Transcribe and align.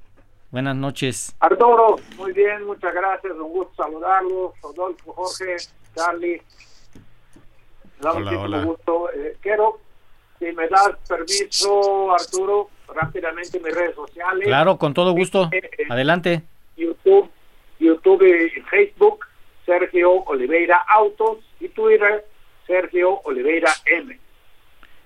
Buenas 0.52 0.76
noches. 0.76 1.36
Arturo, 1.40 1.98
muy 2.16 2.32
bien, 2.32 2.66
muchas 2.66 2.94
gracias, 2.94 3.34
un 3.34 3.50
gusto 3.50 3.84
saludarlos. 3.84 4.54
Rodolfo, 4.62 5.14
Jorge, 5.14 5.58
Charlie. 5.96 6.42
Hola, 8.02 8.40
hola. 8.40 8.64
Gusto. 8.64 9.12
Eh, 9.12 9.38
quiero, 9.42 9.80
si 10.40 10.46
me 10.54 10.68
das 10.68 10.96
permiso, 11.08 12.12
Arturo, 12.12 12.70
rápidamente 12.94 13.60
mis 13.60 13.74
redes 13.74 13.96
sociales. 13.96 14.46
Claro, 14.46 14.78
con 14.78 14.94
todo 14.94 15.12
gusto. 15.14 15.50
Eh, 15.52 15.70
eh, 15.78 15.86
Adelante. 15.90 16.44
YouTube, 16.76 17.30
YouTube 17.80 18.24
y 18.24 18.62
Facebook, 18.62 19.26
Sergio 19.66 20.24
Oliveira 20.26 20.78
Autos 20.88 21.40
y 21.60 21.70
Twitter, 21.70 22.26
Sergio 22.66 23.22
Oliveira 23.24 23.72
M. 23.86 24.20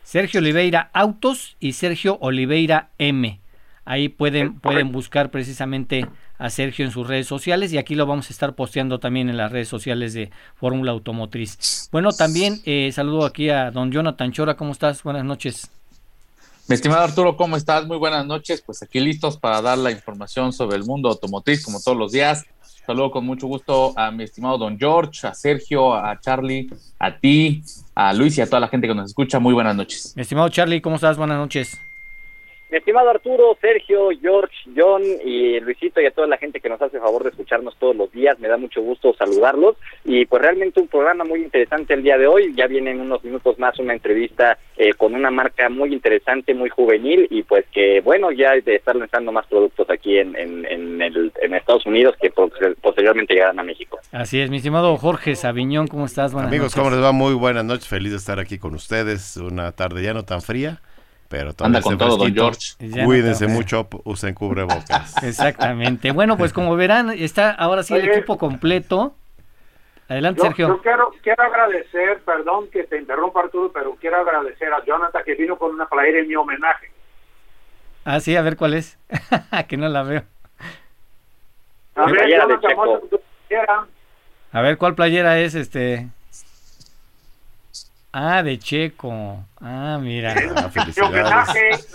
Sergio 0.04 0.40
Oliveira 0.40 0.90
Autos 0.94 1.56
y 1.60 1.74
Sergio 1.74 2.18
Oliveira 2.20 2.90
M. 2.98 3.40
Ahí 3.86 4.10
pueden, 4.10 4.60
pueden 4.60 4.92
buscar 4.92 5.32
precisamente 5.32 6.06
a 6.42 6.50
Sergio 6.50 6.84
en 6.84 6.92
sus 6.92 7.08
redes 7.08 7.28
sociales 7.28 7.72
y 7.72 7.78
aquí 7.78 7.94
lo 7.94 8.08
vamos 8.08 8.30
a 8.30 8.34
estar 8.34 8.56
posteando 8.56 9.00
también 9.00 9.30
en 9.30 9.38
las 9.38 9.52
redes 9.52 9.68
sociales 9.68 10.14
de 10.14 10.32
Fórmula 10.56 10.92
Automotriz. 10.92 11.88
Bueno, 11.92 12.12
también 12.12 12.60
eh, 12.66 12.92
saludo 12.92 13.26
aquí 13.26 13.50
a 13.50 13.70
don 13.70 13.92
Jonathan 13.92 14.32
Chora, 14.32 14.58
¿cómo 14.58 14.72
estás? 14.72 15.04
Buenas 15.04 15.24
noches. 15.24 15.70
Mi 16.68 16.76
estimado 16.76 17.04
Arturo, 17.04 17.38
¿cómo 17.38 17.58
estás? 17.58 17.86
Muy 17.86 17.98
buenas 17.98 18.26
noches. 18.26 18.64
Pues 18.66 18.82
aquí 18.82 19.00
listos 19.00 19.38
para 19.38 19.62
dar 19.62 19.78
la 19.78 19.92
información 19.92 20.52
sobre 20.52 20.78
el 20.78 20.84
mundo 20.84 21.10
automotriz, 21.10 21.64
como 21.64 21.80
todos 21.80 21.98
los 21.98 22.12
días. 22.12 22.44
Saludo 22.88 23.12
con 23.12 23.24
mucho 23.24 23.46
gusto 23.46 23.94
a 23.96 24.10
mi 24.10 24.24
estimado 24.24 24.58
Don 24.58 24.80
George, 24.80 25.28
a 25.28 25.36
Sergio, 25.36 25.94
a 25.94 26.20
Charlie, 26.20 26.72
a 26.98 27.16
ti, 27.16 27.64
a 27.94 28.14
Luis 28.14 28.38
y 28.38 28.42
a 28.42 28.48
toda 28.48 28.62
la 28.62 28.68
gente 28.68 28.88
que 28.88 28.96
nos 28.96 29.08
escucha. 29.08 29.40
Muy 29.40 29.54
buenas 29.54 29.76
noches. 29.76 30.14
Mi 30.16 30.24
estimado 30.24 30.50
Charlie, 30.50 30.82
¿cómo 30.82 30.96
estás? 30.96 31.18
Buenas 31.18 31.38
noches. 31.38 31.80
Mi 32.72 32.78
estimado 32.78 33.10
Arturo, 33.10 33.58
Sergio, 33.60 34.10
George, 34.22 34.56
John 34.78 35.02
y 35.26 35.60
Luisito 35.60 36.00
y 36.00 36.06
a 36.06 36.12
toda 36.12 36.26
la 36.28 36.38
gente 36.38 36.62
que 36.62 36.70
nos 36.70 36.82
hace 36.82 37.00
favor 37.00 37.24
de 37.24 37.30
escucharnos 37.32 37.76
todos 37.78 37.96
los 37.98 38.10
días, 38.14 38.40
me 38.40 38.48
da 38.48 38.56
mucho 38.56 38.82
gusto 38.82 39.14
saludarlos 39.14 39.76
y 40.06 40.26
pues 40.26 40.42
realmente 40.42 40.80
un 40.80 40.88
programa 40.88 41.26
muy 41.26 41.42
interesante 41.42 41.94
el 41.94 42.02
día 42.02 42.18
de 42.18 42.28
hoy, 42.28 42.54
ya 42.56 42.68
viene 42.68 42.92
en 42.92 43.02
unos 43.02 43.24
minutos 43.26 43.60
más 43.60 43.78
una 43.78 43.92
entrevista 43.94 44.58
eh, 44.78 44.94
con 44.94 45.14
una 45.16 45.30
marca 45.30 45.68
muy 45.68 45.92
interesante, 45.92 46.54
muy 46.54 46.70
juvenil 46.70 47.28
y 47.30 47.44
pues 47.44 47.66
que 47.74 48.00
bueno, 48.00 48.32
ya 48.32 48.52
de 48.54 48.76
estar 48.76 48.96
lanzando 48.96 49.34
más 49.34 49.46
productos 49.48 49.90
aquí 49.90 50.18
en, 50.18 50.34
en, 50.38 50.66
en, 50.66 51.02
el- 51.02 51.34
en 51.42 51.54
Estados 51.54 51.86
Unidos 51.86 52.16
que 52.22 52.32
pos- 52.32 52.54
posteriormente 52.82 53.34
llegarán 53.34 53.60
a 53.60 53.64
México. 53.64 54.00
Así 54.14 54.40
es, 54.40 54.50
mi 54.50 54.58
estimado 54.58 54.96
Jorge 54.96 55.36
Sabiñón, 55.36 55.88
¿cómo 55.88 56.06
estás? 56.06 56.32
Buenas 56.32 56.48
Amigos, 56.50 56.68
noches. 56.68 56.80
¿cómo 56.82 56.90
les 56.96 57.04
va? 57.04 57.12
Muy 57.12 57.34
buenas 57.34 57.66
noches. 57.66 57.88
Feliz 57.90 58.12
de 58.12 58.18
estar 58.18 58.40
aquí 58.40 58.58
con 58.58 58.76
ustedes. 58.76 59.36
Una 59.36 59.74
tarde 59.74 60.02
ya 60.04 60.14
no 60.14 60.24
tan 60.24 60.42
fría, 60.42 60.80
pero 61.32 61.52
Anda 61.62 61.82
con 61.82 61.98
todo, 61.98 62.18
Don. 62.18 62.34
George. 62.34 62.74
No 62.80 63.06
Cuídense 63.06 63.48
mucho, 63.48 63.88
usen 64.04 64.34
cubrebocas. 64.36 65.16
Exactamente. 65.24 66.12
Bueno, 66.12 66.38
pues 66.38 66.52
como 66.52 66.76
verán, 66.76 67.10
está 67.10 67.52
ahora 67.52 67.84
sí 67.84 67.94
el 67.96 68.02
Oye. 68.02 68.12
equipo 68.18 68.38
completo. 68.38 69.16
Adelante, 70.10 70.40
Yo, 70.40 70.48
Sergio. 70.48 70.68
yo 70.68 70.82
quiero, 70.82 71.10
quiero 71.24 71.42
agradecer, 71.42 72.20
perdón 72.26 72.68
que 72.70 72.84
te 72.84 72.98
interrumpa 72.98 73.40
Arturo, 73.40 73.72
pero 73.72 73.96
quiero 73.96 74.18
agradecer 74.18 74.68
a 74.74 74.84
Jonathan 74.84 75.24
que 75.26 75.36
vino 75.36 75.58
con 75.58 75.74
una 75.74 75.88
playera 75.88 76.20
en 76.20 76.28
mi 76.28 76.36
homenaje. 76.36 76.92
Ah, 78.04 78.20
sí, 78.20 78.36
a 78.36 78.42
ver 78.42 78.58
cuál 78.58 78.74
es. 78.74 79.00
que 79.70 79.78
no 79.78 79.88
la 79.88 80.04
veo. 80.04 80.24
A 81.96 82.12
ver, 82.12 82.30
Jonathan. 82.30 83.88
A 84.52 84.62
ver 84.62 84.78
cuál 84.78 84.96
playera 84.96 85.40
es 85.40 85.56
este. 85.56 86.10
Ah, 88.14 88.44
de 88.44 88.60
Checo. 88.60 89.46
Ah, 89.62 89.98
mira. 90.02 90.36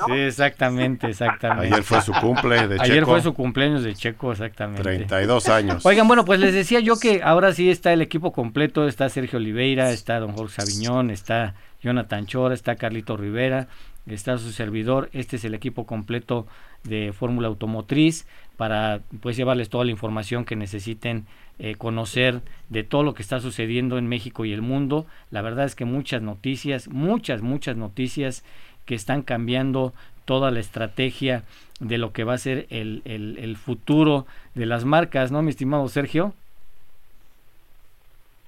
Sí, 0.06 0.12
exactamente, 0.12 1.09
exactamente. 1.09 1.75
Ayer 1.75 1.82
fue 1.82 2.00
su 2.00 2.12
cumple 2.12 2.69
de 2.69 2.81
Ayer 2.81 3.00
Checo. 3.00 3.10
fue 3.10 3.21
su 3.21 3.34
cumpleaños 3.34 3.82
de 3.82 3.94
Checo, 3.94 4.32
exactamente. 4.32 4.82
32 4.82 5.49
años. 5.49 5.84
Oigan, 5.84 6.06
bueno, 6.06 6.25
pues 6.25 6.41
les 6.41 6.54
decía 6.54 6.81
yo 6.81 6.99
que 6.99 7.22
ahora 7.22 7.53
sí 7.53 7.71
está 7.71 7.93
el 7.93 8.03
equipo 8.03 8.32
completo, 8.32 8.87
está 8.87 9.09
Sergio 9.09 9.38
Oliveira, 9.38 9.91
está 9.91 10.19
don 10.21 10.32
Jorge 10.32 10.62
Sabiñón, 10.62 11.10
está 11.10 11.54
Jonathan 11.82 12.27
Chora, 12.27 12.54
está 12.54 12.77
Carlito 12.77 13.16
Rivera, 13.16 13.69
está 14.06 14.38
su 14.38 14.53
servidor, 14.53 15.10
este 15.12 15.37
es 15.37 15.44
el 15.44 15.54
equipo 15.54 15.87
completo 15.87 16.47
de 16.84 17.12
Fórmula 17.12 17.48
Automotriz 17.48 18.27
para 18.56 19.00
pues 19.21 19.37
llevarles 19.37 19.69
toda 19.69 19.84
la 19.84 19.91
información 19.91 20.44
que 20.44 20.56
necesiten 20.56 21.27
eh, 21.58 21.74
conocer 21.76 22.40
de 22.68 22.84
todo 22.84 23.02
lo 23.02 23.14
que 23.14 23.22
está 23.22 23.40
sucediendo 23.40 23.98
en 23.98 24.08
México 24.08 24.44
y 24.44 24.52
el 24.52 24.62
mundo. 24.62 25.06
La 25.30 25.42
verdad 25.42 25.64
es 25.64 25.74
que 25.74 25.84
muchas 25.84 26.22
noticias, 26.22 26.88
muchas, 26.88 27.42
muchas 27.42 27.76
noticias 27.76 28.44
que 28.84 28.94
están 28.94 29.22
cambiando 29.22 29.92
toda 30.24 30.50
la 30.50 30.60
estrategia 30.60 31.44
de 31.80 31.98
lo 31.98 32.12
que 32.12 32.24
va 32.24 32.34
a 32.34 32.38
ser 32.38 32.66
el, 32.70 33.02
el- 33.04 33.38
el 33.38 33.56
futuro 33.56 34.26
de 34.54 34.66
las 34.66 34.84
marcas, 34.84 35.30
¿no, 35.32 35.42
mi 35.42 35.50
estimado 35.50 35.86
Sergio? 35.88 36.34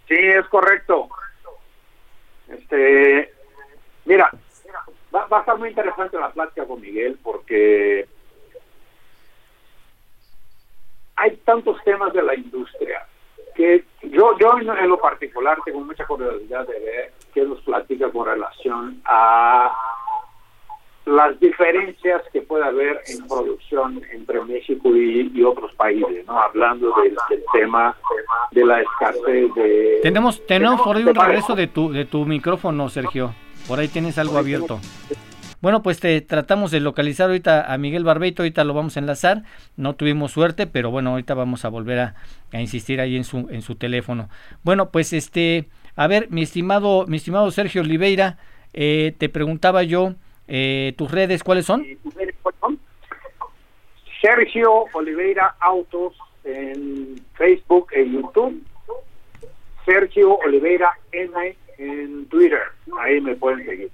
Sí, 0.08 0.14
es 0.16 0.46
correcto. 0.48 1.08
Este, 2.48 3.30
mira, 4.06 4.30
va, 5.14 5.26
va 5.26 5.36
a 5.38 5.40
estar 5.40 5.58
muy 5.58 5.68
interesante 5.68 6.18
la 6.18 6.30
plática 6.32 6.64
con 6.66 6.80
Miguel 6.80 7.18
porque 7.22 8.06
hay 11.18 11.36
tantos 11.44 11.82
temas 11.84 12.12
de 12.12 12.22
la 12.22 12.34
industria 12.34 13.06
que 13.54 13.84
yo, 14.02 14.38
yo 14.38 14.56
en, 14.58 14.88
lo 14.88 14.98
particular 14.98 15.58
tengo 15.64 15.80
mucha 15.80 16.06
curiosidad 16.06 16.66
de 16.66 16.78
ver 16.78 17.12
qué 17.34 17.42
nos 17.42 17.60
platica 17.62 18.08
con 18.10 18.26
relación 18.26 19.00
a 19.04 19.74
las 21.04 21.40
diferencias 21.40 22.22
que 22.32 22.42
puede 22.42 22.64
haber 22.64 23.00
en 23.08 23.26
producción 23.26 24.00
entre 24.12 24.40
México 24.44 24.94
y, 24.94 25.32
y 25.34 25.42
otros 25.42 25.74
países, 25.74 26.24
¿no? 26.26 26.38
Hablando 26.38 26.94
del, 27.02 27.16
del 27.30 27.44
tema 27.52 27.96
de 28.52 28.64
la 28.64 28.80
escasez 28.82 29.52
de... 29.54 29.98
Tenemos, 30.02 30.46
tenemos 30.46 30.80
por 30.82 30.96
ahí 30.96 31.04
un 31.04 31.14
regreso 31.14 31.56
de 31.56 31.66
tu, 31.66 31.90
de 31.90 32.04
tu 32.04 32.24
micrófono, 32.26 32.88
Sergio. 32.88 33.34
Por 33.66 33.80
ahí 33.80 33.88
tienes 33.88 34.18
algo 34.18 34.38
abierto. 34.38 34.78
Bueno, 35.60 35.82
pues 35.82 35.98
te 35.98 36.20
tratamos 36.20 36.70
de 36.70 36.78
localizar 36.80 37.28
ahorita 37.28 37.72
a 37.72 37.78
Miguel 37.78 38.04
Barbeito, 38.04 38.42
ahorita 38.42 38.62
lo 38.62 38.74
vamos 38.74 38.96
a 38.96 39.00
enlazar. 39.00 39.42
No 39.76 39.96
tuvimos 39.96 40.32
suerte, 40.32 40.66
pero 40.66 40.90
bueno, 40.90 41.10
ahorita 41.10 41.34
vamos 41.34 41.64
a 41.64 41.68
volver 41.68 41.98
a, 41.98 42.14
insistir 42.52 43.00
ahí 43.00 43.16
en 43.16 43.24
su, 43.24 43.48
en 43.50 43.62
su 43.62 43.74
teléfono. 43.74 44.28
Bueno, 44.62 44.90
pues 44.90 45.12
este, 45.12 45.68
a 45.96 46.06
ver, 46.06 46.30
mi 46.30 46.42
estimado, 46.42 47.06
mi 47.08 47.16
estimado 47.16 47.50
Sergio 47.50 47.82
Oliveira, 47.82 48.38
eh, 48.72 49.14
te 49.18 49.28
preguntaba 49.28 49.82
yo, 49.82 50.14
eh, 50.46 50.94
tus 50.96 51.10
redes, 51.10 51.42
¿cuáles 51.42 51.66
son? 51.66 51.84
Sergio 54.20 54.84
Oliveira 54.92 55.56
Autos 55.60 56.14
en 56.44 57.20
Facebook 57.34 57.88
e 57.92 58.08
YouTube. 58.08 58.62
Sergio 59.84 60.36
Oliveira 60.38 60.92
M 61.12 61.56
en 61.78 62.26
Twitter. 62.26 62.62
Ahí 63.00 63.20
me 63.20 63.34
pueden 63.36 63.64
seguir. 63.64 63.90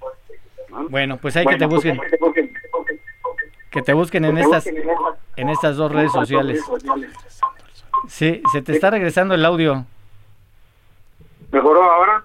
¿No? 0.69 0.89
Bueno, 0.89 1.17
pues 1.17 1.35
hay 1.37 1.45
que 1.45 1.55
te 1.57 1.65
Bueno, 1.65 1.75
busquen, 1.75 1.97
pues, 1.97 2.11
que 2.11 2.17
te 2.17 2.23
busquen. 2.25 2.53
que 3.71 3.81
te 3.81 3.93
busquen 3.93 4.25
en 4.25 4.35
Que 4.35 4.41
te 4.41 4.45
estas, 4.45 4.65
busquen 4.65 4.89
en 5.37 5.49
estas 5.49 5.77
dos 5.77 5.91
redes 5.91 6.11
sociales. 6.11 6.63
Sí, 8.07 8.41
se 8.51 8.61
te 8.61 8.71
está 8.73 8.91
regresando 8.91 9.33
el 9.33 9.45
audio. 9.45 9.85
¿Mejoró 11.51 11.83
ahora? 11.83 12.23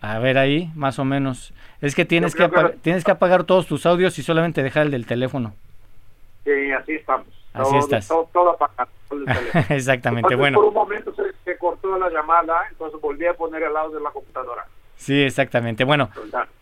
A 0.00 0.18
ver 0.18 0.38
ahí, 0.38 0.70
más 0.74 0.98
o 0.98 1.04
menos. 1.04 1.54
Es 1.80 1.94
que 1.94 2.04
tienes 2.04 2.34
que, 2.34 2.48
tienes 2.82 3.04
que 3.04 3.10
apagar 3.10 3.44
todos 3.44 3.66
tus 3.66 3.86
audios 3.86 4.18
y 4.18 4.22
solamente 4.22 4.62
dejar 4.62 4.86
el 4.86 4.90
del 4.90 5.06
teléfono. 5.06 5.54
Sí, 6.44 6.72
así 6.72 6.92
estamos. 6.92 7.26
Así 7.52 7.76
estás. 7.76 8.08
Todo, 8.08 8.50
apagado. 8.50 8.90
Exactamente, 9.68 10.34
bueno. 10.34 10.58
Por 10.58 10.68
un 10.68 10.74
momento 10.74 11.14
se, 11.14 11.32
se, 11.44 11.58
cortó 11.58 11.98
la 11.98 12.08
llamada, 12.08 12.66
entonces 12.70 13.00
volví 13.00 13.26
a 13.26 13.34
poner 13.34 13.62
el 13.62 13.76
audio 13.76 13.98
de 13.98 14.02
la 14.02 14.10
computadora. 14.10 14.66
Sí, 15.02 15.14
exactamente. 15.14 15.82
Bueno, 15.82 16.10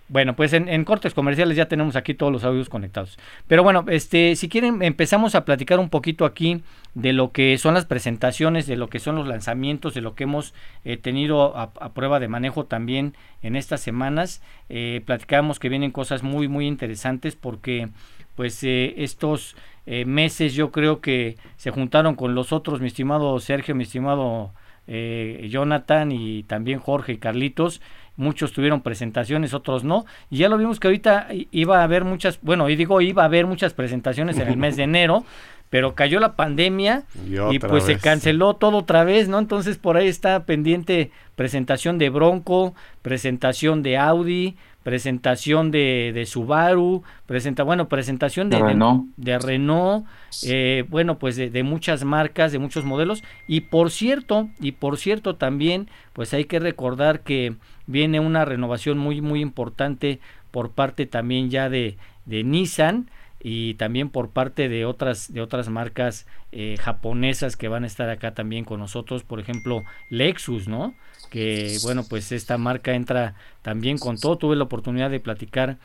bueno, 0.08 0.34
pues 0.34 0.54
en, 0.54 0.84
cortes 0.86 1.12
comerciales 1.12 1.58
ya 1.58 1.68
tenemos 1.68 1.94
aquí 1.94 2.14
todos 2.14 2.32
los 2.32 2.42
audios 2.42 2.70
conectados. 2.70 3.18
Pero 3.46 3.62
bueno, 3.62 3.84
este, 3.88 4.34
si 4.34 4.48
quieren 4.48 4.82
empezamos 4.82 5.34
a 5.34 5.44
platicar 5.44 5.78
un 5.78 5.90
poquito 5.90 6.24
aquí 6.24 6.62
de 6.94 7.12
lo 7.12 7.32
que 7.32 7.58
son 7.58 7.74
las 7.74 7.84
presentaciones, 7.84 8.66
de 8.66 8.76
lo 8.76 8.88
que 8.88 8.98
son 8.98 9.14
los 9.14 9.28
lanzamientos, 9.28 9.92
de 9.92 10.00
lo 10.00 10.14
que 10.14 10.24
hemos 10.24 10.54
eh, 10.86 10.96
tenido 10.96 11.54
a, 11.54 11.70
prueba 11.92 12.18
de 12.18 12.28
manejo 12.28 12.64
también 12.64 13.14
en 13.42 13.56
estas 13.56 13.82
semanas. 13.82 14.40
Eh, 14.70 15.02
platicamos 15.04 15.58
que 15.58 15.68
vienen 15.68 15.90
cosas 15.90 16.22
muy 16.22 16.48
muy 16.48 16.66
interesantes 16.66 17.36
porque 17.36 17.90
pues 18.36 18.64
eh, 18.64 18.94
estos 18.96 19.54
eh, 19.84 20.06
meses 20.06 20.54
yo 20.54 20.72
creo 20.72 21.02
que 21.02 21.36
se 21.58 21.70
juntaron 21.70 22.14
con 22.14 22.34
los 22.34 22.54
otros, 22.54 22.80
mi 22.80 22.86
estimado 22.86 23.38
Sergio, 23.38 23.74
mi 23.74 23.82
estimado 23.82 24.54
Jonathan 24.88 26.10
y 26.10 26.42
también 26.42 26.80
Jorge 26.80 27.12
y 27.12 27.18
Carlitos 27.18 27.80
muchos 28.20 28.52
tuvieron 28.52 28.82
presentaciones, 28.82 29.54
otros 29.54 29.82
no, 29.82 30.04
y 30.28 30.38
ya 30.38 30.48
lo 30.48 30.58
vimos 30.58 30.78
que 30.78 30.88
ahorita 30.88 31.28
iba 31.50 31.80
a 31.80 31.84
haber 31.84 32.04
muchas, 32.04 32.38
bueno, 32.42 32.68
y 32.68 32.76
digo 32.76 33.00
iba 33.00 33.22
a 33.22 33.26
haber 33.26 33.46
muchas 33.46 33.72
presentaciones 33.74 34.38
en 34.38 34.48
el 34.48 34.56
mes 34.56 34.76
de 34.76 34.84
enero, 34.84 35.24
pero 35.70 35.94
cayó 35.94 36.20
la 36.20 36.36
pandemia 36.36 37.04
y, 37.50 37.58
pues 37.60 37.84
se 37.84 37.96
canceló 37.96 38.54
todo 38.54 38.78
otra 38.78 39.04
vez, 39.04 39.28
¿no? 39.28 39.38
Entonces 39.38 39.78
por 39.78 39.96
ahí 39.96 40.08
está 40.08 40.44
pendiente 40.44 41.12
presentación 41.36 41.96
de 41.96 42.10
Bronco, 42.10 42.74
presentación 43.02 43.82
de 43.82 43.96
Audi, 43.96 44.56
presentación 44.82 45.70
de, 45.70 46.12
de 46.14 46.26
Subaru, 46.26 47.02
presenta, 47.26 47.62
bueno, 47.62 47.88
presentación 47.88 48.48
de, 48.48 48.58
Renault, 48.58 49.06
de, 49.16 49.38
Renault 49.38 50.06
eh, 50.44 50.84
bueno, 50.88 51.18
pues 51.18 51.36
de, 51.36 51.62
muchas 51.62 52.04
marcas, 52.04 52.52
de 52.52 52.58
muchos 52.58 52.84
modelos. 52.84 53.22
Y 53.46 53.62
por 53.62 53.90
cierto, 53.90 54.48
y 54.58 54.72
por 54.72 54.96
cierto 54.96 55.36
también, 55.36 55.88
pues 56.12 56.32
hay 56.32 56.44
que 56.44 56.60
recordar 56.60 57.20
que 57.20 57.56
viene 57.86 58.20
una 58.20 58.44
renovación 58.44 58.98
muy, 58.98 59.20
muy 59.20 59.40
importante 59.40 60.20
por 60.50 60.70
parte 60.70 61.06
también 61.06 61.50
ya 61.50 61.68
de, 61.68 61.96
de 62.24 62.42
Nissan 62.42 63.10
y 63.42 63.74
también 63.74 64.10
por 64.10 64.30
parte 64.30 64.68
de 64.68 64.84
otras 64.84 65.32
de 65.32 65.40
otras 65.40 65.68
marcas 65.70 66.26
eh, 66.52 66.76
japonesas 66.78 67.56
que 67.56 67.68
van 67.68 67.84
a 67.84 67.86
estar 67.86 68.10
acá 68.10 68.34
también 68.34 68.64
con 68.64 68.80
nosotros. 68.80 69.22
Por 69.22 69.40
ejemplo 69.40 69.82
Lexus 70.10 70.68
no 70.68 70.94
que 71.30 71.78
bueno 71.82 72.02
pues 72.08 72.32
esta 72.32 72.58
marca 72.58 72.92
entra 72.92 73.34
también 73.62 73.98
con 73.98 74.18
todo. 74.18 74.36
Tuve 74.36 74.56
la 74.56 74.64
oportunidad 74.64 75.10
de 75.10 75.20
platicar 75.20 75.76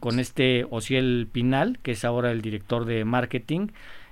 con 0.00 0.20
este 0.20 0.66
Ociel 0.70 1.28
Pinal 1.30 1.78
que 1.82 1.92
es 1.92 2.04
ahora 2.04 2.30
el 2.30 2.40
director 2.40 2.84
de 2.84 3.04
marketing. 3.04 3.68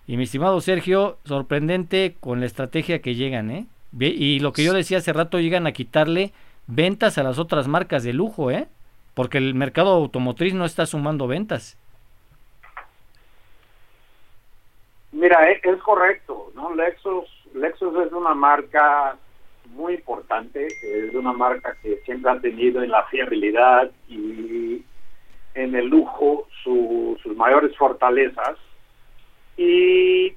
Y 0.07 0.19
mi 0.19 0.25
estimado 0.25 0.61
Sergio 0.61 1.19
sorprendente 1.25 2.17
con 2.21 2.41
la 2.41 2.47
estrategia 2.47 3.01
que 3.01 3.15
llegan 3.15 3.51
eh 3.51 3.67
y 3.99 4.41
lo 4.41 4.53
que 4.53 4.65
yo 4.65 4.73
decía 4.73 4.99
hace 4.99 5.13
rato 5.13 5.39
llegan 5.39 5.67
a 5.67 5.73
quitarle 5.73 6.33
ventas 6.67 7.17
a 7.17 7.23
las 7.23 7.39
otras 7.39 7.69
marcas 7.69 8.03
de 8.03 8.13
lujo 8.13 8.51
eh 8.51 8.67
porque 9.15 9.39
el 9.39 9.55
mercado 9.55 9.91
automotriz 9.91 10.55
no 10.55 10.65
está 10.65 10.87
sumando 10.87 11.27
ventas. 11.27 11.79
Mira, 15.13 15.49
es, 15.51 15.81
correcto, 15.83 16.51
¿no? 16.55 16.75
Lexus, 16.75 17.25
Lexus 17.55 17.95
es 18.05 18.13
una 18.13 18.35
marca 18.35 19.17
muy 19.75 19.95
importante, 19.95 20.67
es 20.67 21.15
una 21.15 21.33
marca 21.33 21.77
que 21.83 21.97
siempre 22.05 22.31
ha 22.31 22.41
tenido 22.41 22.83
en 22.83 22.91
la 22.91 23.05
fiabilidad 23.05 23.91
y 24.09 24.83
en 25.55 25.75
el 25.75 25.87
lujo 25.87 26.49
sus 26.63 27.37
mayores 27.37 27.77
fortalezas. 27.77 28.57
Y 29.57 30.35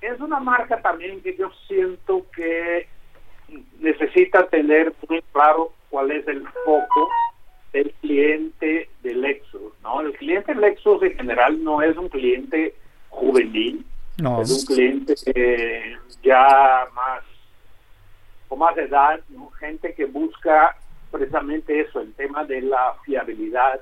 es 0.00 0.20
una 0.20 0.40
marca 0.40 0.80
también 0.80 1.20
que 1.22 1.36
yo 1.36 1.50
siento 1.68 2.26
que 2.34 2.88
necesita 3.80 4.46
tener 4.48 4.92
muy 5.08 5.22
claro 5.32 5.72
cuál 5.90 6.10
es 6.10 6.26
el 6.26 6.46
foco 6.64 7.08
del 7.72 7.92
cliente 8.00 8.88
de 9.02 9.14
Lexus, 9.14 9.72
¿no? 9.82 10.00
El 10.00 10.12
cliente 10.14 10.54
Lexus 10.54 11.02
en 11.02 11.16
general 11.16 11.62
no 11.62 11.82
es 11.82 11.96
un 11.96 12.08
cliente 12.08 12.74
juvenil. 13.08 13.84
Es 14.40 14.50
un 14.50 14.74
cliente 14.74 15.14
ya 16.22 16.86
más 16.94 17.22
más 18.56 18.76
edad, 18.76 19.20
gente 19.58 19.94
que 19.94 20.06
busca 20.06 20.76
precisamente 21.10 21.80
eso, 21.80 22.00
el 22.00 22.12
tema 22.14 22.44
de 22.44 22.62
la 22.62 22.94
fiabilidad. 23.04 23.80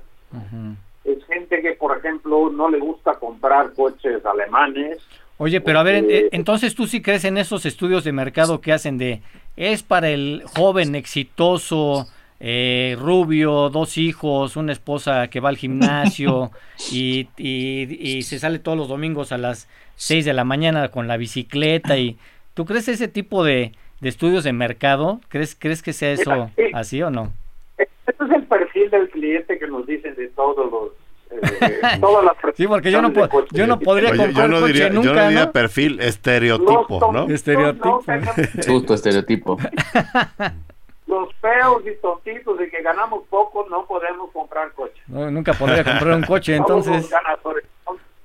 Es 1.04 1.24
gente 1.26 1.62
que, 1.62 1.72
por 1.72 1.96
ejemplo, 1.96 2.50
no 2.50 2.68
le 2.68 2.78
gusta 2.78 3.14
comprar 3.14 3.72
coches 3.72 4.24
alemanes. 4.26 4.98
Oye, 5.38 5.60
pero 5.60 5.78
a 5.78 5.82
ver, 5.82 6.28
entonces 6.32 6.74
tú 6.74 6.86
sí 6.86 7.00
crees 7.00 7.24
en 7.24 7.38
esos 7.38 7.64
estudios 7.64 8.04
de 8.04 8.12
mercado 8.12 8.60
que 8.60 8.72
hacen 8.72 8.98
de, 8.98 9.22
es 9.56 9.82
para 9.82 10.10
el 10.10 10.42
joven 10.54 10.94
exitoso, 10.94 12.06
eh, 12.40 12.96
rubio, 12.98 13.70
dos 13.70 13.96
hijos, 13.98 14.56
una 14.56 14.72
esposa 14.72 15.28
que 15.28 15.40
va 15.40 15.50
al 15.50 15.56
gimnasio 15.56 16.50
y, 16.92 17.28
y, 17.36 18.22
se 18.22 18.38
sale 18.38 18.58
todos 18.58 18.76
los 18.78 18.88
domingos 18.88 19.32
a 19.32 19.38
las 19.38 19.68
6 19.96 20.24
de 20.24 20.32
la 20.32 20.44
mañana 20.44 20.88
con 20.88 21.06
la 21.06 21.18
bicicleta 21.18 21.98
y 21.98 22.18
¿tú 22.54 22.64
crees 22.64 22.88
ese 22.88 23.08
tipo 23.08 23.44
de, 23.44 23.72
estudios 24.08 24.44
de 24.44 24.52
mercado? 24.52 25.20
¿Crees, 25.28 25.56
¿Crees 25.58 25.82
que 25.82 25.92
sea 25.92 26.12
eso 26.12 26.50
así 26.72 27.02
o 27.02 27.10
no? 27.10 27.32
Ese 27.78 27.90
es 28.10 28.30
el 28.30 28.44
perfil 28.44 28.90
del 28.90 29.08
cliente 29.10 29.58
que 29.58 29.66
nos 29.66 29.86
dicen 29.86 30.14
de 30.14 30.28
todos 30.28 30.70
los 30.70 30.90
eh, 31.30 31.80
todas 32.00 32.24
las 32.24 32.56
sí, 32.56 32.66
porque 32.66 32.90
yo 32.90 33.00
no, 33.00 33.12
yo 33.52 33.66
no 33.66 33.78
podría 33.78 34.08
comprar 34.16 34.32
yo 34.32 34.48
no 34.48 34.66
diría, 34.66 34.88
nunca, 34.90 35.08
yo 35.08 35.14
no 35.14 35.28
diría 35.28 35.52
perfil 35.52 36.00
estereotipo, 36.00 37.12
¿no? 37.12 37.28
Estereotipo. 37.28 38.02
Justo 38.66 38.94
estereotipo. 38.94 39.56
los 41.06 41.34
feos 41.36 41.82
y 41.86 42.00
tontitos 42.00 42.58
de 42.58 42.70
que 42.70 42.82
ganamos 42.82 43.24
poco 43.28 43.66
no 43.68 43.84
podemos 43.86 44.30
comprar 44.32 44.72
coche. 44.72 45.02
nunca 45.08 45.52
podría 45.52 45.84
comprar 45.84 46.16
un 46.16 46.22
coche, 46.22 46.56
entonces. 46.56 47.10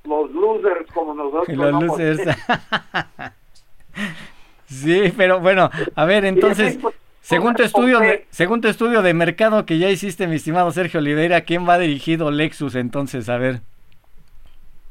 Los, 0.03 0.29
losers 0.31 0.91
como 0.93 1.15
nosotros. 1.15 1.57
Los 1.57 1.83
losers. 1.83 2.21
Sí, 4.83 5.13
pero 5.15 5.39
bueno, 5.39 5.69
a 5.95 6.05
ver, 6.05 6.25
entonces, 6.25 6.77
según 7.21 7.55
tu 7.55 7.63
estudio 7.63 7.99
de, 7.99 8.25
según 8.29 8.61
tu 8.61 8.67
estudio 8.67 9.01
de 9.01 9.13
mercado 9.13 9.65
que 9.65 9.77
ya 9.77 9.89
hiciste, 9.89 10.27
mi 10.27 10.35
estimado 10.35 10.71
Sergio 10.71 10.99
Oliveira, 10.99 11.41
¿quién 11.41 11.67
va 11.67 11.77
dirigido 11.77 12.31
Lexus 12.31 12.75
entonces? 12.75 13.29
A 13.29 13.37
ver. 13.37 13.61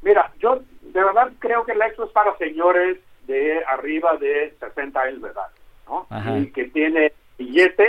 Mira, 0.02 0.32
yo 0.40 0.62
de 0.80 1.04
verdad 1.04 1.30
creo 1.38 1.64
que 1.64 1.74
Lexus 1.74 2.10
para 2.10 2.36
señores 2.38 2.98
de 3.26 3.64
arriba 3.64 4.16
de 4.16 4.54
60 4.60 5.00
años 5.00 5.22
de 5.22 5.28
edad, 5.28 5.48
¿no? 5.88 6.06
Y 6.38 6.50
que 6.52 6.64
tiene 6.64 7.12
billete 7.38 7.86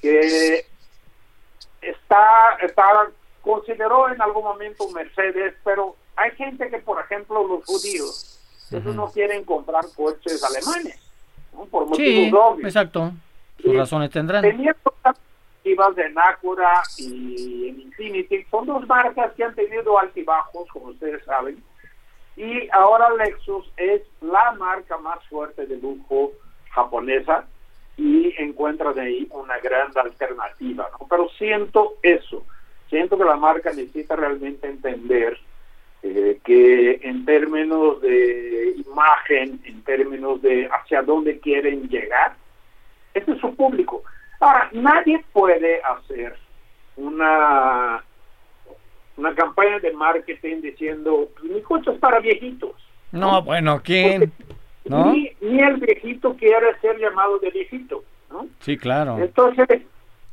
que 0.00 0.64
está, 1.82 2.56
está 2.62 3.08
consideró 3.42 4.10
en 4.10 4.20
algún 4.20 4.42
momento 4.42 4.90
Mercedes, 4.90 5.54
pero 5.64 5.96
hay 6.16 6.32
gente 6.32 6.68
que, 6.68 6.78
por 6.78 7.00
ejemplo, 7.00 7.46
los 7.46 7.64
judíos, 7.64 8.35
no 8.70 9.06
quieren 9.08 9.44
comprar 9.44 9.84
coches 9.94 10.42
alemanes, 10.42 10.98
por 11.70 11.86
motivos 11.86 12.56
sí, 12.56 12.62
Exacto, 12.64 13.12
sus 13.60 13.76
razones 13.76 14.10
tendrán. 14.10 14.42
Teniendo 14.42 14.74
de 15.96 16.10
Nacura 16.10 16.80
y 16.96 17.66
Infinity, 17.82 18.44
son 18.50 18.66
dos 18.66 18.86
marcas 18.86 19.32
que 19.34 19.42
han 19.42 19.54
tenido 19.54 19.98
altibajos, 19.98 20.68
como 20.68 20.86
ustedes 20.86 21.24
saben, 21.24 21.62
y 22.36 22.68
ahora 22.70 23.10
Lexus 23.10 23.68
es 23.76 24.02
la 24.20 24.52
marca 24.52 24.96
más 24.98 25.24
fuerte 25.28 25.66
de 25.66 25.76
lujo 25.76 26.32
japonesa, 26.70 27.46
y 27.96 28.34
encuentra 28.38 28.92
de 28.92 29.00
ahí 29.00 29.28
una 29.30 29.58
gran 29.58 29.90
alternativa. 29.96 30.88
¿no? 30.92 31.06
Pero 31.08 31.28
siento 31.30 31.94
eso, 32.02 32.44
siento 32.88 33.16
que 33.16 33.24
la 33.24 33.36
marca 33.36 33.70
necesita 33.70 34.16
realmente 34.16 34.68
entender 34.68 35.38
eh, 36.08 36.38
que 36.44 37.00
en 37.02 37.24
términos 37.24 38.00
de 38.00 38.74
imagen, 38.86 39.60
en 39.64 39.82
términos 39.82 40.40
de 40.42 40.68
hacia 40.68 41.02
dónde 41.02 41.40
quieren 41.40 41.88
llegar, 41.88 42.36
ese 43.14 43.32
es 43.32 43.40
su 43.40 43.54
público. 43.56 44.02
Ahora, 44.40 44.68
nadie 44.72 45.24
puede 45.32 45.80
hacer 45.82 46.36
una 46.96 48.02
una 49.16 49.34
campaña 49.34 49.78
de 49.78 49.92
marketing 49.92 50.60
diciendo 50.60 51.28
mi 51.42 51.60
coche 51.62 51.90
es 51.90 51.98
para 51.98 52.20
viejitos. 52.20 52.72
No, 53.12 53.42
bueno, 53.42 53.80
¿quién? 53.82 54.30
Ni, 54.84 55.32
el 55.40 55.76
viejito 55.78 56.36
quiere 56.36 56.78
ser 56.80 56.98
llamado 56.98 57.38
de 57.38 57.50
viejito, 57.50 58.04
¿no? 58.30 58.46
Sí, 58.60 58.76
claro. 58.76 59.18
Entonces, 59.18 59.82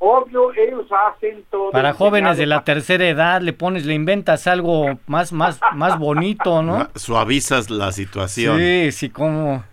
obvio, 0.04 0.54
ellos 0.54 0.86
hacen 0.92 1.46
todo. 1.50 1.72
Para 1.72 1.94
jóvenes 1.94 2.38
de 2.38 2.46
la 2.46 2.64
tercera 2.64 3.08
edad, 3.08 3.42
le 3.42 3.54
pones, 3.54 3.86
le 3.86 3.94
inventas 3.94 4.48
algo 4.48 5.00
más, 5.08 5.32
más, 5.32 5.60
más 5.74 5.98
bonito, 5.98 6.62
¿no? 6.62 6.90
Suavizas 6.96 7.70
la 7.70 7.92
situación. 7.92 8.58
Sí, 8.60 8.92
sí, 8.92 9.10
como... 9.10 9.64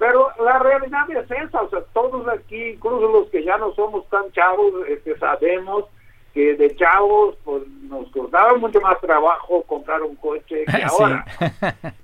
la 0.00 0.58
realidad 0.58 1.10
es 1.10 1.30
esa, 1.30 1.60
o 1.60 1.68
sea, 1.68 1.80
todos 1.92 2.26
aquí, 2.28 2.70
incluso 2.70 3.12
los 3.12 3.28
que 3.28 3.44
ya 3.44 3.58
no 3.58 3.74
somos 3.74 4.08
tan 4.08 4.32
chavos, 4.32 4.72
este, 4.88 5.18
sabemos 5.18 5.84
que 6.32 6.54
de 6.54 6.74
chavos 6.76 7.36
pues 7.44 7.62
nos 7.82 8.10
costaba 8.10 8.56
mucho 8.56 8.80
más 8.80 8.98
trabajo 9.02 9.62
comprar 9.64 10.02
un 10.02 10.16
coche 10.16 10.64
que 10.64 10.82
ahora. 10.84 11.24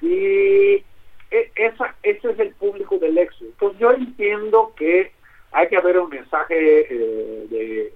y 0.00 0.82
e, 1.30 1.52
esa, 1.56 1.94
ese 2.02 2.30
es 2.30 2.38
el 2.38 2.54
público 2.54 2.98
del 2.98 3.18
éxito. 3.18 3.44
Entonces 3.44 3.78
yo 3.78 3.92
entiendo 3.92 4.72
que 4.76 5.12
hay 5.52 5.68
que 5.68 5.76
haber 5.76 5.98
un 5.98 6.10
mensaje 6.10 6.80
eh, 6.80 7.46
de 7.48 7.92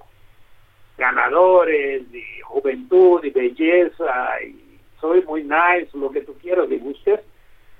ganadores, 0.96 2.10
de 2.10 2.24
juventud 2.44 3.24
y 3.24 3.30
belleza, 3.30 4.42
y 4.42 4.78
soy 5.00 5.22
muy 5.22 5.42
nice, 5.42 5.88
lo 5.94 6.10
que 6.10 6.22
tú 6.22 6.34
quieras 6.34 6.66
y 6.70 6.78
gustes, 6.78 7.20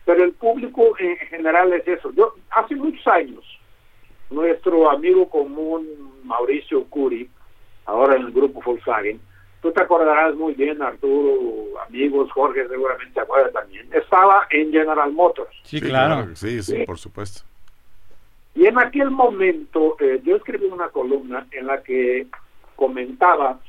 pero 0.04 0.24
el 0.24 0.32
público 0.32 0.94
en 0.98 1.16
general 1.28 1.72
es 1.72 1.86
eso. 1.86 2.12
Yo 2.12 2.34
hace 2.50 2.74
muchos 2.74 3.06
años, 3.06 3.44
nuestro 4.30 4.90
amigo 4.90 5.28
común 5.28 5.86
Mauricio 6.24 6.84
Curi, 6.84 7.28
ahora 7.84 8.16
en 8.16 8.22
el 8.22 8.32
grupo 8.32 8.60
Volkswagen, 8.64 9.20
tú 9.60 9.70
te 9.70 9.82
acordarás 9.82 10.34
muy 10.34 10.54
bien, 10.54 10.82
Arturo, 10.82 11.78
amigos, 11.86 12.30
Jorge 12.32 12.66
seguramente 12.68 13.14
se 13.14 13.20
acuerda 13.20 13.50
también, 13.52 13.88
estaba 13.92 14.46
en 14.50 14.72
General 14.72 15.12
Motors. 15.12 15.54
Sí, 15.62 15.80
claro. 15.80 16.34
Sí, 16.34 16.62
sí, 16.62 16.84
por 16.84 16.98
supuesto. 16.98 17.42
Y 18.54 18.66
en 18.66 18.78
aquel 18.78 19.10
momento 19.10 19.96
eh, 20.00 20.20
yo 20.24 20.36
escribí 20.36 20.66
una 20.66 20.88
columna 20.88 21.46
en 21.52 21.66
la 21.66 21.82
que 21.82 22.26
comentaba 22.76 23.60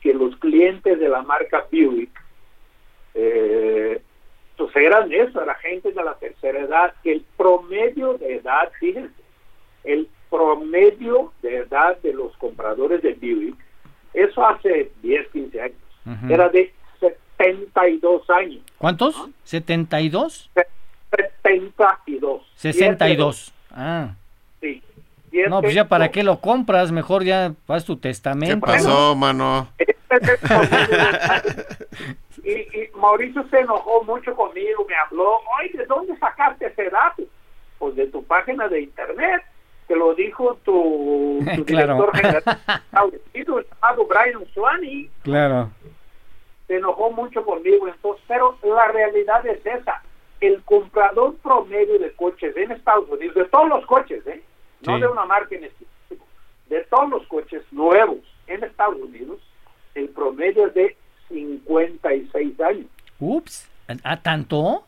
que 0.00 0.12
los 0.12 0.36
clientes 0.36 0.98
de 0.98 1.08
la 1.08 1.22
marca 1.22 1.66
Buick 1.72 2.10
eh, 3.14 4.00
pues 4.56 4.76
eran 4.76 5.12
eso, 5.12 5.42
era 5.42 5.54
gente 5.56 5.92
de 5.92 6.02
la 6.02 6.14
tercera 6.14 6.60
edad, 6.60 6.94
que 7.02 7.12
el 7.12 7.24
promedio 7.36 8.14
de 8.18 8.36
edad, 8.36 8.70
fíjense, 8.78 9.14
el 9.84 10.08
promedio 10.30 11.32
de 11.42 11.58
edad 11.58 11.98
de 12.02 12.12
los 12.12 12.36
compradores 12.36 13.02
de 13.02 13.14
Buick, 13.14 13.56
eso 14.12 14.46
hace 14.46 14.92
10, 15.02 15.28
15 15.28 15.60
años, 15.60 15.78
era 16.28 16.48
de 16.48 16.72
72 17.00 18.30
años. 18.30 18.62
¿Cuántos? 18.78 19.16
¿72? 19.44 20.50
72. 21.10 22.42
62. 22.54 23.53
Ah. 23.74 24.14
Sí. 24.60 24.82
No, 25.48 25.60
pues 25.60 25.74
ya 25.74 25.88
para 25.88 26.10
qué 26.10 26.22
lo 26.22 26.40
compras, 26.40 26.92
mejor 26.92 27.24
ya 27.24 27.52
vas 27.66 27.84
tu 27.84 27.96
testamento. 27.96 28.66
¿Qué 28.66 28.72
pasó, 28.72 29.16
mano? 29.16 29.68
y, 32.44 32.52
y, 32.52 32.90
Mauricio 32.94 33.44
se 33.50 33.58
enojó 33.58 34.04
mucho 34.04 34.32
conmigo, 34.36 34.86
me 34.88 34.94
habló, 34.94 35.40
oye, 35.60 35.76
¿de 35.76 35.86
dónde 35.86 36.16
sacaste 36.18 36.66
ese 36.66 36.88
dato? 36.88 37.24
Pues 37.80 37.96
de 37.96 38.06
tu 38.06 38.22
página 38.22 38.68
de 38.68 38.82
internet, 38.82 39.42
te 39.88 39.96
lo 39.96 40.14
dijo 40.14 40.56
tu, 40.64 41.44
tu 41.56 41.64
director 41.64 42.16
general, 42.16 42.44
llamado 43.84 44.06
Brian 44.06 44.44
Swaney. 44.54 45.10
Claro. 45.22 45.70
Se 46.66 46.76
enojó 46.76 47.10
mucho 47.10 47.44
conmigo, 47.44 47.88
entonces, 47.88 48.24
pero 48.26 48.56
la 48.62 48.88
realidad 48.88 49.44
es 49.46 49.64
esa. 49.66 50.02
El 50.46 50.62
comprador 50.64 51.36
promedio 51.36 51.98
de 51.98 52.12
coches 52.12 52.54
en 52.56 52.72
Estados 52.72 53.08
Unidos, 53.08 53.34
de 53.34 53.44
todos 53.46 53.68
los 53.68 53.86
coches, 53.86 54.26
¿eh? 54.26 54.42
no 54.82 54.98
de 54.98 55.06
una 55.06 55.24
marca 55.24 55.54
en 55.54 55.64
específico, 55.64 56.26
de 56.68 56.82
todos 56.84 57.08
los 57.08 57.26
coches 57.28 57.62
nuevos 57.72 58.18
en 58.46 58.62
Estados 58.62 58.96
Unidos, 58.96 59.40
el 59.94 60.10
promedio 60.10 60.66
es 60.66 60.74
de 60.74 60.96
56 61.28 62.60
años. 62.60 62.86
Ups, 63.18 63.70
¿a 64.02 64.16
tanto? 64.18 64.84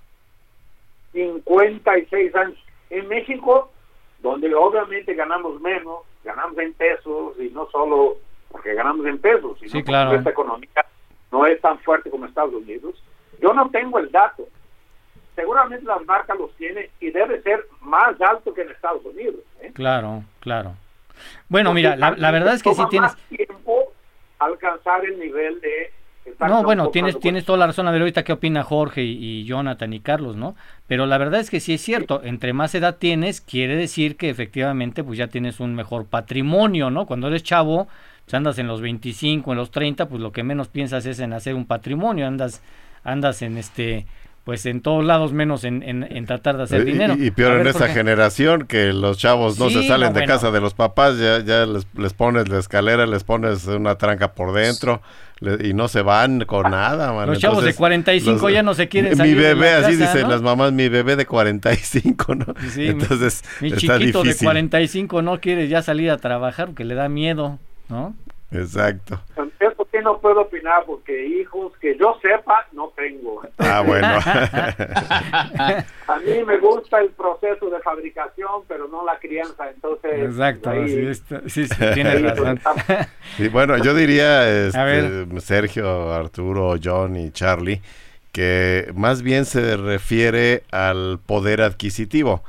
56 1.13 2.35
años. 2.35 2.59
En 2.91 3.09
México, 3.09 3.73
donde 4.21 4.55
obviamente 4.55 5.15
ganamos 5.15 5.59
menos, 5.63 6.01
ganamos 6.23 6.59
en 6.59 6.75
pesos 6.75 7.35
y 7.41 7.49
no 7.49 7.67
solo 7.71 8.19
porque 8.51 8.75
ganamos 8.75 9.07
en 9.07 9.19
pesos, 9.19 9.59
sino 9.59 9.73
sí, 9.73 9.83
claro. 9.83 10.11
porque 10.11 10.19
esta 10.19 10.31
economía 10.31 10.87
no 11.33 11.47
es 11.47 11.59
tan 11.63 11.79
fuerte 11.79 12.11
como 12.11 12.27
Estados 12.27 12.55
Unidos. 12.55 13.03
Yo 13.41 13.53
no 13.55 13.71
tengo 13.71 13.99
el 13.99 14.11
dato. 14.11 14.47
Seguramente 15.37 15.85
las 15.85 16.05
marcas 16.05 16.37
los 16.37 16.53
tienen 16.57 16.89
y 16.99 17.11
debe 17.11 17.41
ser 17.43 17.65
más 17.81 18.21
alto 18.21 18.53
que 18.53 18.63
en 18.63 18.71
Estados 18.71 19.05
Unidos. 19.05 19.37
¿eh? 19.61 19.71
Claro, 19.73 20.25
claro. 20.41 20.75
Bueno, 21.49 21.71
porque 21.71 21.83
mira, 21.83 21.97
la, 21.97 22.11
la, 22.11 22.31
verdad 22.33 22.55
es 22.55 22.63
que 22.63 22.75
sí 22.75 22.83
tienes... 22.91 23.15
tiempo 23.29 23.93
alcanzar 24.39 25.05
el 25.05 25.19
nivel 25.19 25.61
de 25.61 25.93
no, 26.41 26.63
bueno, 26.63 26.91
tienes, 26.91 27.19
tienes 27.19 27.45
toda 27.45 27.59
la 27.59 27.67
razón. 27.69 27.87
A 27.89 27.91
ver, 27.91 28.01
ahorita 28.01 28.25
qué 28.25 28.33
opina 28.33 28.63
Jorge 28.63 29.03
y, 29.03 29.45
Jonathan 29.45 29.93
y 29.93 30.01
Carlos, 30.01 30.37
¿no? 30.37 30.55
Pero 30.87 31.07
la 31.07 31.19
verdad 31.19 31.41
es 31.41 31.51
que 31.51 31.61
sí 31.61 31.75
es 31.75 31.81
cierto, 31.81 32.21
entre 32.25 32.53
más 32.53 32.75
edad 32.75 32.97
tienes, 32.97 33.41
quiere 33.41 33.77
decir 33.77 34.17
que 34.17 34.29
efectivamente 34.29 35.05
pues 35.05 35.19
ya 35.19 35.29
tienes 35.29 35.61
un 35.61 35.75
mejor 35.75 36.07
patrimonio, 36.07 36.91
¿no? 36.91 37.07
Cuando 37.07 37.29
eres 37.29 37.43
chavo, 37.43 37.89
pues 38.25 38.35
andas 38.35 38.59
en 38.59 38.67
los 38.67 38.81
25, 38.81 39.53
en 39.53 39.59
los 39.59 39.71
30, 39.71 40.09
pues 40.09 40.21
lo 40.21 40.33
que 40.33 40.43
menos 40.43 40.69
piensas 40.69 41.07
es 41.07 41.21
en 41.21 41.33
hacer 41.33 41.55
un 41.55 41.67
patrimonio, 41.67 42.27
andas, 42.27 42.63
andas 43.05 43.43
en 43.43 43.57
este 43.57 44.07
pues 44.47 44.65
en 44.65 44.81
todos 44.81 45.05
lados 45.05 45.33
menos 45.33 45.65
en, 45.65 45.83
en, 45.83 46.25
tratar 46.25 46.57
de 46.57 46.63
hacer 46.63 46.85
dinero. 46.85 47.17
Y, 47.19 47.33
peor 47.33 47.63
en 47.63 47.67
esa 47.67 47.89
generación 47.89 48.69
que 48.69 48.93
los 48.93 49.19
chavos 49.19 49.59
no 49.59 49.71
se 49.71 49.83
salen 49.89 50.13
de 50.13 50.25
casa 50.25 50.53
de 50.53 50.61
los 50.61 50.73
papás, 50.73 51.19
ya, 51.19 51.41
ya 51.41 51.67
les, 51.67 51.85
les, 51.99 52.15
pones 52.15 52.49
la 52.49 52.61
escalera, 52.61 53.07
les 53.07 53.25
pones 53.25 53.67
una 53.67 53.99
tranca 53.99 54.35
por 54.35 54.53
dentro 54.53 55.03
y 55.41 55.75
no 55.75 55.89
se 55.89 56.03
van 56.03 56.45
con 56.45 56.71
nada, 56.71 57.13
man. 57.13 57.27
Los 57.27 57.41
chavos 57.41 57.65
de 57.65 57.75
45 57.75 58.49
ya 58.51 58.63
no 58.63 58.75
se 58.75 58.87
quieren 58.89 59.17
salir 59.17 59.35
Mi 59.35 59.43
bebé, 59.43 59.67
de 59.67 59.81
la 59.81 59.89
así 59.89 59.99
casa, 59.99 60.13
dicen 60.13 60.29
¿no? 60.29 60.35
las 60.35 60.43
mamás, 60.43 60.73
mi 60.73 60.89
bebé 60.89 61.17
de 61.17 61.27
45, 61.27 62.35
¿no? 62.37 62.55
Sí, 62.71 62.87
Entonces, 62.87 63.43
mi 63.61 63.73
está 63.73 63.99
chiquito 63.99 64.23
difícil. 64.23 64.39
de 64.39 64.45
45 64.45 65.23
no 65.23 65.41
quiere 65.41 65.67
ya 65.67 65.83
salir 65.83 66.13
a 66.13 66.19
trabajar 66.19 66.67
porque 66.67 66.85
le 66.85 66.95
da 66.95 67.09
miedo, 67.09 67.59
¿no? 67.89 68.15
Exacto. 68.53 69.21
Eso 69.59 69.86
sí 69.99 70.05
no 70.05 70.19
puedo 70.21 70.43
opinar 70.43 70.85
porque 70.87 71.27
hijos 71.27 71.73
que 71.81 71.97
yo 71.99 72.19
sepa 72.23 72.67
no 72.73 72.93
tengo. 72.97 73.43
Ah, 73.59 73.83
bueno. 73.87 74.07
A 76.09 76.19
mí 76.21 76.45
me 76.47 76.59
gusta 76.59 77.01
el 77.01 77.11
proceso 77.11 77.69
de 77.71 77.81
fabricación, 77.81 78.63
pero 78.69 78.89
no 78.89 79.05
la 79.05 79.19
crianza, 79.19 79.69
entonces... 79.71 80.13
Exacto, 80.25 80.71
ahí- 80.71 80.89
sí, 80.89 81.07
está- 81.07 81.41
sí, 81.47 81.67
sí, 81.67 81.85
tienes 81.95 82.23
razón. 82.23 82.61
Y 83.39 83.49
bueno, 83.49 83.77
yo 83.79 83.95
diría, 83.95 84.49
este. 84.69 85.41
Sergio, 85.41 86.13
Arturo, 86.13 86.77
John 86.83 87.17
y 87.17 87.31
Charlie, 87.33 87.83
que 88.33 88.91
más 88.95 89.23
bien 89.23 89.45
se 89.45 89.77
refiere 89.77 90.63
al 90.71 91.19
poder 91.25 91.63
adquisitivo. 91.63 92.43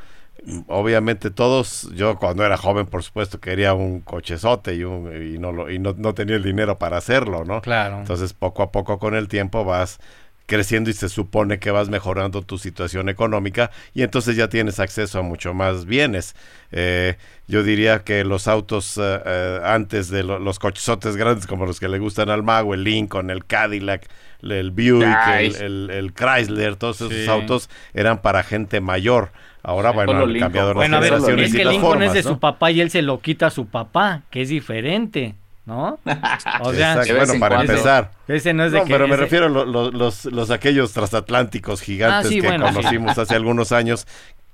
Obviamente 0.68 1.30
todos, 1.30 1.90
yo 1.94 2.18
cuando 2.18 2.46
era 2.46 2.56
joven, 2.58 2.86
por 2.86 3.04
supuesto, 3.04 3.40
quería 3.40 3.74
un 3.74 4.00
cochezote 4.00 4.76
y, 4.76 4.84
un, 4.86 5.12
y, 5.36 5.38
no, 5.38 5.52
lo, 5.52 5.70
y 5.70 5.78
no, 5.78 5.94
no 5.98 6.14
tenía 6.14 6.38
el 6.38 6.44
dinero 6.44 6.78
para 6.78 6.98
hacerlo, 6.98 7.44
¿no? 7.44 7.62
Claro. 7.62 8.00
Entonces, 8.00 8.34
poco 8.34 8.64
a 8.64 8.72
poco 8.72 8.98
con 8.98 9.14
el 9.14 9.28
tiempo 9.28 9.66
vas 9.66 10.00
creciendo 10.46 10.90
y 10.90 10.94
se 10.94 11.10
supone 11.10 11.60
que 11.60 11.72
vas 11.72 11.90
mejorando 11.90 12.42
tu 12.42 12.58
situación 12.58 13.10
económica 13.10 13.70
y 13.94 14.04
entonces 14.04 14.38
ya 14.38 14.48
tienes 14.48 14.80
acceso 14.80 15.20
a 15.20 15.22
mucho 15.22 15.54
más 15.54 15.84
bienes. 15.86 16.34
Eh, 16.72 17.18
yo 17.48 17.64
diría 17.64 18.00
que 18.06 18.24
los 18.24 18.48
autos 18.48 18.98
eh, 18.98 19.02
eh, 19.26 19.60
antes 19.66 20.08
de 20.10 20.24
lo- 20.24 20.40
los 20.40 20.60
cochesotes 20.60 21.18
grandes 21.18 21.46
como 21.48 21.66
los 21.66 21.82
que 21.82 21.90
le 21.90 22.00
gustan 22.00 22.30
al 22.30 22.44
mago, 22.44 22.74
el 22.74 22.86
Lincoln, 22.86 23.30
el 23.30 23.44
Cadillac, 23.46 24.08
el 24.42 24.72
Buick, 24.72 25.28
el, 25.28 25.44
Nice. 25.50 25.66
el- 25.66 25.90
el 25.92 26.14
Chrysler, 26.14 26.78
todos 26.78 27.02
esos 27.02 27.12
Sí. 27.14 27.28
autos 27.28 27.70
eran 27.94 28.22
para 28.22 28.42
gente 28.44 28.80
mayor. 28.80 29.32
Ahora, 29.68 29.92
bueno, 29.92 30.12
han 30.14 30.20
Lincoln. 30.20 30.40
cambiado 30.40 30.68
las 30.70 30.76
Bueno, 30.76 30.98
a 30.98 31.00
ver, 31.02 31.10
generaciones 31.10 31.46
es 31.50 31.54
y 31.54 31.58
que 31.58 31.64
las 31.66 31.74
Lincoln 31.74 31.92
formas, 31.92 32.08
es 32.08 32.14
de 32.14 32.24
¿no? 32.24 32.30
su 32.36 32.40
papá 32.40 32.72
y 32.72 32.82
él 32.82 32.90
se 32.90 33.02
lo 33.02 33.20
quita 33.20 33.48
a 33.48 33.50
su 33.50 33.68
papá, 33.68 34.22
que 34.32 34.42
es 34.42 34.50
diferente, 34.50 35.36
¿no? 35.66 36.00
O 36.62 36.74
sea, 36.74 37.04
bueno, 37.16 37.34
en 37.34 37.40
para 37.40 37.56
cuando. 37.58 37.74
empezar. 37.74 38.12
ese 38.28 38.54
no 38.54 38.64
es 38.66 38.72
de 38.72 38.80
No, 38.80 38.86
que 38.86 38.94
pero 38.94 39.08
me 39.08 39.18
refiero 39.18 39.46
a 39.48 39.50
lo- 39.50 39.66
lo- 39.66 39.92
los, 39.92 40.26
los 40.26 40.50
aquellos 40.52 40.94
transatlánticos 40.94 41.82
gigantes 41.82 42.28
Ah, 42.28 42.30
sí, 42.30 42.40
que 42.42 42.48
bueno, 42.48 42.68
sí. 42.70 42.76
conocimos 42.76 43.18
hace 43.18 43.36
algunos 43.36 43.72
años, 43.74 44.08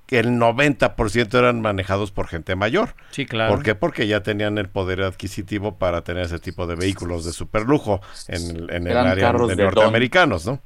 que 0.08 0.20
el 0.20 0.32
90% 0.32 1.38
eran 1.38 1.62
manejados 1.62 2.12
por 2.12 2.28
gente 2.28 2.56
mayor. 2.56 2.96
Sí, 3.12 3.26
claro. 3.26 3.54
¿Por 3.54 3.64
qué? 3.64 3.74
Porque 3.76 4.06
ya 4.08 4.22
tenían 4.22 4.58
el 4.58 4.68
poder 4.68 5.02
adquisitivo 5.04 5.76
para 5.76 6.04
tener 6.04 6.26
ese 6.26 6.40
tipo 6.40 6.68
de 6.68 6.76
vehículos 6.76 7.24
de 7.24 7.32
superlujo 7.34 8.02
en, 8.28 8.50
el- 8.56 8.70
en 8.74 8.88
el 8.88 8.98
área 8.98 9.32
de 9.32 9.38
don. 9.38 9.58
norteamericanos, 9.58 10.46
¿no? 10.46 10.60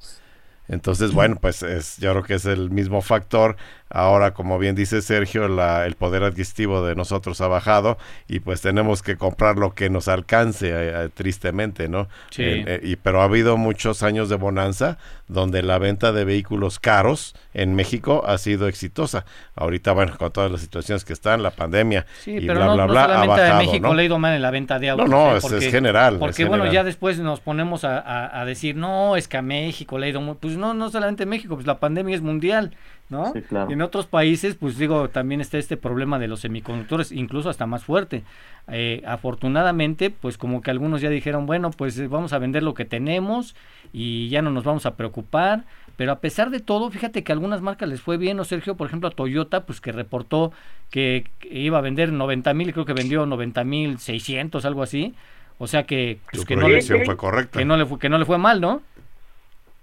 Entonces, 0.68 1.12
bueno, 1.14 1.38
pues 1.40 1.64
es, 1.64 1.98
yo 1.98 2.12
creo 2.12 2.24
que 2.24 2.34
es 2.36 2.46
el 2.46 2.70
mismo 2.72 3.02
factor. 3.02 3.56
Ahora, 3.90 4.34
como 4.34 4.60
bien 4.60 4.76
dice 4.76 5.02
Sergio, 5.02 5.48
la- 5.48 5.86
el 5.86 5.96
poder 5.96 6.24
adquisitivo 6.24 6.86
de 6.86 6.96
nosotros 6.96 7.40
ha 7.42 7.48
bajado 7.48 7.98
y 8.28 8.40
pues 8.40 8.62
tenemos 8.62 9.02
que 9.02 9.16
comprar 9.18 9.58
lo 9.58 9.74
que 9.74 9.90
nos 9.90 10.08
alcance, 10.08 10.68
eh, 10.70 10.74
eh, 11.06 11.10
tristemente, 11.14 11.88
¿no? 11.88 12.08
Sí. 12.30 12.44
Eh, 12.44 12.64
eh, 12.68 12.80
y, 12.84 12.96
pero 12.98 13.22
ha 13.22 13.26
habido 13.26 13.58
muchos 13.58 14.04
años 14.04 14.30
de 14.30 14.36
bonanza 14.36 14.98
donde 15.28 15.62
la 15.62 15.78
venta 15.78 16.12
de 16.12 16.26
vehículos 16.26 16.80
caros 16.80 17.36
en 17.54 17.76
México 17.76 18.24
ha 18.26 18.38
sido 18.38 18.68
exitosa. 18.68 19.26
Ahorita, 19.56 19.92
bueno, 19.92 20.18
con 20.18 20.32
todas 20.32 20.52
las 20.52 20.62
situaciones 20.62 21.04
que 21.06 21.14
están, 21.14 21.44
la 21.44 21.52
pandemia 21.52 22.06
Sí, 22.24 22.38
y 22.38 22.48
pero 22.48 22.60
bla, 22.60 22.66
no, 22.68 22.74
bla, 22.76 22.86
no 22.86 22.88
bla, 22.88 23.06
bajado, 23.26 23.60
de 23.60 23.66
México 23.66 23.88
¿no? 23.88 23.94
le 23.94 24.02
ha 24.04 24.06
ido 24.06 24.20
mal 24.20 24.34
en 24.36 24.42
la 24.42 24.52
venta 24.52 24.80
de 24.80 24.90
autos. 24.90 25.10
no, 25.10 25.36
¿eh? 25.36 25.38
es- 25.38 25.52
es 25.52 25.72
general, 25.72 26.16
es 26.16 26.20
Porque 26.20 26.46
bueno, 26.46 26.72
ya 26.72 26.84
después 26.84 27.20
nos 27.20 27.40
ponemos 27.40 27.84
a, 27.84 28.00
a- 28.00 28.42
a 28.42 28.46
decir, 28.46 28.76
no, 28.76 29.16
es 29.16 29.28
que 29.28 29.38
a 29.38 29.42
México 29.42 29.98
le 29.98 30.08
ha 30.08 30.10
ido 30.10 30.22
muy... 30.22 30.36
Pues 30.36 30.56
no, 30.58 30.74
no 30.74 30.90
solamente 30.90 31.24
en 31.24 31.30
México, 31.30 31.56
pues 31.56 31.68
la 31.68 31.80
pandemia 31.80 32.16
es 32.16 32.22
mundial, 32.22 32.76
¿no? 33.10 33.34
En 33.70 33.82
otros 33.82 34.06
países, 34.06 34.56
pues 34.56 34.78
digo, 34.78 35.10
también 35.10 35.40
está 35.40 35.58
este 35.58 35.78
problema 35.78 36.20
de 36.20 36.28
los 36.28 36.42
semiconductores, 36.42 37.12
incluso 37.12 37.50
hasta 37.50 37.66
más 37.66 37.84
fuerte. 37.84 38.24
Eh, 38.70 39.02
afortunadamente, 39.06 40.10
pues 40.10 40.38
como 40.38 40.62
que 40.62 40.72
algunos 40.72 41.02
ya 41.02 41.10
dijeron, 41.10 41.46
bueno, 41.46 41.72
pues 41.72 41.98
eh, 42.00 42.08
vamos 42.08 42.34
a 42.34 42.40
vender 42.40 42.64
lo 42.64 42.74
que 42.74 42.84
tenemos 42.84 43.56
y 43.94 44.28
ya 44.30 44.42
no 44.42 44.52
nos 44.52 44.66
vamos 44.66 44.86
a 44.86 44.96
preocupar. 44.96 45.64
Pero 45.96 46.12
a 46.12 46.20
pesar 46.20 46.50
de 46.50 46.60
todo, 46.60 46.92
fíjate 46.92 47.24
que 47.24 47.32
a 47.32 47.36
algunas 47.36 47.62
marcas 47.62 47.90
les 47.90 48.02
fue 48.02 48.18
bien, 48.18 48.38
¿no, 48.38 48.44
Sergio? 48.44 48.76
Por 48.76 48.88
ejemplo, 48.88 49.10
a 49.10 49.12
Toyota, 49.12 49.66
pues 49.66 49.82
que 49.82 49.92
reportó 49.92 50.52
que, 50.92 51.26
iba 51.50 51.78
a 51.78 51.82
vender 51.82 52.12
90 52.12 52.54
mil, 52.54 52.74
creo 52.74 52.86
que 52.86 52.94
vendió 52.94 53.26
90 53.26 53.64
mil 53.64 54.00
600, 54.00 54.66
algo 54.66 54.84
así. 54.84 55.16
O 55.60 55.66
sea 55.66 55.84
que, 55.88 56.20
pues, 56.32 56.46
que, 56.46 56.56
no 56.56 56.70
le, 56.70 56.82
fue 56.82 57.18
correcta. 57.18 57.58
que 57.58 57.66
no 57.66 57.78
le 57.78 57.86
fue 57.86 57.98
que 57.98 58.10
no 58.10 58.20
le 58.20 58.26
fue 58.26 58.38
mal, 58.38 58.62
¿no? 58.62 58.84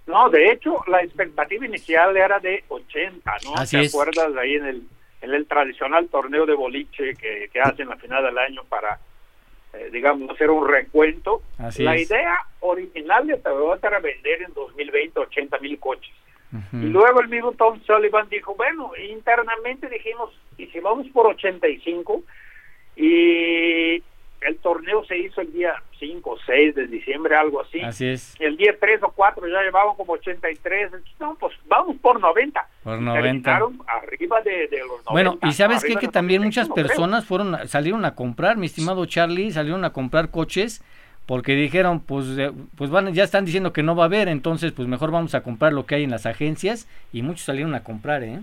No, 0.07 0.29
de 0.29 0.51
hecho, 0.51 0.83
la 0.87 1.01
expectativa 1.01 1.65
inicial 1.65 2.15
era 2.15 2.39
de 2.39 2.63
80, 2.67 3.31
¿no? 3.43 3.55
Así 3.55 3.79
¿Te 3.79 3.87
acuerdas 3.87 4.33
de 4.33 4.39
ahí 4.39 4.55
en 4.55 4.65
el, 4.65 4.83
en 5.21 5.33
el 5.33 5.47
tradicional 5.47 6.07
torneo 6.09 6.45
de 6.45 6.53
boliche 6.53 7.15
que, 7.15 7.49
que 7.51 7.59
hacen 7.59 7.91
a 7.91 7.95
final 7.95 8.23
del 8.23 8.37
año 8.37 8.63
para, 8.65 8.99
eh, 9.73 9.89
digamos, 9.91 10.29
hacer 10.29 10.49
un 10.51 10.67
recuento? 10.67 11.41
la 11.77 11.97
idea 11.97 12.37
original 12.59 13.25
de 13.25 13.37
Toyota 13.37 13.87
era 13.87 13.99
vender 13.99 14.43
en 14.43 14.53
2020 14.53 15.19
80 15.19 15.59
mil 15.59 15.79
coches. 15.79 16.13
Y 16.71 16.85
luego 16.85 17.19
el 17.19 17.27
mismo 17.27 17.51
Tom 17.51 17.81
Sullivan 17.83 18.29
dijo, 18.29 18.55
bueno, 18.55 18.91
internamente 19.09 19.89
dijimos, 19.89 20.31
y 20.57 20.67
si 20.67 20.79
vamos 20.79 21.05
por 21.09 21.27
85, 21.27 22.23
y 22.95 24.01
el 24.47 24.57
torneo 24.57 25.03
se 25.05 25.17
hizo 25.17 25.41
el 25.41 25.51
día 25.51 25.73
5 25.99 26.29
o 26.29 26.37
6 26.45 26.75
de 26.75 26.87
diciembre, 26.87 27.35
algo 27.35 27.61
así. 27.61 27.81
Así 27.81 28.07
es. 28.07 28.35
El 28.39 28.57
día 28.57 28.75
3 28.79 29.03
o 29.03 29.11
4 29.11 29.47
ya 29.47 29.61
llevaban 29.61 29.95
como 29.95 30.13
83. 30.13 30.91
No, 31.19 31.35
pues 31.39 31.53
vamos 31.67 31.95
por 31.97 32.19
90. 32.19 32.67
Por 32.83 33.01
90. 33.01 33.55
arriba 33.87 34.41
de, 34.41 34.69
los 34.87 35.05
90. 35.05 35.11
Bueno, 35.11 35.39
y 35.43 35.51
sabes 35.53 35.83
qué? 35.83 35.95
que 35.95 36.07
también 36.07 36.43
muchas 36.43 36.69
personas 36.69 37.25
fueron 37.25 37.67
salieron 37.67 38.05
a 38.05 38.15
comprar, 38.15 38.57
mi 38.57 38.65
estimado 38.65 39.05
Charlie, 39.05 39.51
salieron 39.51 39.83
a 39.85 39.91
comprar 39.91 40.29
coches 40.29 40.83
porque 41.25 41.55
dijeron, 41.55 42.01
pues, 42.01 42.25
eh, 42.37 42.51
pues 42.77 42.91
van, 42.91 43.11
ya 43.13 43.23
están 43.23 43.45
diciendo 43.45 43.73
que 43.73 43.81
no 43.81 43.95
va 43.95 44.03
a 44.03 44.05
haber, 44.05 44.27
entonces 44.27 44.71
pues 44.71 44.87
mejor 44.87 45.09
vamos 45.09 45.33
a 45.33 45.41
comprar 45.41 45.73
lo 45.73 45.85
que 45.85 45.95
hay 45.95 46.03
en 46.03 46.11
las 46.11 46.25
agencias 46.27 46.87
y 47.11 47.23
muchos 47.23 47.45
salieron 47.45 47.73
a 47.73 47.83
comprar, 47.83 48.23
¿eh? 48.23 48.41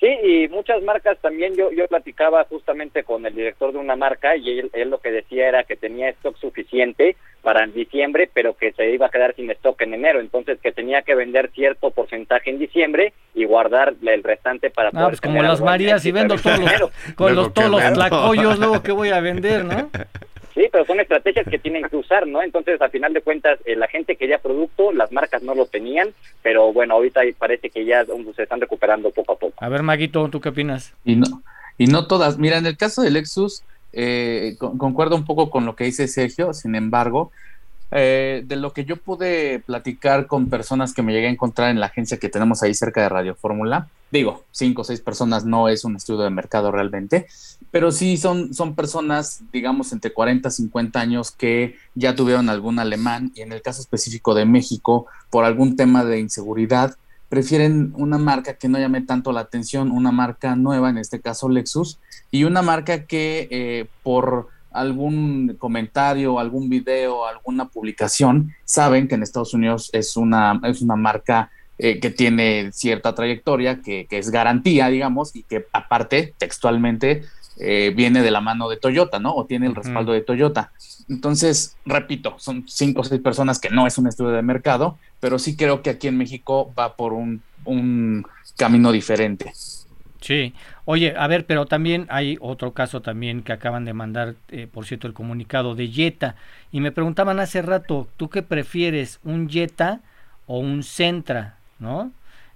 Sí, 0.00 0.06
y 0.06 0.48
muchas 0.48 0.80
marcas 0.82 1.18
también, 1.20 1.56
yo, 1.56 1.72
yo 1.72 1.88
platicaba 1.88 2.44
justamente 2.44 3.02
con 3.02 3.26
el 3.26 3.34
director 3.34 3.72
de 3.72 3.78
una 3.78 3.96
marca 3.96 4.36
y 4.36 4.60
él, 4.60 4.70
él 4.72 4.90
lo 4.90 5.00
que 5.00 5.10
decía 5.10 5.48
era 5.48 5.64
que 5.64 5.76
tenía 5.76 6.08
stock 6.10 6.36
suficiente 6.36 7.16
para 7.42 7.66
diciembre, 7.66 8.30
pero 8.32 8.56
que 8.56 8.72
se 8.72 8.90
iba 8.92 9.06
a 9.06 9.10
quedar 9.10 9.34
sin 9.34 9.50
stock 9.50 9.80
en 9.82 9.94
enero, 9.94 10.20
entonces 10.20 10.58
que 10.60 10.70
tenía 10.70 11.02
que 11.02 11.14
vender 11.14 11.50
cierto 11.52 11.90
porcentaje 11.90 12.50
en 12.50 12.58
diciembre 12.58 13.12
y 13.34 13.44
guardar 13.44 13.94
el 14.04 14.22
restante 14.22 14.70
para 14.70 14.90
ah, 14.94 15.06
pues 15.08 15.20
como 15.20 15.42
las 15.42 15.60
Marías, 15.60 16.04
y 16.04 16.12
vendo 16.12 16.36
todos 16.36 16.58
los, 16.58 17.14
con 17.14 17.34
los, 17.34 17.52
todos 17.54 17.70
los 17.70 17.92
tlacoyos, 17.92 18.58
luego 18.58 18.82
que 18.82 18.92
voy 18.92 19.10
a 19.10 19.20
vender, 19.20 19.64
¿no? 19.64 19.90
Sí, 20.58 20.68
pero 20.72 20.84
son 20.84 20.98
estrategias 20.98 21.46
que 21.46 21.60
tienen 21.60 21.84
que 21.84 21.94
usar, 21.94 22.26
¿no? 22.26 22.42
Entonces, 22.42 22.82
al 22.82 22.90
final 22.90 23.12
de 23.12 23.20
cuentas, 23.20 23.60
eh, 23.64 23.76
la 23.76 23.86
gente 23.86 24.16
quería 24.16 24.38
producto, 24.38 24.90
las 24.90 25.12
marcas 25.12 25.40
no 25.40 25.54
lo 25.54 25.66
tenían, 25.66 26.08
pero 26.42 26.72
bueno, 26.72 26.94
ahorita 26.94 27.20
parece 27.38 27.70
que 27.70 27.84
ya 27.84 28.04
se 28.04 28.42
están 28.42 28.60
recuperando 28.60 29.12
poco 29.12 29.34
a 29.34 29.38
poco. 29.38 29.54
A 29.58 29.68
ver, 29.68 29.84
Maguito, 29.84 30.28
¿tú 30.30 30.40
qué 30.40 30.48
opinas? 30.48 30.94
Y 31.04 31.14
no, 31.14 31.44
y 31.78 31.86
no 31.86 32.08
todas. 32.08 32.38
Mira, 32.38 32.58
en 32.58 32.66
el 32.66 32.76
caso 32.76 33.02
de 33.02 33.12
Lexus, 33.12 33.62
eh, 33.92 34.56
concuerdo 34.58 35.14
un 35.14 35.24
poco 35.24 35.48
con 35.48 35.64
lo 35.64 35.76
que 35.76 35.84
dice 35.84 36.08
Sergio, 36.08 36.52
sin 36.52 36.74
embargo, 36.74 37.30
eh, 37.90 38.44
de 38.46 38.56
lo 38.56 38.72
que 38.72 38.84
yo 38.84 38.96
pude 38.96 39.60
platicar 39.60 40.26
con 40.26 40.48
personas 40.48 40.92
que 40.92 41.02
me 41.02 41.12
llegué 41.12 41.28
a 41.28 41.30
encontrar 41.30 41.70
en 41.70 41.80
la 41.80 41.86
agencia 41.86 42.18
que 42.18 42.28
tenemos 42.28 42.62
ahí 42.62 42.74
cerca 42.74 43.00
de 43.02 43.08
Radio 43.08 43.34
Fórmula, 43.34 43.88
digo, 44.10 44.44
cinco 44.50 44.82
o 44.82 44.84
seis 44.84 45.00
personas 45.00 45.44
no 45.44 45.68
es 45.68 45.84
un 45.84 45.96
estudio 45.96 46.20
de 46.20 46.30
mercado 46.30 46.70
realmente, 46.70 47.26
pero 47.70 47.92
sí 47.92 48.16
son, 48.16 48.54
son 48.54 48.74
personas, 48.74 49.42
digamos, 49.52 49.92
entre 49.92 50.12
40 50.12 50.48
y 50.48 50.52
50 50.52 51.00
años 51.00 51.30
que 51.30 51.76
ya 51.94 52.14
tuvieron 52.14 52.48
algún 52.48 52.78
alemán 52.78 53.32
y 53.34 53.42
en 53.42 53.52
el 53.52 53.62
caso 53.62 53.80
específico 53.80 54.34
de 54.34 54.44
México, 54.44 55.06
por 55.30 55.44
algún 55.44 55.76
tema 55.76 56.04
de 56.04 56.20
inseguridad, 56.20 56.96
prefieren 57.28 57.92
una 57.96 58.18
marca 58.18 58.54
que 58.54 58.68
no 58.68 58.78
llame 58.78 59.02
tanto 59.02 59.32
la 59.32 59.40
atención, 59.40 59.90
una 59.90 60.12
marca 60.12 60.56
nueva, 60.56 60.88
en 60.88 60.98
este 60.98 61.20
caso 61.20 61.48
Lexus, 61.48 61.98
y 62.30 62.44
una 62.44 62.62
marca 62.62 63.04
que 63.04 63.48
eh, 63.50 63.86
por 64.02 64.48
algún 64.78 65.56
comentario, 65.58 66.38
algún 66.38 66.68
video, 66.68 67.26
alguna 67.26 67.68
publicación, 67.68 68.54
saben 68.64 69.08
que 69.08 69.14
en 69.14 69.22
Estados 69.22 69.54
Unidos 69.54 69.90
es 69.92 70.16
una, 70.16 70.60
es 70.64 70.80
una 70.80 70.96
marca 70.96 71.50
eh, 71.78 72.00
que 72.00 72.10
tiene 72.10 72.70
cierta 72.72 73.14
trayectoria, 73.14 73.80
que, 73.80 74.06
es 74.10 74.30
garantía, 74.30 74.88
digamos, 74.88 75.36
y 75.36 75.44
que 75.44 75.66
aparte 75.72 76.34
textualmente 76.36 77.22
eh, 77.58 77.92
viene 77.94 78.22
de 78.22 78.30
la 78.30 78.40
mano 78.40 78.68
de 78.68 78.76
Toyota, 78.76 79.18
¿no? 79.18 79.34
O 79.34 79.46
tiene 79.46 79.66
el 79.66 79.74
respaldo 79.74 80.12
de 80.12 80.22
Toyota. 80.22 80.72
Entonces, 81.08 81.76
repito, 81.86 82.34
son 82.38 82.64
cinco 82.66 83.02
o 83.02 83.04
seis 83.04 83.20
personas 83.20 83.60
que 83.60 83.70
no 83.70 83.86
es 83.86 83.96
un 83.96 84.08
estudio 84.08 84.32
de 84.32 84.42
mercado, 84.42 84.98
pero 85.20 85.38
sí 85.38 85.56
creo 85.56 85.82
que 85.82 85.90
aquí 85.90 86.08
en 86.08 86.18
México 86.18 86.72
va 86.78 86.96
por 86.96 87.12
un, 87.12 87.42
un 87.64 88.26
camino 88.56 88.92
diferente. 88.92 89.52
Sí, 90.20 90.52
oye, 90.84 91.14
a 91.16 91.26
ver, 91.28 91.46
pero 91.46 91.66
también 91.66 92.06
hay 92.08 92.38
otro 92.40 92.72
caso 92.72 93.00
también 93.00 93.42
que 93.42 93.52
acaban 93.52 93.84
de 93.84 93.92
mandar, 93.92 94.34
eh, 94.48 94.66
por 94.66 94.84
cierto, 94.84 95.06
el 95.06 95.12
comunicado 95.12 95.74
de 95.74 95.88
Jetta. 95.88 96.34
Y 96.72 96.80
me 96.80 96.92
preguntaban 96.92 97.38
hace 97.38 97.62
rato, 97.62 98.08
¿tú 98.16 98.28
qué 98.28 98.42
prefieres, 98.42 99.20
un 99.22 99.48
Jetta 99.48 100.00
o 100.46 100.58
un 100.58 100.82
Centra? 100.82 101.56
¿No? 101.78 102.10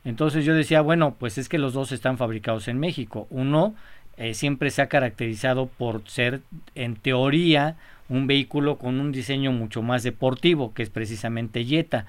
Entonces 0.04 0.44
yo 0.44 0.54
decía, 0.54 0.80
bueno, 0.80 1.14
pues 1.18 1.38
es 1.38 1.48
que 1.48 1.58
los 1.58 1.72
dos 1.72 1.92
están 1.92 2.18
fabricados 2.18 2.66
en 2.66 2.80
México. 2.80 3.28
Uno 3.30 3.74
eh, 4.16 4.34
siempre 4.34 4.70
se 4.70 4.82
ha 4.82 4.88
caracterizado 4.88 5.66
por 5.66 6.02
ser, 6.08 6.40
en 6.74 6.96
teoría, 6.96 7.76
un 8.08 8.26
vehículo 8.26 8.76
con 8.78 9.00
un 9.00 9.12
diseño 9.12 9.52
mucho 9.52 9.82
más 9.82 10.02
deportivo, 10.02 10.74
que 10.74 10.82
es 10.82 10.90
precisamente 10.90 11.64
Jetta. 11.64 12.06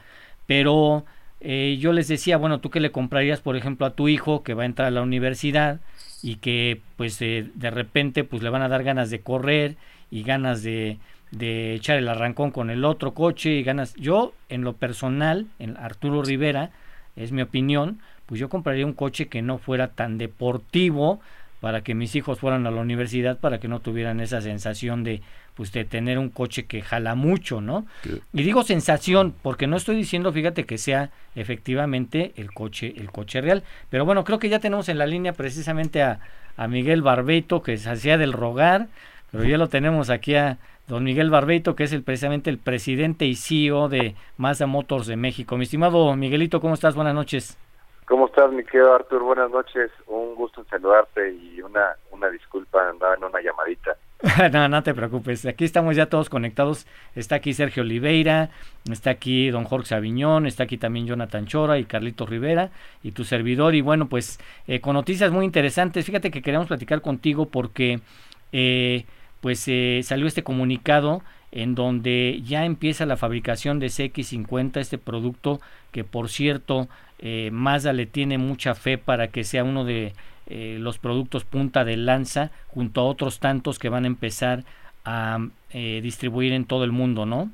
Pero 0.47 1.05
eh, 1.43 1.77
yo 1.79 1.91
les 1.91 2.07
decía, 2.07 2.37
bueno, 2.37 2.59
tú 2.59 2.69
qué 2.69 2.79
le 2.79 2.91
comprarías, 2.91 3.41
por 3.41 3.57
ejemplo, 3.57 3.85
a 3.85 3.93
tu 3.95 4.07
hijo 4.07 4.43
que 4.43 4.53
va 4.53 4.63
a 4.63 4.65
entrar 4.65 4.87
a 4.87 4.91
la 4.91 5.01
universidad 5.01 5.81
y 6.21 6.37
que 6.37 6.81
pues 6.95 7.21
eh, 7.21 7.49
de 7.53 7.69
repente 7.69 8.23
pues 8.23 8.41
le 8.41 8.49
van 8.49 8.61
a 8.61 8.69
dar 8.69 8.83
ganas 8.83 9.09
de 9.09 9.19
correr 9.19 9.75
y 10.09 10.23
ganas 10.23 10.63
de, 10.63 10.99
de 11.31 11.75
echar 11.75 11.97
el 11.97 12.07
arrancón 12.07 12.51
con 12.51 12.69
el 12.69 12.85
otro 12.85 13.13
coche 13.13 13.51
y 13.51 13.63
ganas. 13.63 13.93
Yo, 13.95 14.33
en 14.47 14.61
lo 14.61 14.73
personal, 14.73 15.47
en 15.59 15.75
Arturo 15.75 16.23
Rivera, 16.23 16.71
es 17.17 17.33
mi 17.33 17.41
opinión, 17.41 17.99
pues 18.25 18.39
yo 18.39 18.47
compraría 18.47 18.85
un 18.85 18.93
coche 18.93 19.27
que 19.27 19.41
no 19.41 19.57
fuera 19.57 19.89
tan 19.89 20.17
deportivo 20.17 21.19
para 21.59 21.81
que 21.81 21.93
mis 21.93 22.15
hijos 22.15 22.39
fueran 22.39 22.67
a 22.67 22.71
la 22.71 22.81
universidad, 22.81 23.37
para 23.39 23.59
que 23.59 23.67
no 23.67 23.79
tuvieran 23.79 24.19
esa 24.19 24.41
sensación 24.41 25.03
de 25.03 25.21
pues 25.55 25.71
de 25.71 25.85
tener 25.85 26.17
un 26.17 26.29
coche 26.29 26.65
que 26.65 26.81
jala 26.81 27.15
mucho, 27.15 27.61
¿no? 27.61 27.85
Y 28.33 28.43
digo 28.43 28.63
sensación 28.63 29.33
porque 29.41 29.67
no 29.67 29.77
estoy 29.77 29.95
diciendo, 29.95 30.31
fíjate 30.31 30.65
que 30.65 30.77
sea 30.77 31.11
efectivamente 31.35 32.33
el 32.37 32.53
coche 32.53 32.93
el 32.97 33.11
coche 33.11 33.41
real, 33.41 33.63
pero 33.89 34.05
bueno, 34.05 34.23
creo 34.23 34.39
que 34.39 34.49
ya 34.49 34.59
tenemos 34.59 34.89
en 34.89 34.97
la 34.97 35.05
línea 35.05 35.33
precisamente 35.33 36.01
a, 36.01 36.19
a 36.57 36.67
Miguel 36.67 37.01
Barbeito 37.01 37.61
que 37.61 37.77
se 37.77 37.89
hacía 37.89 38.17
del 38.17 38.33
rogar, 38.33 38.87
pero 39.31 39.43
ya 39.43 39.57
lo 39.57 39.69
tenemos 39.69 40.09
aquí 40.09 40.35
a 40.35 40.57
don 40.87 41.03
Miguel 41.03 41.29
Barbeito 41.29 41.75
que 41.75 41.83
es 41.83 41.93
el 41.93 42.03
precisamente 42.03 42.49
el 42.49 42.57
presidente 42.57 43.25
y 43.25 43.35
CEO 43.35 43.89
de 43.89 44.15
Mazda 44.37 44.67
Motors 44.67 45.07
de 45.07 45.15
México. 45.15 45.57
Mi 45.57 45.63
estimado 45.63 46.15
Miguelito, 46.15 46.61
¿cómo 46.61 46.73
estás? 46.73 46.95
Buenas 46.95 47.15
noches. 47.15 47.57
¿Cómo 48.05 48.27
estás, 48.27 48.51
mi 48.51 48.63
querido 48.63 48.93
Artur? 48.93 49.23
Buenas 49.23 49.49
noches. 49.49 49.89
Un 50.07 50.35
gusto 50.35 50.61
en 50.61 50.67
saludarte 50.67 51.31
y 51.31 51.61
una, 51.61 51.95
una 52.11 52.29
disculpa, 52.29 52.89
andaba 52.89 53.15
en 53.15 53.23
una 53.23 53.41
llamadita. 53.41 53.95
no, 54.53 54.69
no 54.69 54.83
te 54.83 54.93
preocupes. 54.93 55.45
Aquí 55.45 55.65
estamos 55.65 55.97
ya 55.97 56.05
todos 56.05 56.29
conectados. 56.29 56.87
Está 57.13 57.35
aquí 57.35 57.53
Sergio 57.53 57.83
Oliveira, 57.83 58.51
está 58.89 59.09
aquí 59.09 59.49
don 59.49 59.65
Jorge 59.65 59.87
Saviñón, 59.87 60.47
está 60.47 60.63
aquí 60.63 60.77
también 60.77 61.07
Jonathan 61.07 61.45
Chora 61.45 61.77
y 61.77 61.83
Carlito 61.83 62.25
Rivera 62.25 62.71
y 63.03 63.11
tu 63.11 63.25
servidor. 63.25 63.75
Y 63.75 63.81
bueno, 63.81 64.07
pues 64.07 64.39
eh, 64.67 64.79
con 64.79 64.93
noticias 64.93 65.31
muy 65.31 65.43
interesantes. 65.45 66.05
Fíjate 66.05 66.31
que 66.31 66.41
queremos 66.41 66.67
platicar 66.67 67.01
contigo 67.01 67.47
porque 67.47 67.99
eh, 68.53 69.05
pues 69.41 69.67
eh, 69.67 69.99
salió 70.03 70.25
este 70.25 70.43
comunicado 70.43 71.21
en 71.51 71.75
donde 71.75 72.41
ya 72.45 72.65
empieza 72.65 73.05
la 73.05 73.17
fabricación 73.17 73.79
de 73.79 73.87
CX50, 73.87 74.77
este 74.77 74.97
producto 74.97 75.59
que 75.91 76.05
por 76.05 76.29
cierto 76.29 76.87
eh, 77.19 77.49
Mazda 77.51 77.93
le 77.93 78.05
tiene 78.05 78.37
mucha 78.37 78.73
fe 78.73 78.97
para 78.97 79.27
que 79.27 79.43
sea 79.43 79.63
uno 79.63 79.83
de 79.83 80.13
eh, 80.47 80.77
los 80.79 80.97
productos 80.97 81.45
punta 81.45 81.85
de 81.85 81.97
lanza 81.97 82.51
junto 82.67 83.01
a 83.01 83.05
otros 83.05 83.39
tantos 83.39 83.79
que 83.79 83.89
van 83.89 84.03
a 84.03 84.07
empezar 84.07 84.63
a 85.05 85.39
eh, 85.71 85.99
distribuir 86.01 86.53
en 86.53 86.65
todo 86.65 86.83
el 86.83 86.91
mundo, 86.91 87.25
¿no? 87.25 87.49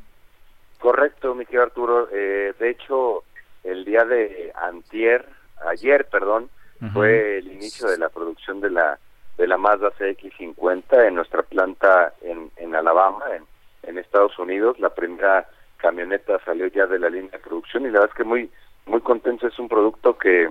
Correcto, 0.80 1.36
mi 1.36 1.45
querido 1.45 1.63
Arturo. 1.63 2.08
Eh, 2.12 2.54
de 2.60 2.69
hecho, 2.69 3.23
el 3.63 3.86
día 3.86 4.06
de 4.06 4.52
antier, 4.56 5.25
ayer, 5.67 6.08
perdón, 6.10 6.49
fue 6.93 7.39
el 7.39 7.52
inicio 7.52 7.89
de 7.89 7.97
la 7.97 8.08
producción 8.08 8.62
de 8.62 8.69
la 8.69 8.97
de 9.38 9.47
la 9.47 9.58
Mazda 9.58 9.91
CX50 9.97 11.08
en 11.08 11.15
nuestra 11.15 11.43
planta 11.43 12.13
en, 12.21 12.52
en 12.58 12.75
Alabama, 12.75 13.23
en, 13.36 13.43
en 13.89 13.97
Estados 13.97 14.38
Unidos. 14.38 14.78
La 14.80 14.89
primera 14.89 15.47
camioneta 15.78 16.39
salió 16.43 16.67
ya 16.67 16.86
de 16.88 16.99
la 16.99 17.10
línea 17.10 17.32
de 17.32 17.39
producción 17.39 17.84
y 17.84 17.86
la 17.86 18.02
verdad 18.02 18.10
es 18.10 18.17
que 18.17 18.23
muy 18.25 18.49
muy 18.86 19.02
contentos. 19.02 19.52
Es 19.52 19.60
un 19.60 19.69
producto 19.69 20.17
que 20.17 20.49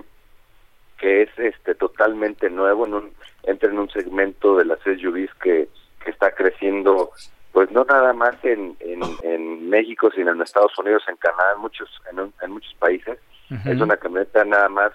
que 0.99 1.23
es 1.23 1.29
este 1.37 1.75
totalmente 1.75 2.49
nuevo, 2.49 2.85
en 2.85 2.93
un, 2.93 3.13
entra 3.43 3.69
en 3.69 3.79
un 3.79 3.89
segmento 3.89 4.57
de 4.57 4.65
las 4.65 4.79
SUVs 4.81 5.33
que, 5.41 5.69
que 6.03 6.11
está 6.11 6.31
creciendo, 6.31 7.11
pues 7.51 7.71
no 7.71 7.85
nada 7.85 8.13
más 8.13 8.35
en, 8.43 8.75
en, 8.81 9.69
México, 9.69 10.09
sino 10.13 10.31
en 10.31 10.41
Estados 10.41 10.77
Unidos, 10.77 11.03
en 11.07 11.15
Canadá, 11.17 11.53
en 11.55 11.61
muchos, 11.61 11.89
en, 12.41 12.51
muchos 12.51 12.73
países. 12.75 13.19
Es 13.65 13.81
una 13.81 13.97
camioneta 13.97 14.43
nada 14.45 14.67
más 14.69 14.91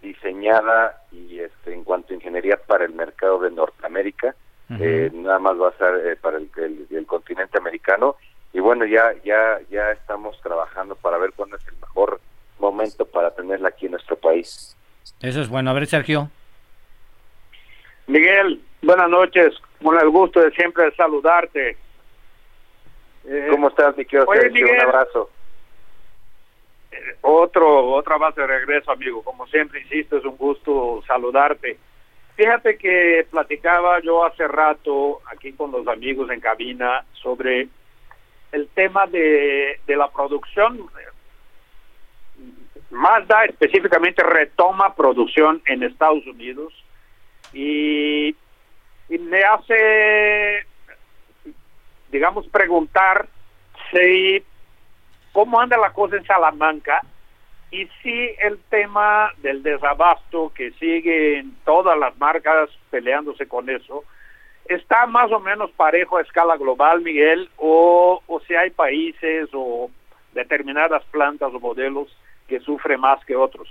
diseñada 0.00 1.02
y 1.12 1.40
este, 1.40 1.74
en 1.74 1.84
cuanto 1.84 2.12
a 2.12 2.16
ingeniería 2.16 2.56
para 2.66 2.84
el 2.84 2.94
mercado 2.94 3.40
de 3.40 3.50
Norteamérica, 3.50 4.34
eh, 4.78 5.10
nada 5.12 5.38
más 5.38 5.60
va 5.60 5.68
a 5.70 5.72
ser 5.72 6.06
eh, 6.06 6.16
para 6.16 6.38
el, 6.38 6.48
el, 6.90 7.06
continente 7.06 7.58
americano 7.58 8.14
y 8.52 8.60
bueno 8.60 8.84
ya 8.84 9.12
ya 9.24 9.58
ya 9.68 9.90
estamos 9.90 10.40
trabajando 10.42 10.94
para 10.94 11.18
ver 11.18 11.32
cuándo 11.34 11.56
es 11.56 11.66
el 11.66 11.74
mejor 11.80 12.20
momento 12.60 13.04
para 13.04 13.32
tenerla 13.32 13.70
aquí 13.70 13.86
en 13.86 13.92
nuestro 13.92 14.16
país. 14.16 14.76
Eso 15.20 15.40
es 15.40 15.48
bueno. 15.48 15.70
A 15.70 15.74
ver, 15.74 15.86
Sergio. 15.86 16.30
Miguel, 18.06 18.60
buenas 18.82 19.08
noches. 19.08 19.54
Con 19.82 19.98
el 19.98 20.10
gusto 20.10 20.40
de 20.40 20.50
siempre 20.52 20.92
saludarte. 20.94 21.76
Eh, 23.24 23.48
¿Cómo 23.50 23.68
estás, 23.68 23.96
mi 23.96 24.06
Un 24.12 24.80
abrazo. 24.80 25.30
Eh, 26.90 27.16
otro, 27.20 27.92
otra 27.92 28.16
base 28.16 28.40
de 28.40 28.46
regreso, 28.46 28.90
amigo. 28.90 29.22
Como 29.22 29.46
siempre, 29.46 29.80
insisto, 29.80 30.16
es 30.16 30.24
un 30.24 30.36
gusto 30.36 31.02
saludarte. 31.06 31.78
Fíjate 32.36 32.78
que 32.78 33.26
platicaba 33.30 34.00
yo 34.00 34.24
hace 34.24 34.48
rato 34.48 35.20
aquí 35.26 35.52
con 35.52 35.70
los 35.72 35.86
amigos 35.86 36.30
en 36.30 36.40
cabina 36.40 37.04
sobre 37.12 37.68
el 38.52 38.68
tema 38.68 39.06
de, 39.06 39.78
de 39.86 39.96
la 39.96 40.08
producción 40.10 40.90
Mazda 42.90 43.44
específicamente 43.44 44.22
retoma 44.22 44.94
producción 44.94 45.62
en 45.66 45.82
Estados 45.82 46.26
Unidos 46.26 46.72
y, 47.52 48.34
me 49.08 49.42
hace, 49.42 50.66
digamos, 52.10 52.46
preguntar 52.48 53.28
si 53.92 54.42
cómo 55.32 55.60
anda 55.60 55.76
la 55.76 55.92
cosa 55.92 56.16
en 56.16 56.24
Salamanca 56.24 57.00
y 57.70 57.86
si 58.02 58.30
el 58.40 58.58
tema 58.68 59.30
del 59.38 59.62
desabasto 59.62 60.52
que 60.54 60.72
siguen 60.72 61.56
todas 61.64 61.96
las 61.98 62.16
marcas 62.18 62.68
peleándose 62.90 63.46
con 63.46 63.70
eso 63.70 64.04
está 64.64 65.06
más 65.06 65.30
o 65.32 65.40
menos 65.40 65.70
parejo 65.72 66.16
a 66.16 66.22
escala 66.22 66.56
global, 66.56 67.00
Miguel, 67.00 67.48
o, 67.56 68.22
o 68.26 68.40
si 68.40 68.54
hay 68.54 68.70
países 68.70 69.48
o 69.52 69.90
determinadas 70.32 71.04
plantas 71.06 71.52
o 71.52 71.60
modelos 71.60 72.08
que 72.50 72.58
sufre 72.58 72.98
más 72.98 73.24
que 73.24 73.36
otros? 73.36 73.68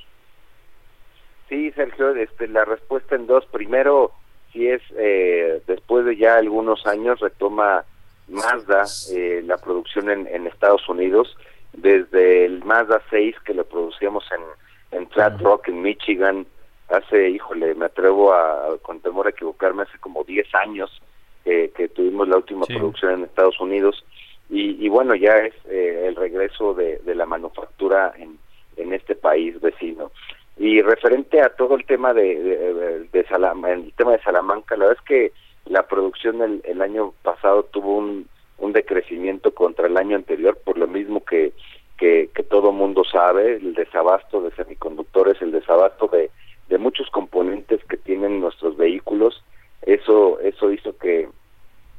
Sí, 1.50 1.70
Sergio, 1.72 2.16
este, 2.16 2.48
la 2.48 2.64
respuesta 2.64 3.16
en 3.16 3.28
dos. 3.28 3.46
Primero, 3.48 4.14
si 4.54 4.70
es 4.70 4.82
eh, 4.98 5.62
después 5.68 6.06
de 6.06 6.16
ya 6.16 6.38
algunos 6.38 6.88
años 6.88 7.20
retoma 7.20 7.84
Mazda 8.30 8.86
eh, 9.12 9.42
la 9.44 9.58
producción 9.58 10.10
en, 10.10 10.28
en, 10.28 10.48
Estados 10.48 10.88
Unidos, 10.88 11.36
desde 11.74 12.46
el 12.46 12.64
Mazda 12.64 13.02
6 13.10 13.36
que 13.44 13.54
lo 13.54 13.66
producíamos 13.66 14.24
en, 14.32 14.98
en 14.98 15.10
Flat 15.10 15.42
Rock, 15.42 15.68
en 15.68 15.82
Michigan, 15.82 16.46
hace, 16.88 17.30
híjole, 17.32 17.76
me 17.76 17.88
atrevo 17.88 18.32
a, 18.34 18.78
con 18.82 19.02
temor 19.02 19.28
a 19.28 19.32
equivocarme, 19.32 19.84
hace 19.84 19.98
como 20.00 20.24
10 20.24 20.56
años 20.56 21.02
que 21.44 21.90
tuvimos 21.96 22.28
la 22.28 22.38
última 22.38 22.64
producción 22.68 23.12
en 23.12 23.24
Estados 23.24 23.60
Unidos. 23.60 24.06
Y, 24.52 24.86
y 24.86 24.88
bueno, 24.88 25.16
ya 25.16 25.38
es 25.38 25.56
eh, 25.66 26.06
el 26.08 26.16
regreso 26.16 26.76
de, 26.76 27.00
de 27.00 27.16
la 27.16 27.26
manufactura 27.26 28.14
en, 28.18 28.38
en 28.80 28.94
este 28.94 29.16
país 29.16 29.60
vecino. 29.62 30.12
Y 30.58 30.82
referente 30.82 31.42
a 31.42 31.50
todo 31.50 31.76
el 31.76 31.86
tema 31.86 32.14
de, 32.14 32.36
de, 32.36 32.74
de 33.12 33.20
el 33.20 33.94
tema 33.94 34.12
de 34.12 34.22
Salamanca, 34.24 34.76
la 34.76 34.88
verdad 34.88 35.02
es 35.02 35.08
que 35.08 35.32
la 35.66 35.88
producción 35.88 36.42
el, 36.42 36.62
el 36.66 36.82
año 36.82 37.14
pasado 37.24 37.64
tuvo 37.64 37.98
un, 37.98 38.28
un 38.58 38.74
decrecimiento 38.74 39.54
contra 39.54 39.88
el 39.88 39.98
año 39.98 40.16
anterior, 40.18 40.58
por 40.64 40.78
lo 40.78 40.88
mismo 40.88 41.24
que, 41.24 41.54
que, 41.98 42.30
que 42.34 42.44
todo 42.44 42.72
mundo 42.72 43.04
sabe, 43.04 43.56
el 43.56 43.74
desabasto 43.74 44.42
de 44.42 44.52
semiconductores, 44.52 45.42
el 45.42 45.52
desabasto 45.52 46.08
de, 46.08 46.30
de 46.68 46.78
muchos 46.78 47.10
componentes 47.10 47.84
que 47.86 47.98
tienen 47.98 48.42
nuestros 48.42 48.78
vehículos, 48.78 49.44
eso, 49.84 50.40
eso 50.42 50.72
hizo 50.72 50.98
que 50.98 51.30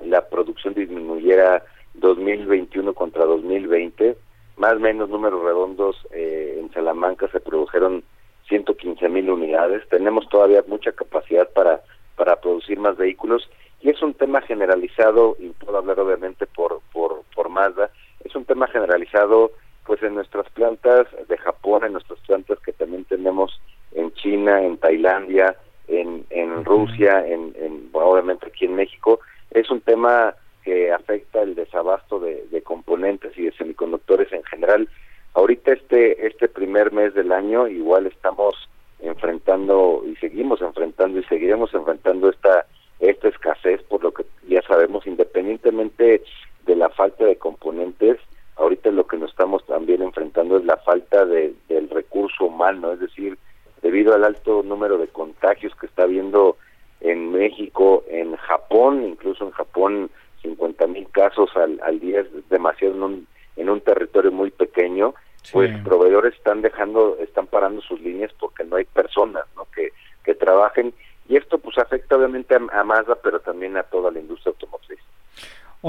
la 0.04 0.28
producción 0.28 0.74
disminuyera 0.74 1.64
2021 1.94 2.92
contra 2.94 3.24
2020 3.24 4.16
más 4.60 4.74
o 4.74 4.78
menos 4.78 5.08
números 5.08 5.42
redondos, 5.42 5.96
eh, 6.12 6.58
en 6.60 6.70
Salamanca 6.72 7.26
se 7.28 7.40
produjeron 7.40 8.04
115 8.46 9.08
mil 9.08 9.30
unidades. 9.30 9.88
Tenemos 9.88 10.28
todavía 10.28 10.62
mucha 10.66 10.92
capacidad 10.92 11.48
para, 11.54 11.80
para 12.14 12.36
producir 12.42 12.78
más 12.78 12.98
vehículos 12.98 13.48
y 13.80 13.88
es 13.88 14.02
un 14.02 14.12
tema 14.12 14.42
generalizado, 14.42 15.34
y 15.38 15.48
puedo 15.48 15.78
hablar 15.78 15.98
obviamente 15.98 16.46
por, 16.46 16.82
por, 16.92 17.22
por 17.34 17.48
Mazda, 17.48 17.88
es 18.22 18.36
un 18.36 18.44
tema 18.44 18.66
generalizado 18.66 19.52
pues 19.86 20.02
en 20.02 20.14
nuestras 20.14 20.46
plantas 20.50 21.06
de 21.26 21.38
Japón, 21.38 21.84
en 21.84 21.92
nuestras 21.94 22.20
plantas 22.20 22.58
que 22.60 22.74
también 22.74 23.06
tenemos 23.06 23.58
en 23.92 24.12
China, 24.12 24.62
en 24.62 24.76
Tailandia, 24.76 25.56
en, 25.88 26.26
en 26.28 26.66
Rusia, 26.66 27.26
en, 27.26 27.54
en 27.58 27.88
obviamente 27.94 28.46
aquí 28.46 28.66
en 28.66 28.76
México. 28.76 29.20
Es 29.52 29.70
un 29.70 29.80
tema 29.80 30.34
que 30.62 30.92
afecta 30.92 31.42
el 31.42 31.54
desabasto 31.54 32.20
de, 32.20 32.62
componentes 32.62 33.36
y 33.36 33.44
de 33.44 33.52
semiconductores 33.52 34.32
en 34.32 34.44
general. 34.44 34.88
Ahorita 35.34 35.72
este 35.72 36.26
este 36.26 36.48
primer 36.48 36.92
mes 36.92 37.14
del 37.14 37.32
año 37.32 37.66
igual 37.66 38.06
estamos 38.06 38.68
enfrentando 39.00 40.04
y 40.06 40.14
seguimos 40.16 40.60
enfrentando 40.60 41.18
y 41.18 41.24
seguiremos 41.24 41.72
enfrentando 41.74 42.30
esta 42.30 42.66
esta 43.00 43.28
escasez 43.28 43.82
por 43.84 44.04
lo 44.04 44.12
que 44.12 44.24
ya 44.48 44.62
sabemos 44.62 45.06
independientemente 45.06 46.22
de 46.66 46.76
la 46.76 46.90
falta 46.90 47.24
de 47.24 47.36
componentes 47.36 48.18
ahorita 48.56 48.90
lo 48.90 49.06
que 49.06 49.16
nos 49.16 49.30
estamos 49.30 49.64
también 49.66 50.02
enfrentando 50.02 50.58
es 50.58 50.64
la 50.64 50.76
falta 50.76 51.24
de, 51.24 51.54
del 51.68 51.88
recurso 51.88 52.44
humano 52.44 52.92
es 52.92 53.00
decir 53.00 53.38
debido 53.82 54.14
al 54.14 54.24
alto 54.24 54.62
número 54.62 54.98
de 54.98 55.08
contagios 55.08 55.74
que 55.76 55.86
está 55.86 56.02
habiendo 56.02 56.56
en 57.00 57.32
México 57.32 58.04
en 58.10 58.36
Japón 58.36 59.04
incluso 59.04 59.44
en 59.44 59.52
Japón 59.52 60.10
50 60.42 60.86
mil 60.88 61.08
casos 61.10 61.50
al, 61.56 61.80
al 61.82 62.00
día 62.00 62.20
es 62.20 62.48
demasiado 62.48 62.94
en 62.94 63.02
un, 63.02 63.26
en 63.56 63.70
un 63.70 63.80
territorio 63.80 64.32
muy 64.32 64.50
pequeño, 64.50 65.14
pues 65.52 65.70
proveedores 65.82 66.34
están 66.34 66.62
dejando, 66.62 67.16
están 67.20 67.46
parando 67.46 67.80
sus 67.82 68.00
líneas 68.00 68.30
porque 68.38 68.64
no 68.64 68.76
hay 68.76 68.84
personas 68.84 69.44
¿no? 69.56 69.66
que, 69.74 69.90
que 70.24 70.34
trabajen 70.34 70.92
y 71.28 71.36
esto 71.36 71.58
pues 71.58 71.78
afecta 71.78 72.16
obviamente 72.16 72.54
a, 72.54 72.84
Mazda 72.84 73.16
pero 73.22 73.40
también 73.40 73.76
a 73.76 73.82
toda 73.84 74.10
la 74.10 74.18
industria 74.18 74.50
automotriz. 74.50 74.98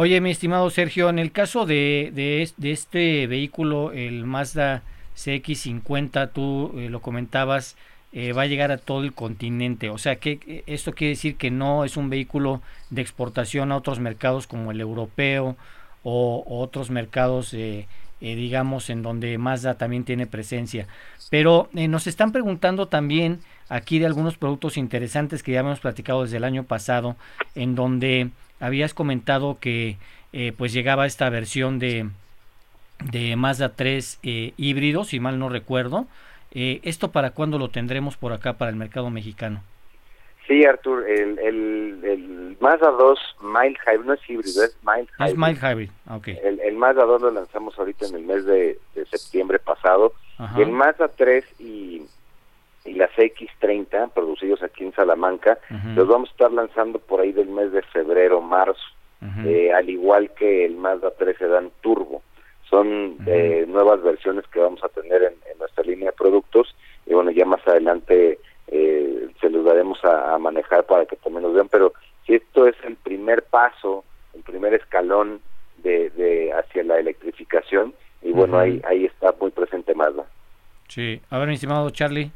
Oye, 0.04 0.20
mi 0.20 0.32
estimado 0.32 0.68
Sergio, 0.72 1.12
en 1.12 1.20
el 1.20 1.32
caso 1.32 1.68
de, 1.68 2.10
de, 2.12 2.72
este 2.72 3.28
vehículo, 3.28 3.92
el 3.92 4.26
Mazda 4.26 4.82
CX50, 5.16 6.32
tú 6.34 6.74
eh, 6.76 6.90
lo 6.90 7.04
comentabas, 7.04 7.78
eh, 8.12 8.34
va 8.34 8.42
a 8.42 8.48
llegar 8.48 8.72
a 8.72 8.80
todo 8.80 9.04
el 9.04 9.14
continente. 9.14 9.92
O 9.92 10.00
sea, 10.00 10.16
que 10.16 10.64
esto 10.66 10.94
quiere 10.94 11.12
decir 11.12 11.36
que 11.36 11.52
no 11.52 11.86
es 11.86 11.98
un 11.98 12.10
vehículo 12.10 12.64
de 12.90 13.04
exportación 13.04 13.72
a 13.72 13.78
otros 13.78 14.00
mercados 14.00 14.48
como 14.48 14.72
el 14.72 14.82
europeo 14.82 15.56
o, 16.02 16.44
otros 16.48 16.90
mercados, 16.90 17.54
eh, 17.54 17.86
digamos, 18.22 18.90
en 18.90 19.04
donde 19.04 19.38
Mazda 19.38 19.76
también 19.76 20.04
tiene 20.04 20.26
presencia. 20.26 20.88
Pero 21.30 21.70
nos 21.74 22.08
están 22.08 22.32
preguntando 22.32 22.88
también 22.88 23.40
aquí 23.70 24.00
de 24.00 24.08
algunos 24.08 24.36
productos 24.36 24.78
interesantes 24.78 25.44
que 25.44 25.52
ya 25.52 25.60
hemos 25.60 25.80
platicado 25.80 26.24
desde 26.24 26.38
el 26.38 26.44
año 26.44 26.64
pasado, 26.64 27.18
en 27.54 27.76
donde 27.76 28.32
habías 28.62 28.94
comentado 28.94 29.58
que 29.60 29.98
pues 30.58 30.72
llegaba 30.72 31.06
esta 31.06 31.30
versión 31.30 31.78
de, 31.78 32.08
de 33.12 33.36
Mazda 33.36 33.76
3 33.76 34.20
híbrido, 34.22 35.04
si 35.04 35.20
mal 35.20 35.40
no 35.40 35.50
recuerdo. 35.50 36.08
Eh, 36.54 36.82
¿Esto 36.84 37.12
para 37.12 37.32
cuándo 37.32 37.58
lo 37.58 37.70
tendremos 37.70 38.18
por 38.18 38.34
acá 38.34 38.54
para 38.54 38.70
el 38.70 38.76
mercado 38.76 39.10
mexicano? 39.10 39.64
Sí, 40.48 40.66
Artur, 40.66 41.08
el, 41.08 41.40
el, 41.40 42.00
el 42.04 42.58
Mazda 42.60 42.92
2 42.92 43.20
Mild 43.42 43.78
Hybrid, 43.86 44.06
no 44.06 44.14
es 44.14 44.30
híbrido, 44.30 44.64
es 44.66 44.78
Mild 44.84 45.08
Hybrid. 45.18 45.32
Es 45.32 45.38
Mild 45.38 45.58
Hybrid, 45.64 45.90
ok. 46.10 46.28
El, 46.28 46.60
el 46.60 46.76
Mazda 46.76 47.06
2 47.06 47.22
lo 47.22 47.32
lanzamos 47.32 47.78
ahorita 47.80 48.08
en 48.08 48.16
el 48.16 48.24
mes 48.24 48.46
de, 48.46 48.78
septiembre 49.10 49.60
pasado. 49.60 50.14
Y 50.58 50.62
el 50.62 50.72
Mazda 50.72 51.08
3 51.08 51.46
y, 51.60 52.02
y 52.86 52.94
las 52.94 53.12
X30, 53.12 54.12
producidos 54.12 54.64
aquí 54.64 54.84
en 54.84 54.94
Salamanca, 54.94 55.60
los 55.96 56.08
vamos 56.08 56.30
a 56.30 56.32
estar 56.32 56.52
lanzando 56.52 57.00
por 57.00 57.22
ahí 57.22 57.32
del 57.32 57.50
mes 57.50 57.72
de 57.72 57.82
febrero, 57.84 58.42
marzo, 58.42 58.82
eh, 59.46 59.72
al 59.72 59.90
igual 59.90 60.32
que 60.32 60.66
el 60.66 60.76
Mazda 60.76 61.12
3 61.18 61.38
Sedan 61.38 61.72
Turbo. 61.82 62.24
Son 62.70 63.18
eh, 63.28 63.66
nuevas 63.68 64.02
versiones 64.02 64.48
que 64.48 64.60
vamos 64.60 64.84
a 64.84 64.90
tener 64.90 65.22
en, 65.24 65.60
nuestra 65.60 65.84
línea 65.84 66.10
de 66.10 66.18
productos. 66.18 66.76
Y 67.06 67.14
bueno 67.14 67.30
ya 67.30 67.46
más 67.46 67.66
adelante 67.68 68.40
eh, 68.68 69.28
se 69.40 69.50
los 69.50 69.66
daremos 69.66 70.04
a, 70.04 70.38
manejar 70.40 70.86
para 70.86 71.06
que 71.06 71.18
también 71.18 71.44
nos 71.44 71.54
vean. 71.54 71.68
Pero 71.70 71.94
si 72.26 72.36
esto 72.36 72.66
es 72.66 72.76
el 72.84 72.96
primer 72.96 73.44
paso 73.44 74.04
el 74.34 74.42
primer 74.44 74.74
escalón 74.74 75.42
de, 75.84 76.10
de 76.12 76.54
hacia 76.54 76.84
la 76.84 76.98
electrificación 77.00 77.94
y 78.22 78.32
bueno 78.32 78.58
ahí 78.58 78.82
ahí 78.86 79.06
está 79.06 79.36
muy 79.40 79.52
presente 79.52 79.94
Mazda. 79.94 80.24
Sí, 80.88 81.22
a 81.30 81.38
ver, 81.38 81.50
mi 81.50 81.56
estimado 81.56 81.90
Charlie. 81.90 82.32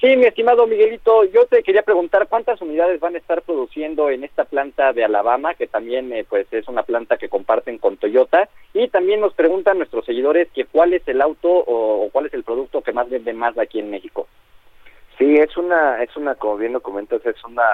Sí, 0.00 0.16
mi 0.16 0.26
estimado 0.26 0.64
Miguelito, 0.68 1.24
yo 1.24 1.46
te 1.46 1.64
quería 1.64 1.82
preguntar 1.82 2.28
cuántas 2.28 2.62
unidades 2.62 3.00
van 3.00 3.16
a 3.16 3.18
estar 3.18 3.42
produciendo 3.42 4.10
en 4.10 4.22
esta 4.22 4.44
planta 4.44 4.92
de 4.92 5.02
Alabama, 5.02 5.54
que 5.54 5.66
también 5.66 6.12
eh, 6.12 6.24
pues 6.28 6.46
es 6.52 6.68
una 6.68 6.84
planta 6.84 7.16
que 7.16 7.28
comparten 7.28 7.78
con 7.78 7.96
Toyota, 7.96 8.48
y 8.72 8.86
también 8.86 9.20
nos 9.20 9.34
preguntan 9.34 9.78
nuestros 9.78 10.04
seguidores 10.04 10.46
que 10.54 10.66
cuál 10.66 10.94
es 10.94 11.02
el 11.08 11.20
auto 11.20 11.48
o, 11.50 12.08
cuál 12.12 12.26
es 12.26 12.34
el 12.34 12.44
producto 12.44 12.80
que 12.80 12.92
más 12.92 13.10
vende 13.10 13.32
más 13.32 13.58
aquí 13.58 13.80
en 13.80 13.90
México. 13.90 14.28
Sí, 15.18 15.34
es 15.34 15.56
una, 15.56 16.00
es 16.00 16.16
una, 16.16 16.36
como 16.36 16.58
bien 16.58 16.74
lo 16.74 16.80
comentas, 16.80 17.26
es 17.26 17.42
una 17.42 17.66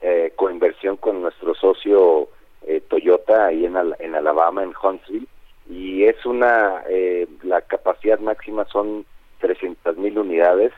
eh, 0.00 0.32
coinversión 0.36 0.96
con 0.98 1.20
nuestro 1.20 1.52
socio 1.56 2.28
eh, 2.64 2.80
Toyota 2.88 3.46
ahí 3.46 3.64
en, 3.64 3.74
en 3.98 4.14
Alabama, 4.14 4.62
en 4.62 4.72
Huntsville, 4.80 5.26
y 5.68 6.04
es 6.04 6.24
una, 6.26 6.84
eh, 6.88 7.26
la 7.42 7.60
capacidad 7.62 8.20
máxima 8.20 8.66
son 8.66 9.04
300 9.40 9.96
mil 9.96 10.16
unidades 10.16 10.72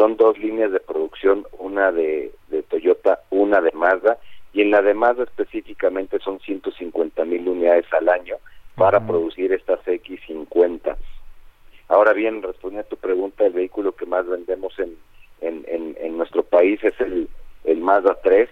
son 0.00 0.16
dos 0.16 0.38
líneas 0.38 0.72
de 0.72 0.80
producción, 0.80 1.44
una 1.58 1.92
de, 1.92 2.32
Toyota, 2.70 3.20
una 3.28 3.60
de 3.60 3.70
Mazda, 3.72 4.16
y 4.54 4.62
en 4.62 4.70
la 4.70 4.80
de 4.80 4.94
Mazda 4.94 5.24
específicamente 5.24 6.18
son 6.20 6.40
150 6.40 7.22
mil 7.26 7.46
unidades 7.46 7.84
al 7.92 8.08
año 8.08 8.36
para 8.76 9.06
producir 9.06 9.52
estas 9.52 9.78
X50. 9.80 10.96
Ahora 11.88 12.14
bien, 12.14 12.42
respondiendo 12.42 12.86
a 12.86 12.88
tu 12.88 12.96
pregunta, 12.96 13.44
el 13.44 13.52
vehículo 13.52 13.92
que 13.92 14.06
más 14.06 14.26
vendemos 14.26 14.72
en, 14.78 14.96
en, 15.42 15.96
en, 16.00 16.16
nuestro 16.16 16.44
país 16.44 16.82
es 16.82 16.98
el, 16.98 17.28
el 17.64 17.80
Mazda 17.82 18.16
3. 18.22 18.48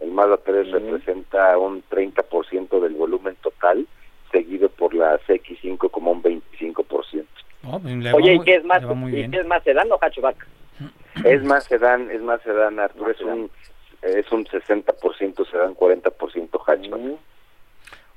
El 0.00 0.10
Mazda 0.10 0.38
3 0.38 0.72
representa 0.72 1.56
un 1.58 1.84
30% 1.90 2.80
del 2.80 2.94
volumen 2.94 3.36
total, 3.40 3.86
seguido 4.32 4.68
por 4.68 4.92
la 4.94 5.16
X5 5.20 5.92
como 5.92 6.10
un 6.10 6.24
25%. 6.24 7.24
Oye, 8.14 8.34
¿y 8.34 8.40
qué 8.40 8.56
es 8.56 8.64
más, 8.64 8.82
¿y 8.82 9.30
qué 9.30 9.38
es 9.38 9.46
más 9.46 9.62
sedán 9.62 9.92
o 9.92 9.98
hatchback? 9.98 10.44
Es 11.24 11.42
más 11.44 11.64
sedán, 11.64 12.10
es 12.10 12.20
más 12.20 12.42
sedán, 12.42 12.78
Arturo, 12.78 13.10
es 13.10 13.20
un, 13.20 13.50
es 14.02 14.30
un 14.32 14.44
60% 14.44 15.50
sedán, 15.50 15.74
40% 15.74 16.60
hatchback. 16.64 17.00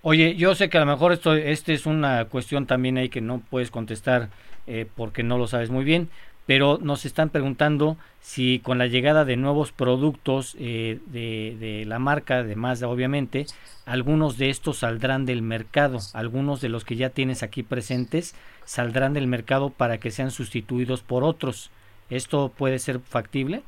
Oye, 0.03 0.35
yo 0.35 0.55
sé 0.55 0.69
que 0.69 0.77
a 0.77 0.81
lo 0.81 0.87
mejor 0.87 1.11
esto 1.11 1.35
este 1.35 1.73
es 1.73 1.85
una 1.85 2.25
cuestión 2.25 2.65
también 2.65 2.97
ahí 2.97 3.09
que 3.09 3.21
no 3.21 3.39
puedes 3.49 3.69
contestar 3.69 4.29
eh, 4.65 4.87
porque 4.95 5.21
no 5.21 5.37
lo 5.37 5.45
sabes 5.45 5.69
muy 5.69 5.83
bien, 5.83 6.09
pero 6.47 6.79
nos 6.81 7.05
están 7.05 7.29
preguntando 7.29 7.97
si 8.19 8.59
con 8.59 8.79
la 8.79 8.87
llegada 8.87 9.25
de 9.25 9.37
nuevos 9.37 9.71
productos 9.71 10.55
eh, 10.59 10.99
de, 11.05 11.55
de, 11.59 11.85
la 11.85 11.99
marca 11.99 12.43
de 12.43 12.55
Mazda, 12.55 12.87
obviamente, 12.87 13.45
algunos 13.85 14.39
de 14.39 14.49
estos 14.49 14.79
saldrán 14.79 15.25
del 15.25 15.43
mercado, 15.43 15.99
algunos 16.13 16.61
de 16.61 16.69
los 16.69 16.83
que 16.83 16.95
ya 16.95 17.11
tienes 17.11 17.43
aquí 17.43 17.61
presentes 17.61 18.35
saldrán 18.65 19.13
del 19.13 19.27
mercado 19.27 19.69
para 19.69 19.99
que 19.99 20.11
sean 20.11 20.31
sustituidos 20.31 21.03
por 21.03 21.23
otros. 21.23 21.69
¿Esto 22.11 22.51
puede 22.55 22.77
ser 22.77 22.99
factible? 22.99 23.63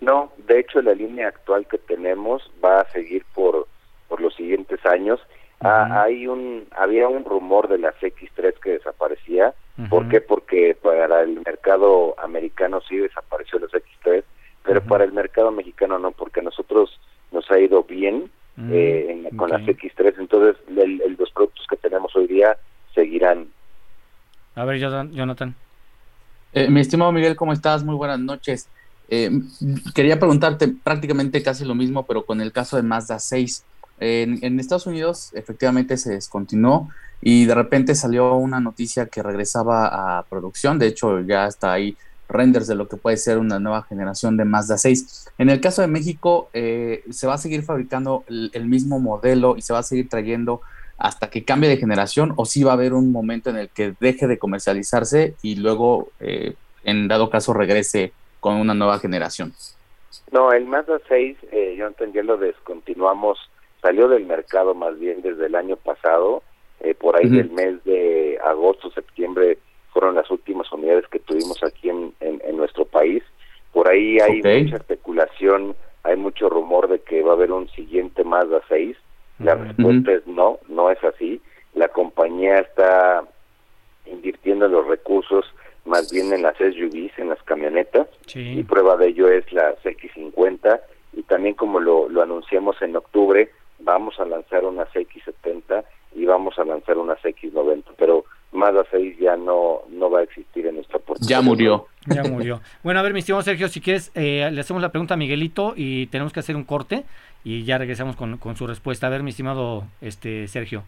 No, 0.00 0.32
de 0.46 0.60
hecho 0.60 0.82
la 0.82 0.92
línea 0.92 1.28
actual 1.28 1.66
que 1.66 1.78
tenemos 1.78 2.50
va 2.62 2.82
a 2.82 2.90
seguir 2.90 3.24
por, 3.34 3.66
por 4.06 4.20
los 4.20 4.34
siguientes 4.34 4.84
años. 4.84 5.18
Ah, 5.62 6.04
hay 6.04 6.26
un, 6.26 6.66
había 6.72 7.08
un 7.08 7.24
rumor 7.24 7.68
de 7.68 7.78
las 7.78 7.94
X3 7.96 8.54
que 8.62 8.72
desaparecía. 8.72 9.54
¿Por 9.88 10.08
qué? 10.08 10.20
Porque 10.20 10.76
para 10.80 11.22
el 11.22 11.40
mercado 11.44 12.14
americano 12.18 12.82
sí 12.86 12.98
desapareció 12.98 13.58
las 13.58 13.70
X3, 13.70 14.24
pero 14.62 14.82
para 14.82 15.04
el 15.04 15.12
mercado 15.12 15.50
mexicano 15.50 15.98
no, 15.98 16.12
porque 16.12 16.40
a 16.40 16.42
nosotros 16.42 17.00
nos 17.32 17.50
ha 17.50 17.58
ido 17.58 17.82
bien 17.84 18.30
eh, 18.70 19.30
con 19.36 19.48
las 19.48 19.62
X3. 19.62 20.16
Entonces 20.18 20.56
los 20.68 21.30
productos 21.30 21.66
que 21.66 21.76
tenemos 21.76 22.14
hoy 22.14 22.26
día 22.26 22.58
seguirán. 22.94 23.48
A 24.54 24.64
ver, 24.66 24.78
Jonathan. 24.78 25.54
Eh, 26.52 26.68
mi 26.68 26.80
estimado 26.80 27.12
Miguel, 27.12 27.36
¿cómo 27.36 27.52
estás? 27.52 27.84
Muy 27.84 27.94
buenas 27.94 28.18
noches. 28.18 28.66
Eh, 29.08 29.30
quería 29.94 30.18
preguntarte 30.18 30.68
prácticamente 30.68 31.42
casi 31.42 31.64
lo 31.64 31.74
mismo, 31.74 32.04
pero 32.06 32.24
con 32.24 32.40
el 32.40 32.52
caso 32.52 32.76
de 32.76 32.82
Mazda 32.82 33.18
6. 33.18 33.64
En, 34.00 34.58
Estados 34.58 34.86
Unidos 34.86 35.30
efectivamente 35.34 35.98
se 35.98 36.14
descontinuó 36.14 36.88
y 37.20 37.44
de 37.44 37.54
repente 37.54 37.94
salió 37.94 38.34
una 38.36 38.58
noticia 38.58 39.06
que 39.06 39.22
regresaba 39.22 40.18
a 40.18 40.22
producción. 40.24 40.78
De 40.78 40.86
hecho, 40.86 41.20
ya 41.20 41.46
está 41.46 41.72
ahí 41.72 41.96
renders 42.28 42.66
de 42.66 42.76
lo 42.76 42.88
que 42.88 42.96
puede 42.96 43.16
ser 43.16 43.38
una 43.38 43.58
nueva 43.58 43.82
generación 43.82 44.36
de 44.36 44.44
Mazda 44.44 44.78
6. 44.78 45.26
En 45.38 45.50
el 45.50 45.60
caso 45.60 45.82
de 45.82 45.88
México, 45.88 46.48
eh, 46.54 47.04
se 47.10 47.26
va 47.26 47.34
a 47.34 47.38
seguir 47.38 47.62
fabricando 47.62 48.24
el, 48.28 48.66
mismo 48.66 49.00
modelo 49.00 49.56
y 49.56 49.62
se 49.62 49.72
va 49.72 49.80
a 49.80 49.82
seguir 49.82 50.08
trayendo 50.08 50.62
hasta 51.00 51.30
que 51.30 51.44
cambie 51.44 51.70
de 51.70 51.78
generación 51.78 52.34
o 52.36 52.44
si 52.44 52.62
va 52.62 52.72
a 52.72 52.74
haber 52.74 52.92
un 52.92 53.10
momento 53.10 53.48
en 53.48 53.56
el 53.56 53.70
que 53.70 53.94
deje 54.00 54.26
de 54.26 54.38
comercializarse 54.38 55.34
y 55.42 55.56
luego, 55.56 56.08
eh, 56.20 56.54
en 56.84 57.08
dado 57.08 57.30
caso, 57.30 57.54
regrese 57.54 58.12
con 58.38 58.56
una 58.56 58.74
nueva 58.74 58.98
generación? 58.98 59.54
No, 60.30 60.52
el 60.52 60.66
Mazda 60.66 61.00
6, 61.08 61.38
eh, 61.52 61.74
yo 61.76 61.86
entendí, 61.86 62.20
lo 62.20 62.36
descontinuamos, 62.36 63.38
salió 63.80 64.08
del 64.08 64.26
mercado 64.26 64.74
más 64.74 64.98
bien 64.98 65.22
desde 65.22 65.46
el 65.46 65.54
año 65.54 65.76
pasado, 65.76 66.42
eh, 66.80 66.94
por 66.94 67.16
ahí 67.16 67.30
del 67.30 67.50
mes 67.50 67.82
de 67.84 68.38
agosto, 68.44 68.90
septiembre, 68.90 69.56
fueron 69.94 70.14
las 70.14 70.30
últimas 70.30 70.70
unidades 70.70 71.06
que 71.08 71.18
tuvimos 71.18 71.62
aquí 71.64 71.88
en, 71.88 72.12
en, 72.20 72.56
nuestro 72.56 72.84
país. 72.84 73.22
Por 73.72 73.88
ahí 73.88 74.18
hay 74.18 74.42
mucha 74.42 74.76
especulación, 74.76 75.74
hay 76.02 76.16
mucho 76.16 76.50
rumor 76.50 76.88
de 76.88 77.00
que 77.00 77.22
va 77.22 77.30
a 77.30 77.34
haber 77.34 77.52
un 77.52 77.68
siguiente 77.70 78.22
Mazda 78.22 78.60
6 78.68 78.96
la 79.40 79.54
respuesta 79.54 80.12
es 80.12 80.26
no, 80.26 80.58
no 80.68 80.90
es 80.90 81.02
así. 81.02 81.40
La 81.74 81.88
compañía 81.88 82.58
está 82.58 83.24
invirtiendo 84.06 84.68
los 84.68 84.86
recursos 84.86 85.46
más 85.86 86.12
bien 86.12 86.32
en 86.32 86.42
las 86.42 86.56
SUVs, 86.58 87.18
en 87.18 87.30
las 87.30 87.42
y 88.40 88.62
prueba 88.64 88.96
de 88.96 89.08
ello 89.08 89.28
es 89.28 89.50
la 89.52 89.74
X50, 89.82 90.80
y 91.12 91.22
también 91.22 91.54
como 91.54 91.80
lo, 91.80 92.08
lo 92.08 92.22
anunciamos 92.22 92.80
en 92.82 92.96
octubre, 92.96 93.50
vamos 93.80 94.18
a 94.20 94.24
lanzar 94.24 94.64
una 94.64 94.84
X70 94.86 95.84
y 96.14 96.24
vamos 96.24 96.58
a 96.58 96.64
lanzar 96.64 96.98
una 96.98 97.16
X90, 97.16 97.84
pero 97.96 98.24
Mazda 98.52 98.84
6 98.90 99.18
ya 99.18 99.36
no, 99.36 99.82
no 99.90 100.10
va 100.10 100.20
a 100.20 100.22
existir 100.24 100.66
en 100.66 100.76
nuestra. 100.76 101.00
Ya 101.20 101.40
murió. 101.40 101.86
Ya 102.06 102.22
murió. 102.24 102.60
Bueno, 102.82 103.00
a 103.00 103.02
ver, 103.02 103.12
mi 103.12 103.20
estimado 103.20 103.42
Sergio, 103.42 103.68
si 103.68 103.80
quieres, 103.80 104.10
eh, 104.14 104.48
le 104.50 104.60
hacemos 104.60 104.82
la 104.82 104.90
pregunta 104.90 105.14
a 105.14 105.16
Miguelito 105.16 105.74
y 105.76 106.06
tenemos 106.08 106.32
que 106.32 106.40
hacer 106.40 106.56
un 106.56 106.64
corte 106.64 107.04
y 107.44 107.64
ya 107.64 107.78
regresamos 107.78 108.16
con, 108.16 108.38
con 108.38 108.56
su 108.56 108.66
respuesta. 108.66 109.06
A 109.06 109.10
ver, 109.10 109.22
mi 109.22 109.30
estimado 109.30 109.84
este 110.00 110.48
Sergio. 110.48 110.82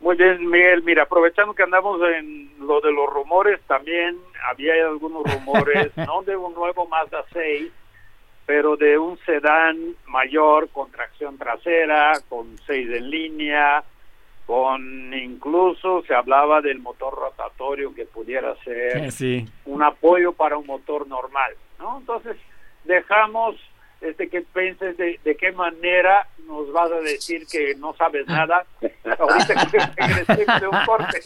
Muy 0.00 0.16
bien, 0.16 0.48
Miguel. 0.48 0.82
Mira, 0.82 1.02
aprovechando 1.02 1.54
que 1.54 1.62
andamos 1.62 2.00
en 2.02 2.49
lo 2.70 2.80
de 2.80 2.92
los 2.92 3.10
rumores, 3.10 3.60
también 3.66 4.16
había 4.48 4.74
algunos 4.86 5.24
rumores, 5.24 5.90
no 5.96 6.22
de 6.22 6.36
un 6.36 6.54
nuevo 6.54 6.86
Mazda 6.86 7.24
6, 7.32 7.68
pero 8.46 8.76
de 8.76 8.96
un 8.96 9.18
sedán 9.26 9.96
mayor 10.06 10.68
con 10.70 10.88
tracción 10.92 11.36
trasera, 11.36 12.12
con 12.28 12.56
seis 12.66 12.88
en 12.90 13.10
línea, 13.10 13.82
con 14.46 15.12
incluso 15.12 16.02
se 16.06 16.14
hablaba 16.14 16.60
del 16.60 16.78
motor 16.78 17.12
rotatorio 17.14 17.92
que 17.92 18.06
pudiera 18.06 18.54
ser 18.62 19.08
un 19.64 19.82
apoyo 19.82 20.32
para 20.32 20.56
un 20.56 20.66
motor 20.66 21.08
normal, 21.08 21.52
¿no? 21.80 21.98
Entonces 21.98 22.36
dejamos 22.84 23.56
este 24.00 24.28
que 24.28 24.42
pienses 24.42 24.96
de, 24.96 25.18
de 25.24 25.36
qué 25.36 25.50
manera 25.52 26.26
nos 26.46 26.72
vas 26.72 26.90
a 26.90 27.00
decir 27.00 27.46
que 27.50 27.74
no 27.76 27.94
sabes 27.94 28.26
nada 28.28 28.64
ahorita 29.18 29.66
que 29.70 30.06
regresemos 30.06 30.60
de 30.60 30.68
un 30.68 30.84
corte. 30.86 31.20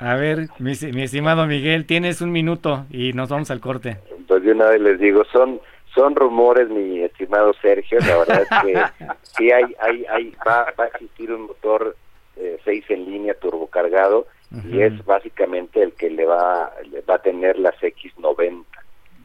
A 0.00 0.14
ver, 0.14 0.48
mi, 0.58 0.72
mi, 0.92 1.02
estimado 1.02 1.46
Miguel, 1.46 1.84
tienes 1.84 2.20
un 2.20 2.30
minuto 2.30 2.86
y 2.90 3.12
nos 3.14 3.28
vamos 3.28 3.50
al 3.50 3.60
corte. 3.60 3.98
Pues 4.28 4.42
de 4.44 4.52
una 4.52 4.66
vez 4.66 4.80
les 4.80 5.00
digo, 5.00 5.24
son 5.32 5.60
son 5.94 6.14
rumores, 6.14 6.68
mi 6.68 7.00
estimado 7.00 7.52
Sergio, 7.60 7.98
la 8.00 8.18
verdad 8.18 8.42
es 8.42 8.48
que 8.62 9.04
sí 9.36 9.50
hay, 9.50 9.74
hay, 9.80 10.04
hay 10.08 10.36
va, 10.46 10.72
va 10.78 10.84
a 10.84 10.86
existir 10.88 11.32
un 11.32 11.42
motor 11.42 11.96
6 12.36 12.66
eh, 12.66 12.94
en 12.94 13.04
línea 13.06 13.34
turbocargado 13.34 14.26
y 14.70 14.80
es 14.80 15.04
básicamente 15.04 15.82
el 15.82 15.92
que 15.92 16.08
le 16.08 16.24
va, 16.24 16.72
le 16.90 17.02
va 17.02 17.16
a 17.16 17.22
tener 17.22 17.58
las 17.58 17.74
X90, 17.82 18.64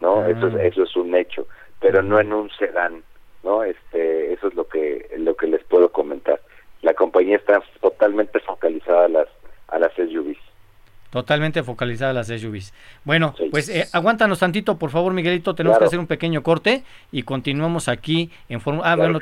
¿no? 0.01 0.19
Ah. 0.19 0.29
Eso, 0.29 0.47
es, 0.47 0.55
eso 0.55 0.83
es 0.83 0.95
un 0.97 1.15
hecho, 1.15 1.47
pero 1.79 2.01
no 2.01 2.19
en 2.19 2.33
un 2.33 2.49
sedán, 2.51 3.03
¿no? 3.43 3.63
Este, 3.63 4.33
eso 4.33 4.47
es 4.47 4.55
lo 4.55 4.67
que, 4.67 5.09
lo 5.17 5.35
que 5.35 5.47
les 5.47 5.63
puedo 5.63 5.91
comentar. 5.91 6.41
La 6.81 6.93
compañía 6.93 7.37
está 7.37 7.63
totalmente 7.79 8.39
focalizada 8.39 8.62
a 8.93 9.07
las, 9.07 9.27
a 9.67 9.79
las 9.79 9.91
SUVs. 9.93 10.37
Totalmente 11.13 11.61
focalizada 11.61 12.11
las 12.11 12.25
SUVs. 12.25 12.73
Bueno, 13.03 13.35
pues 13.51 13.69
eh, 13.69 13.87
aguántanos 13.93 14.39
tantito, 14.39 14.79
por 14.79 14.89
favor, 14.89 15.13
Miguelito. 15.13 15.53
Tenemos 15.53 15.77
que 15.77 15.85
hacer 15.85 15.99
un 15.99 16.07
pequeño 16.07 16.41
corte 16.41 16.83
y 17.11 17.21
continuamos 17.21 17.87
aquí 17.87 18.31
en 18.49 18.59
forma. 18.59 18.81
Ah, 18.83 18.95
bueno, 18.95 19.19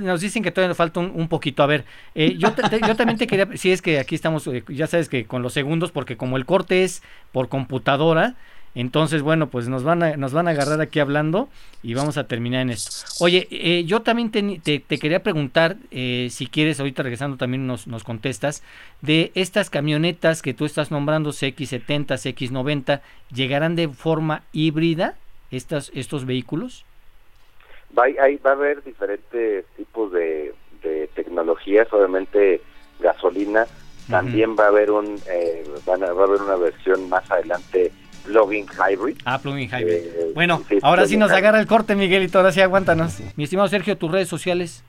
nos 0.00 0.20
dicen 0.20 0.42
que 0.42 0.50
todavía 0.50 0.70
nos 0.70 0.76
falta 0.76 0.98
un, 0.98 1.28
poquito. 1.28 1.62
A 1.62 1.66
ver, 1.66 1.84
eh, 2.16 2.34
yo, 2.36 2.48
yo 2.84 2.96
también 2.96 3.16
te 3.16 3.28
quería. 3.28 3.46
Si 3.56 3.70
es 3.70 3.80
que 3.80 4.00
aquí 4.00 4.16
estamos, 4.16 4.44
eh, 4.48 4.64
ya 4.66 4.88
sabes 4.88 5.08
que 5.08 5.24
con 5.24 5.40
los 5.40 5.52
segundos, 5.52 5.92
porque 5.92 6.16
como 6.16 6.36
el 6.36 6.46
corte 6.46 6.82
es 6.82 7.00
por 7.30 7.48
computadora, 7.48 8.34
Entonces, 8.74 9.22
bueno, 9.22 9.48
pues 9.48 9.68
nos 9.68 9.82
van 9.82 10.02
a, 10.02 10.16
nos 10.16 10.32
van 10.32 10.46
a 10.46 10.52
agarrar 10.52 10.80
aquí 10.80 11.00
hablando 11.00 11.48
y 11.82 11.94
vamos 11.94 12.16
a 12.18 12.28
terminar 12.28 12.62
en 12.62 12.70
esto. 12.70 12.90
Oye, 13.18 13.48
eh, 13.50 13.84
yo 13.84 14.02
también 14.02 14.30
te, 14.30 14.82
quería 14.82 15.22
preguntar, 15.22 15.76
eh, 15.90 16.28
si 16.30 16.46
quieres, 16.46 16.78
ahorita 16.78 17.02
regresando 17.02 17.36
también 17.36 17.66
nos, 17.66 17.88
nos 17.88 18.04
contestas, 18.04 18.62
de 19.00 19.32
estas 19.34 19.70
camionetas 19.70 20.40
que 20.40 20.54
tú 20.54 20.64
estás 20.64 20.90
nombrando, 20.92 21.30
CX70, 21.30 22.06
CX90, 22.06 23.00
¿llegarán 23.34 23.74
de 23.74 23.88
forma 23.88 24.42
híbrida 24.52 25.16
estas, 25.50 25.90
estos 25.94 26.24
vehículos? 26.24 26.84
Va, 27.98 28.04
hay, 28.04 28.36
va 28.36 28.50
a 28.50 28.54
haber 28.54 28.84
diferentes 28.84 29.64
tipos 29.76 30.12
de, 30.12 30.54
tecnologías, 31.14 31.92
obviamente 31.92 32.62
gasolina, 33.00 33.66
también 34.08 34.56
va 34.58 34.64
a 34.64 34.68
haber 34.68 34.90
un 34.90 35.20
eh, 35.30 35.62
van 35.84 36.02
a, 36.02 36.12
va 36.12 36.22
a 36.22 36.26
haber 36.26 36.40
una 36.40 36.56
versión 36.56 37.08
más 37.10 37.30
adelante 37.30 37.92
plug-in 38.24 38.66
hybrid. 38.66 39.16
Ah, 39.24 39.38
plug-in 39.38 39.68
hybrid. 39.68 39.88
Eh, 39.88 40.32
bueno, 40.34 40.62
ahora 40.82 41.06
sí 41.06 41.16
nos 41.16 41.30
agarra 41.30 41.60
el 41.60 41.66
corte, 41.66 41.94
Miguelito, 41.94 42.38
ahora 42.38 42.52
sí 42.52 42.60
aguántanos. 42.60 43.20
Mi 43.36 43.44
estimado 43.44 43.68
Sergio, 43.68 43.96
tus 43.96 44.10
redes 44.10 44.28
sociales. 44.28 44.84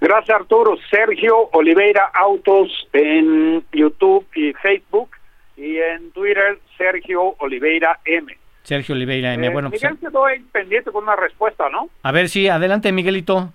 Gracias, 0.00 0.36
Arturo. 0.36 0.76
Sergio 0.90 1.48
Oliveira 1.52 2.10
Autos 2.14 2.88
en 2.92 3.64
YouTube 3.72 4.26
y 4.34 4.52
Facebook 4.54 5.10
y 5.56 5.78
en 5.78 6.12
Twitter, 6.12 6.60
Sergio 6.76 7.34
Oliveira 7.38 7.98
M. 8.04 8.36
Sergio 8.62 8.94
Oliveira 8.94 9.34
M. 9.34 9.46
Eh, 9.46 9.50
bueno, 9.50 9.70
Miguel 9.70 9.96
pues, 9.96 10.12
quedó 10.12 10.24
pendiente 10.52 10.92
con 10.92 11.02
una 11.02 11.16
respuesta, 11.16 11.68
¿no? 11.68 11.88
A 12.02 12.12
ver, 12.12 12.28
sí, 12.28 12.48
adelante, 12.48 12.92
Miguelito. 12.92 13.52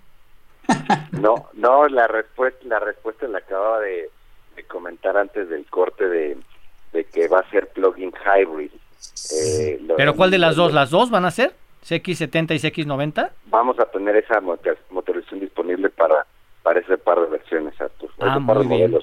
No, 1.11 1.49
no, 1.53 1.87
la 1.87 2.07
respuesta, 2.07 2.59
la 2.65 2.79
respuesta 2.79 3.27
la 3.27 3.37
acababa 3.37 3.79
de 3.79 4.09
comentar 4.67 5.15
antes 5.15 5.47
del 5.47 5.63
corte 5.65 6.09
de, 6.09 6.37
de 6.93 7.03
que 7.05 7.27
va 7.27 7.39
a 7.39 7.49
ser 7.49 7.67
plugin 7.69 8.11
hybrid. 8.11 8.71
Eh, 9.31 9.81
¿Pero 9.97 10.15
cuál 10.15 10.31
de 10.31 10.37
las 10.37 10.55
dos? 10.55 10.71
¿Las 10.73 10.91
dos 10.91 11.09
van 11.09 11.25
a 11.25 11.31
ser? 11.31 11.53
¿CX70 11.83 12.55
y 12.55 12.85
CX90? 12.85 13.31
Vamos 13.47 13.77
a 13.79 13.85
tener 13.85 14.15
esa 14.15 14.39
motorización 14.39 15.41
disponible 15.41 15.89
para, 15.89 16.25
para 16.61 16.79
ese 16.79 16.97
par 16.97 17.19
de 17.19 17.27
versiones, 17.27 17.79
Artur. 17.81 18.09
Ah, 18.19 18.39
muy 18.39 18.67
bien. 18.67 18.93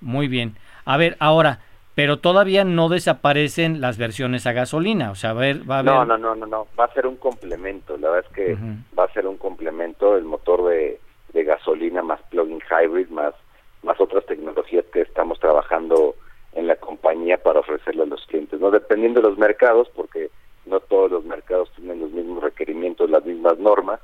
Muy 0.00 0.28
bien. 0.28 0.56
A 0.84 0.96
ver, 0.96 1.16
ahora, 1.18 1.60
pero 1.94 2.18
todavía 2.18 2.64
no 2.64 2.88
desaparecen 2.88 3.80
las 3.80 3.98
versiones 3.98 4.46
a 4.46 4.52
gasolina, 4.52 5.10
o 5.10 5.14
sea, 5.14 5.30
a 5.30 5.34
ver, 5.34 5.68
va 5.68 5.76
a 5.76 5.78
haber... 5.80 5.94
No, 5.94 6.04
no, 6.04 6.18
no, 6.18 6.34
no, 6.34 6.46
no, 6.46 6.66
va 6.78 6.84
a 6.84 6.92
ser 6.92 7.06
un 7.06 7.16
complemento, 7.16 7.96
la 7.96 8.10
verdad 8.10 8.30
es 8.30 8.34
que 8.36 8.56
va 8.98 9.04
a 9.04 9.12
ser 9.12 9.26
un 9.26 9.38
complemento 9.38 10.16
el 10.16 10.24
motor 10.24 10.68
de, 10.68 11.00
de 11.32 11.44
gasolina 11.44 12.02
más 12.02 12.20
plug-in 12.30 12.60
hybrid, 12.60 13.08
más, 13.08 13.34
más 13.82 14.00
otras 14.00 14.26
tecnologías 14.26 14.84
que 14.92 15.02
estamos 15.02 15.38
trabajando 15.40 16.14
en 16.54 16.66
la 16.66 16.76
compañía 16.76 17.38
para 17.38 17.60
ofrecerle 17.60 18.02
a 18.02 18.06
los 18.06 18.24
clientes, 18.26 18.60
no 18.60 18.70
dependiendo 18.70 19.20
de 19.20 19.28
los 19.28 19.38
mercados, 19.38 19.88
porque 19.94 20.30
no 20.66 20.80
todos 20.80 21.10
los 21.10 21.24
mercados 21.24 21.70
tienen 21.76 22.00
los 22.00 22.10
mismos 22.10 22.42
requerimientos, 22.42 23.10
las 23.10 23.24
mismas 23.24 23.58
normas, 23.58 24.00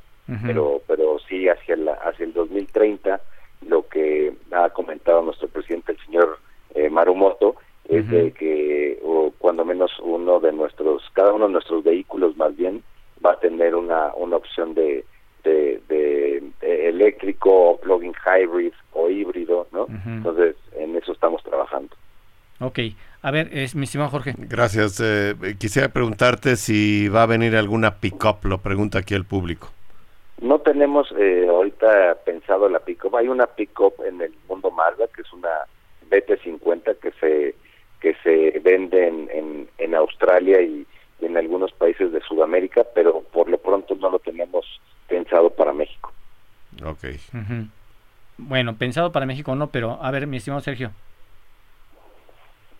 pero 0.46 0.80
pero 0.86 1.18
sí 1.28 1.48
hacia 1.48 1.74
la 1.74 1.94
hacia 1.94 2.24
el 2.24 2.32
2030 2.32 3.20
lo 3.66 3.88
que 3.88 4.32
ha 4.52 4.68
comentado 4.70 5.22
nuestro 5.22 5.48
presidente 5.48 5.90
el 5.90 5.98
señor 6.06 6.38
eh, 6.76 6.88
Marumoto 6.88 7.56
es 7.88 8.08
de 8.08 8.30
que 8.30 9.00
o 9.02 9.32
cuando 9.38 9.64
menos 9.64 9.90
uno 9.98 10.38
de 10.38 10.52
nuestros 10.52 11.02
cada 11.14 11.32
uno 11.32 11.46
de 11.48 11.54
nuestros 11.54 11.82
vehículos 11.82 12.36
más 12.36 12.56
bien 12.56 12.84
va 13.24 13.32
a 13.32 13.40
tener 13.40 13.74
una 13.74 14.14
una 14.14 14.36
opción 14.36 14.74
de 14.74 15.04
de, 15.42 15.80
de, 15.88 16.88
eléctrico 16.88 17.78
plug-in 17.82 18.12
hybrid 18.12 18.72
o 18.92 19.08
híbrido, 19.08 19.66
¿no? 19.72 19.86
Entonces, 20.06 20.54
en 20.76 20.96
eso 20.96 21.12
estamos 21.12 21.42
trabajando. 21.42 21.96
Ok, 22.60 22.78
a 23.22 23.30
ver, 23.30 23.48
es, 23.52 23.74
mi 23.74 23.84
estimado 23.84 24.10
Jorge. 24.10 24.34
Gracias. 24.36 25.00
Eh, 25.02 25.34
quisiera 25.58 25.88
preguntarte 25.88 26.56
si 26.56 27.08
va 27.08 27.22
a 27.22 27.26
venir 27.26 27.56
alguna 27.56 27.96
pick-up, 27.96 28.44
lo 28.44 28.58
pregunta 28.58 28.98
aquí 28.98 29.14
el 29.14 29.24
público. 29.24 29.70
No 30.42 30.58
tenemos 30.60 31.12
eh, 31.18 31.46
ahorita 31.48 32.18
pensado 32.24 32.68
la 32.68 32.80
pick-up. 32.80 33.16
Hay 33.16 33.28
una 33.28 33.46
pick-up 33.46 33.94
en 34.06 34.20
el 34.20 34.32
mundo 34.48 34.70
Mazda, 34.70 35.06
que 35.14 35.22
es 35.22 35.32
una 35.32 35.48
BT50 36.10 36.98
que 36.98 37.12
se 37.12 37.54
que 38.00 38.14
se 38.22 38.58
vende 38.60 39.08
en, 39.08 39.68
en, 39.76 39.94
Australia 39.94 40.62
y, 40.62 40.86
en 41.20 41.36
algunos 41.36 41.70
países 41.72 42.10
de 42.12 42.20
Sudamérica, 42.22 42.82
pero 42.94 43.20
por 43.20 43.50
lo 43.50 43.58
pronto 43.58 43.94
no 43.96 44.08
lo 44.08 44.18
tenemos 44.20 44.64
pensado 45.06 45.50
para 45.50 45.74
México. 45.74 46.10
Ok. 46.82 47.04
Bueno, 48.38 48.76
pensado 48.76 49.12
para 49.12 49.26
México 49.26 49.54
no, 49.54 49.66
pero 49.66 50.02
a 50.02 50.10
ver, 50.10 50.26
mi 50.26 50.38
estimado 50.38 50.62
Sergio. 50.62 50.92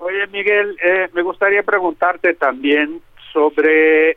Oye, 0.03 0.27
Miguel, 0.29 0.79
eh, 0.83 1.11
me 1.13 1.21
gustaría 1.21 1.63
preguntarte 1.63 2.33
también 2.33 3.03
sobre 3.35 4.17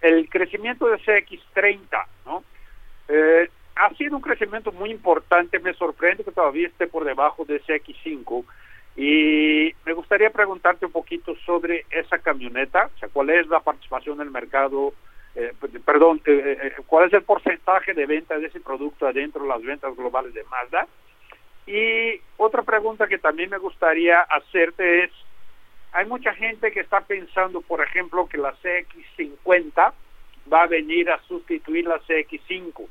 el 0.00 0.28
crecimiento 0.28 0.86
de 0.86 0.98
CX30, 0.98 2.06
¿no? 2.26 2.44
Eh, 3.08 3.50
ha 3.74 3.92
sido 3.94 4.14
un 4.14 4.22
crecimiento 4.22 4.70
muy 4.70 4.90
importante, 4.92 5.58
me 5.58 5.74
sorprende 5.74 6.22
que 6.22 6.30
todavía 6.30 6.68
esté 6.68 6.86
por 6.86 7.04
debajo 7.04 7.44
de 7.44 7.60
CX5 7.60 8.44
y 8.96 9.74
me 9.84 9.94
gustaría 9.94 10.30
preguntarte 10.30 10.86
un 10.86 10.92
poquito 10.92 11.34
sobre 11.44 11.86
esa 11.90 12.18
camioneta, 12.18 12.88
o 12.94 12.98
sea, 13.00 13.08
cuál 13.08 13.30
es 13.30 13.48
la 13.48 13.58
participación 13.58 14.18
del 14.18 14.30
mercado, 14.30 14.94
eh, 15.34 15.52
perdón, 15.84 16.22
cuál 16.86 17.08
es 17.08 17.12
el 17.14 17.22
porcentaje 17.22 17.94
de 17.94 18.06
venta 18.06 18.38
de 18.38 18.46
ese 18.46 18.60
producto 18.60 19.08
adentro 19.08 19.42
de 19.42 19.48
las 19.48 19.62
ventas 19.62 19.96
globales 19.96 20.34
de 20.34 20.44
Mazda 20.44 20.86
y 21.66 22.20
otra 22.36 22.62
pregunta 22.62 23.06
que 23.06 23.18
también 23.18 23.50
me 23.50 23.58
gustaría 23.58 24.20
hacerte 24.20 25.04
es, 25.04 25.10
hay 25.92 26.06
mucha 26.06 26.34
gente 26.34 26.70
que 26.70 26.80
está 26.80 27.00
pensando, 27.00 27.60
por 27.60 27.82
ejemplo, 27.82 28.28
que 28.28 28.38
la 28.38 28.54
CX50 28.56 29.92
va 30.52 30.62
a 30.62 30.66
venir 30.66 31.10
a 31.10 31.20
sustituir 31.22 31.86
la 31.86 32.00
CX5. 32.00 32.86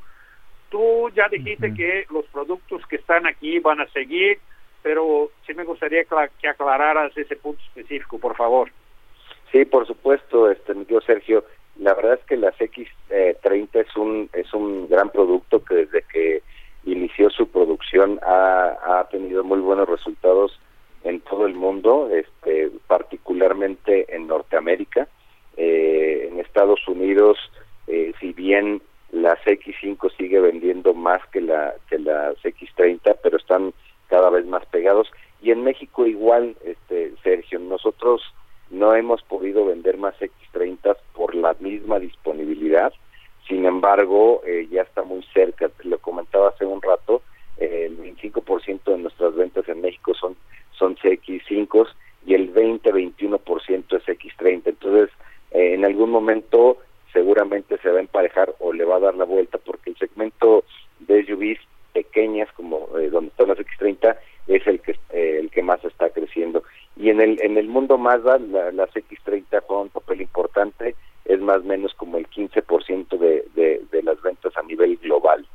Tú 0.69 1.09
ya 1.15 1.27
dijiste 1.29 1.73
que 1.73 2.05
los 2.11 2.25
productos 2.27 2.85
que 2.87 2.97
están 2.97 3.25
aquí 3.25 3.59
van 3.59 3.81
a 3.81 3.87
seguir, 3.87 4.39
pero 4.83 5.31
sí 5.45 5.53
me 5.53 5.63
gustaría 5.63 6.03
que 6.03 6.47
aclararas 6.47 7.15
ese 7.17 7.35
punto 7.35 7.61
específico, 7.63 8.19
por 8.19 8.35
favor. 8.35 8.69
Sí, 9.51 9.65
por 9.65 9.87
supuesto, 9.87 10.49
este, 10.49 10.73
mi 10.73 10.85
tío 10.85 11.01
Sergio. 11.01 11.43
La 11.77 11.93
verdad 11.93 12.19
es 12.19 12.25
que 12.25 12.37
la 12.37 12.53
CX30 12.53 13.69
es 13.73 13.95
un 13.95 14.29
es 14.33 14.53
un 14.53 14.87
gran 14.89 15.09
producto 15.09 15.63
que 15.63 15.75
desde 15.75 16.03
que 16.03 16.43
inició 16.85 17.29
su 17.29 17.47
producción 17.47 18.19
ha, 18.23 19.07
tenido 19.11 19.43
muy 19.43 19.59
buenos 19.59 19.87
resultados 19.87 20.59
en 21.03 21.19
todo 21.21 21.45
el 21.45 21.55
mundo, 21.55 22.09
este, 22.11 22.71
particularmente 22.87 24.13
en 24.15 24.27
Norteamérica. 24.27 25.07
Eh, 25.57 26.29
en 26.31 26.39
Estados 26.39 26.87
Unidos, 26.87 27.37
eh, 27.87 28.13
si 28.19 28.33
bien 28.33 28.81
la 29.11 29.35
X5 29.43 30.15
sigue 30.15 30.39
vendiendo 30.39 30.93
más 30.93 31.25
que 31.31 31.41
la 31.41 31.73
que 31.89 31.97
la 31.97 32.33
X30, 32.35 33.17
pero 33.21 33.37
están 33.37 33.73
cada 34.07 34.29
vez 34.29 34.45
más 34.45 34.65
pegados. 34.67 35.09
Y 35.41 35.51
en 35.51 35.63
México 35.63 36.05
igual, 36.05 36.55
este 36.63 37.13
Sergio, 37.23 37.59
nosotros 37.59 38.21
no 38.69 38.93
hemos 38.93 39.21
podido 39.23 39.65
vender 39.65 39.97
más 39.97 40.15
X30 40.19 40.95
por 41.13 41.33
la 41.35 41.55
misma 41.59 41.99
disponibilidad 41.99 42.93
sin 43.49 43.65
embargo, 43.65 44.41
eh, 44.45 44.67
ya 44.69 44.83
está 44.83 45.01
muy 45.01 45.23
cerca, 45.33 45.67
te 45.69 45.87
lo 45.87 45.97
comentaba 45.97 46.49
hace 46.49 46.65
un 46.65 46.81
rato, 46.81 47.23
eh, 47.57 47.87
el 47.87 47.97
25% 47.97 48.83
de 48.91 48.97
nuestras 48.99 49.35
ventas 49.35 49.67
en 49.67 49.81
México 49.81 50.13
son, 50.13 50.35
son 50.71 50.95
CX5 50.95 51.87
y 52.27 52.35
el 52.35 52.53
20-21% 52.53 53.97
es 53.97 54.05
X30. 54.05 54.61
Entonces, 54.65 55.09
eh, 55.51 55.73
en 55.73 55.83
algún 55.83 56.11
momento 56.11 56.77
seguramente 57.11 57.79
se 57.79 57.89
va 57.89 57.97
a 57.97 58.01
emparejar 58.01 58.53
o 58.59 58.71
le 58.71 58.85
va 58.85 58.97
a 58.97 58.99
dar 58.99 59.15
la 59.15 59.25
vuelta 59.25 59.57
porque 59.57 59.89
el 59.89 59.97
segmento 59.97 60.63
de 60.99 61.25
SUVs 61.25 61.57
pequeñas 61.91 62.47
como 62.55 62.87
donde 63.11 63.29
están 63.29 63.47
las 63.47 63.57
X30 63.57 64.15
es 64.45 64.67
el 64.67 64.79
que 64.79 64.95
el 65.11 65.49
que 65.49 65.63
más 65.63 65.83
está 65.83 66.11
creciendo 66.11 66.61
y 66.95 67.09
en 67.09 67.19
el 67.19 67.41
en 67.41 67.57
el 67.57 67.67
mundo 67.67 67.97
Mazda 67.97 68.37
la, 68.37 68.71
las 68.71 68.91
X30 68.91 69.63
juegan 69.63 69.85
un 69.85 69.89
papel 69.89 70.21
importante 70.21 70.93
es 71.29 71.39
más 71.39 71.57
o 71.57 71.63
menos 71.63 71.93
como 71.93 72.17
el 72.17 72.27
15% 72.27 73.17
de, 73.19 73.45
de, 73.53 73.81
de 73.91 74.03
las 74.03 74.19
ventas 74.21 74.51
a 74.57 74.63
nivel 74.63 74.97
global. 74.97 75.45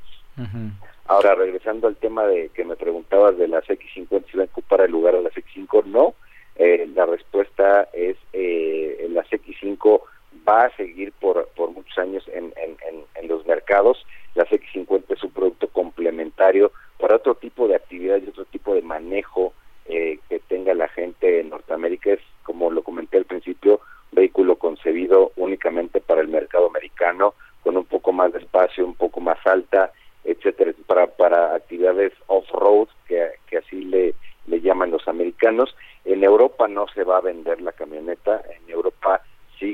Ahora, 1.06 1.34
regresando 1.34 1.88
al 1.88 1.96
de 2.22 2.50
que 2.54 2.64
me 2.64 2.76
preguntabas 2.76 3.36
de 3.36 3.48
las 3.48 3.64
X50, 3.64 4.24
si 4.30 4.36
va 4.36 4.44
a 4.44 4.46
ocupar 4.46 4.82
el 4.82 4.92
lugar 4.92 5.14
de 5.14 5.22
las 5.22 5.34
X5, 5.34 5.84
no. 5.86 6.14
Eh, 6.56 6.88
la 6.94 7.04
respuesta 7.06 7.88
es 7.92 8.16
eh, 8.32 9.08
las 9.10 9.28
X5 9.28 10.00
va 10.46 10.64
a 10.64 10.76
seguir 10.76 11.12
por, 11.12 11.48
por 11.56 11.70
muchos 11.70 11.96
años 11.98 12.24
en, 12.32 12.52
en, 12.56 12.76
en, 13.14 13.28
los 13.28 13.46
mercados. 13.46 14.04
Las 14.34 14.48
X50 14.48 15.04
es 15.08 15.22
un 15.22 15.30
producto 15.30 15.68
complementario 15.68 16.72
para 16.98 17.16
otro 17.16 17.34
tipo 17.34 17.66
de 17.66 17.76
actividad 17.76 18.20
y 18.20 18.28
otro 18.28 18.44
tipo 18.46 18.74
de 18.74 18.82
manejo 18.82 19.54
eh, 19.86 20.18
que 20.28 20.40
tenga 20.40 20.74
la 20.74 20.88
gente 20.88 21.40
en 21.40 21.50
Norteamérica. 21.50 22.12
Es, 22.12 22.20
como 22.42 22.70
lo 22.70 22.82
comenté 22.82 23.16
al 23.16 23.24
principio, 23.24 23.80
vehículo 24.12 24.56
concebido 24.56 25.32
únicamente 25.36 26.00
para 26.00 26.20
el 26.20 26.28
mercado 26.28 26.66
americano, 26.66 27.34
con 27.62 27.76
un 27.76 27.86
poco 27.86 28.12
más 28.12 28.32
de 28.32 28.40
espacio, 28.40 28.84
un 28.84 28.94
poco 28.94 29.20
más 29.20 29.38
alta, 29.46 29.92
etcétera, 30.24 30.72
para, 30.86 31.06
para 31.06 31.54
actividades 31.54 32.12
off-road, 32.26 32.88
que, 33.08 33.30
que 33.46 33.58
así 33.58 33.84
le, 33.84 34.14
le 34.46 34.60
llaman 34.60 34.90
los 34.90 35.08
americanos. 35.08 35.74
En 36.04 36.22
Europa 36.22 36.68
no 36.68 36.86
se 36.88 37.02
va 37.04 37.18
a 37.18 37.22
vender 37.22 37.62
la 37.62 37.72
camioneta, 37.72 38.42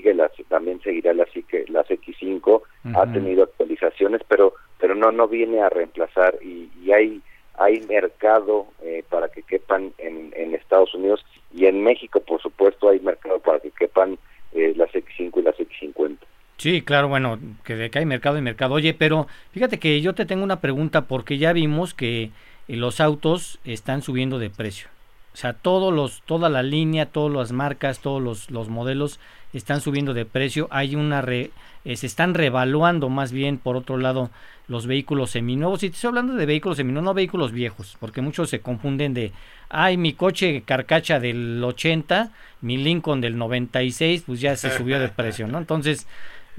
que 0.00 0.14
las, 0.14 0.30
también 0.48 0.80
seguirá 0.82 1.12
la, 1.14 1.26
la 1.68 1.84
X5, 1.84 2.62
ha 2.94 3.12
tenido 3.12 3.44
actualizaciones, 3.44 4.22
pero 4.28 4.54
pero 4.78 4.94
no 4.94 5.10
no 5.12 5.28
viene 5.28 5.60
a 5.60 5.68
reemplazar 5.68 6.38
y, 6.42 6.70
y 6.82 6.92
hay 6.92 7.20
hay 7.58 7.80
mercado 7.82 8.66
eh, 8.82 9.04
para 9.08 9.28
que 9.28 9.42
quepan 9.42 9.92
en, 9.98 10.32
en, 10.34 10.54
Estados 10.54 10.94
Unidos 10.94 11.24
y 11.54 11.66
en 11.66 11.82
México, 11.82 12.20
por 12.20 12.40
supuesto, 12.40 12.88
hay 12.88 13.00
mercado 13.00 13.38
para 13.40 13.60
que 13.60 13.70
quepan 13.70 14.16
eh, 14.52 14.72
las 14.76 14.90
X5 14.92 15.32
y 15.36 15.42
las 15.42 15.56
X50. 15.56 16.16
Sí, 16.56 16.79
claro, 16.90 17.06
bueno, 17.06 17.38
que 17.62 17.76
de 17.76 17.88
que 17.88 18.00
hay 18.00 18.04
mercado 18.04 18.36
y 18.36 18.42
mercado. 18.42 18.74
Oye, 18.74 18.94
pero 18.94 19.28
fíjate 19.52 19.78
que 19.78 20.00
yo 20.00 20.12
te 20.12 20.26
tengo 20.26 20.42
una 20.42 20.58
pregunta 20.58 21.02
porque 21.02 21.38
ya 21.38 21.52
vimos 21.52 21.94
que 21.94 22.32
eh, 22.66 22.76
los 22.76 23.00
autos 23.00 23.60
están 23.64 24.02
subiendo 24.02 24.40
de 24.40 24.50
precio. 24.50 24.88
O 25.32 25.36
sea, 25.36 25.52
todos 25.52 25.94
los, 25.94 26.22
toda 26.22 26.48
la 26.48 26.64
línea, 26.64 27.06
todas 27.06 27.32
las 27.32 27.52
marcas, 27.52 28.00
todos 28.00 28.20
los, 28.20 28.50
los 28.50 28.68
modelos 28.68 29.20
están 29.52 29.80
subiendo 29.80 30.14
de 30.14 30.24
precio. 30.24 30.66
Hay 30.72 30.96
una 30.96 31.22
re, 31.22 31.52
se 31.84 32.06
están 32.06 32.34
revaluando 32.34 33.08
más 33.08 33.30
bien, 33.30 33.58
por 33.58 33.76
otro 33.76 33.96
lado, 33.96 34.30
los 34.66 34.88
vehículos 34.88 35.30
seminuevos. 35.30 35.84
Y 35.84 35.90
te 35.90 35.94
estoy 35.94 36.08
hablando 36.08 36.34
de 36.34 36.44
vehículos 36.44 36.76
seminuevos, 36.76 37.04
no 37.04 37.14
vehículos 37.14 37.52
viejos, 37.52 37.96
porque 38.00 38.20
muchos 38.20 38.50
se 38.50 38.58
confunden 38.62 39.14
de, 39.14 39.30
ay, 39.68 39.96
mi 39.96 40.12
coche 40.14 40.62
carcacha 40.62 41.20
del 41.20 41.62
80, 41.62 42.32
mi 42.62 42.78
Lincoln 42.78 43.20
del 43.20 43.38
96, 43.38 44.24
pues 44.26 44.40
ya 44.40 44.56
se 44.56 44.76
subió 44.76 44.98
de 44.98 45.08
precio, 45.08 45.46
¿no? 45.46 45.58
Entonces, 45.58 46.08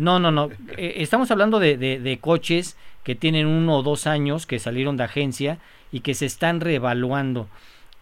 no, 0.02 0.20
no, 0.20 0.32
no. 0.32 0.50
Eh, 0.78 0.94
estamos 0.98 1.30
hablando 1.30 1.60
de, 1.60 1.78
de, 1.78 2.18
coches 2.20 2.76
que 3.04 3.14
tienen 3.14 3.46
uno 3.46 3.78
o 3.78 3.84
dos 3.84 4.08
años, 4.08 4.48
que 4.48 4.58
salieron 4.58 4.98
de 4.98 5.04
agencia 5.04 5.60
y 5.92 6.00
que 6.00 6.16
se 6.16 6.26
están 6.26 6.60
reevaluando. 6.60 7.48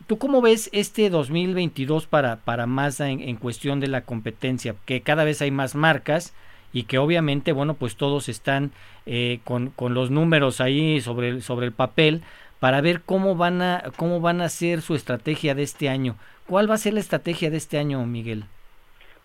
¿Tú 0.07 0.17
cómo 0.17 0.41
ves 0.41 0.69
este 0.71 1.09
2022 1.09 2.07
para, 2.07 2.37
para 2.37 2.67
Mazda 2.67 3.09
en, 3.09 3.35
cuestión 3.35 3.81
de 3.81 3.89
la 3.89 4.05
competencia? 4.05 4.75
Que 4.85 5.01
cada 5.01 5.25
vez 5.25 5.41
hay 5.41 5.51
más 5.51 5.75
marcas 5.75 6.33
y 6.71 6.83
que 6.83 6.99
obviamente, 6.99 7.51
bueno, 7.51 7.73
pues 7.73 7.97
todos 7.97 8.29
están 8.29 8.71
eh, 9.05 9.41
con, 9.43 9.71
con, 9.71 9.93
los 9.93 10.09
números 10.09 10.61
ahí 10.61 11.01
sobre 11.01 11.27
el, 11.27 11.43
sobre 11.43 11.65
el 11.65 11.73
papel 11.73 12.21
para 12.61 12.79
ver 12.79 13.01
cómo 13.01 13.35
van 13.35 13.61
a 13.61 13.83
cómo 13.97 14.21
van 14.21 14.39
a 14.39 14.47
ser 14.47 14.81
su 14.81 14.95
estrategia 14.95 15.53
de 15.53 15.63
este 15.63 15.89
año. 15.89 16.15
¿Cuál 16.47 16.71
va 16.71 16.75
a 16.75 16.77
ser 16.77 16.93
la 16.93 17.01
estrategia 17.01 17.49
de 17.51 17.57
este 17.57 17.77
año, 17.77 18.05
Miguel? 18.05 18.45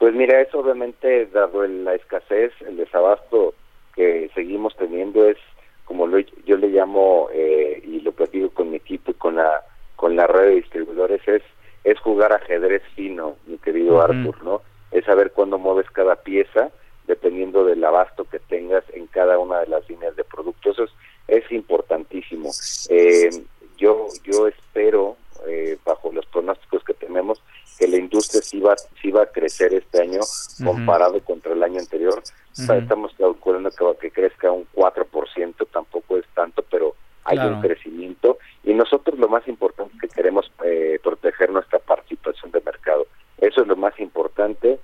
Pues 0.04 0.14
mira, 0.14 0.38
eso 0.42 0.58
obviamente, 0.58 1.24
dado 1.32 1.66
la 1.66 1.94
escasez, 1.94 2.52
el 2.68 2.76
desabasto 2.76 3.54
que 3.94 4.30
seguimos 4.34 4.76
teniendo, 4.76 5.26
es 5.26 5.38
como 5.86 6.06
lo, 6.06 6.18
yo 6.18 6.58
le 6.58 6.68
llamo, 6.68 7.30
eh, 7.32 7.82
y 7.82 8.00
lo 8.00 8.12
platico 8.12 8.50
con 8.50 8.68
mi 8.68 8.76
equipo 8.76 9.12
y 9.12 9.14
con 9.14 9.36
la, 9.36 9.62
con 9.96 10.14
la 10.14 10.26
red 10.26 10.48
de 10.48 10.54
distribuidores, 10.56 11.26
es, 11.26 11.42
es 11.84 11.98
jugar 12.00 12.34
ajedrez 12.34 12.82
fino, 12.94 13.36
mi 13.46 13.56
querido 13.56 14.02
Arthur, 14.02 14.44
¿no? 14.44 14.60
Es 14.90 15.06
saber 15.06 15.30
cuándo 15.30 15.56
mueves 15.56 15.90
cada 15.90 16.16
pieza 16.16 16.70
dependiendo 17.06 17.64
del 17.64 17.82
abasto 17.82 18.24
que 18.24 18.40
tengas 18.40 18.84
en 18.92 19.06
cada 19.06 19.38
una 19.38 19.60
de 19.60 19.68
las 19.68 19.88
líneas 19.88 20.14
de 20.16 20.24
productos. 20.24 20.78
Eso 20.78 20.92
es, 21.28 21.50
importantísimo. 21.50 22.50
Eh, 22.90 23.30
yo, 23.78 24.08
yo 24.22 24.48
espero, 24.48 25.16
eh, 25.48 25.78
bajo 25.82 26.12
los 26.12 26.26
pronósticos 26.26 26.84
que 26.84 26.92
tenemos, 26.92 27.40
que 27.78 27.88
la 27.88 27.96
industria 27.96 28.42
sí 28.42 28.60
va, 28.60 28.76
sí 29.00 29.10
va 29.10 29.22
a 29.22 29.26
crecer 29.26 29.74
este 29.74 30.00
año 30.00 30.20
comparado 30.64 31.20
contra 31.20 31.52
el 31.52 31.62
año 31.62 31.80
anterior. 31.80 32.22
estamos 32.52 33.12
calculando 33.18 33.70
que, 33.70 33.98
que 34.00 34.10
crezca 34.10 34.50
un 34.50 34.66
4%, 34.74 35.66
tampoco 35.72 36.16
es 36.16 36.26
tanto, 36.34 36.64
pero 36.70 36.94
hay 37.24 37.38
un 37.38 37.60
crecimiento. 37.60 38.38
Y 38.62 38.74
nosotros 38.74 39.18
lo 39.18 39.28
más 39.28 39.46
importante 39.48 39.94
es 39.94 40.00
que 40.02 40.08
queremos 40.08 40.50
eh, 40.64 40.98
proteger 41.02 41.50
nuestra 41.50 41.78
participación 41.78 42.52
de 42.52 42.60
mercado. 42.60 43.06
Eso 43.38 43.62
es 43.62 43.66
lo 43.66 43.76
más 43.76 43.98
importante. 43.98 44.78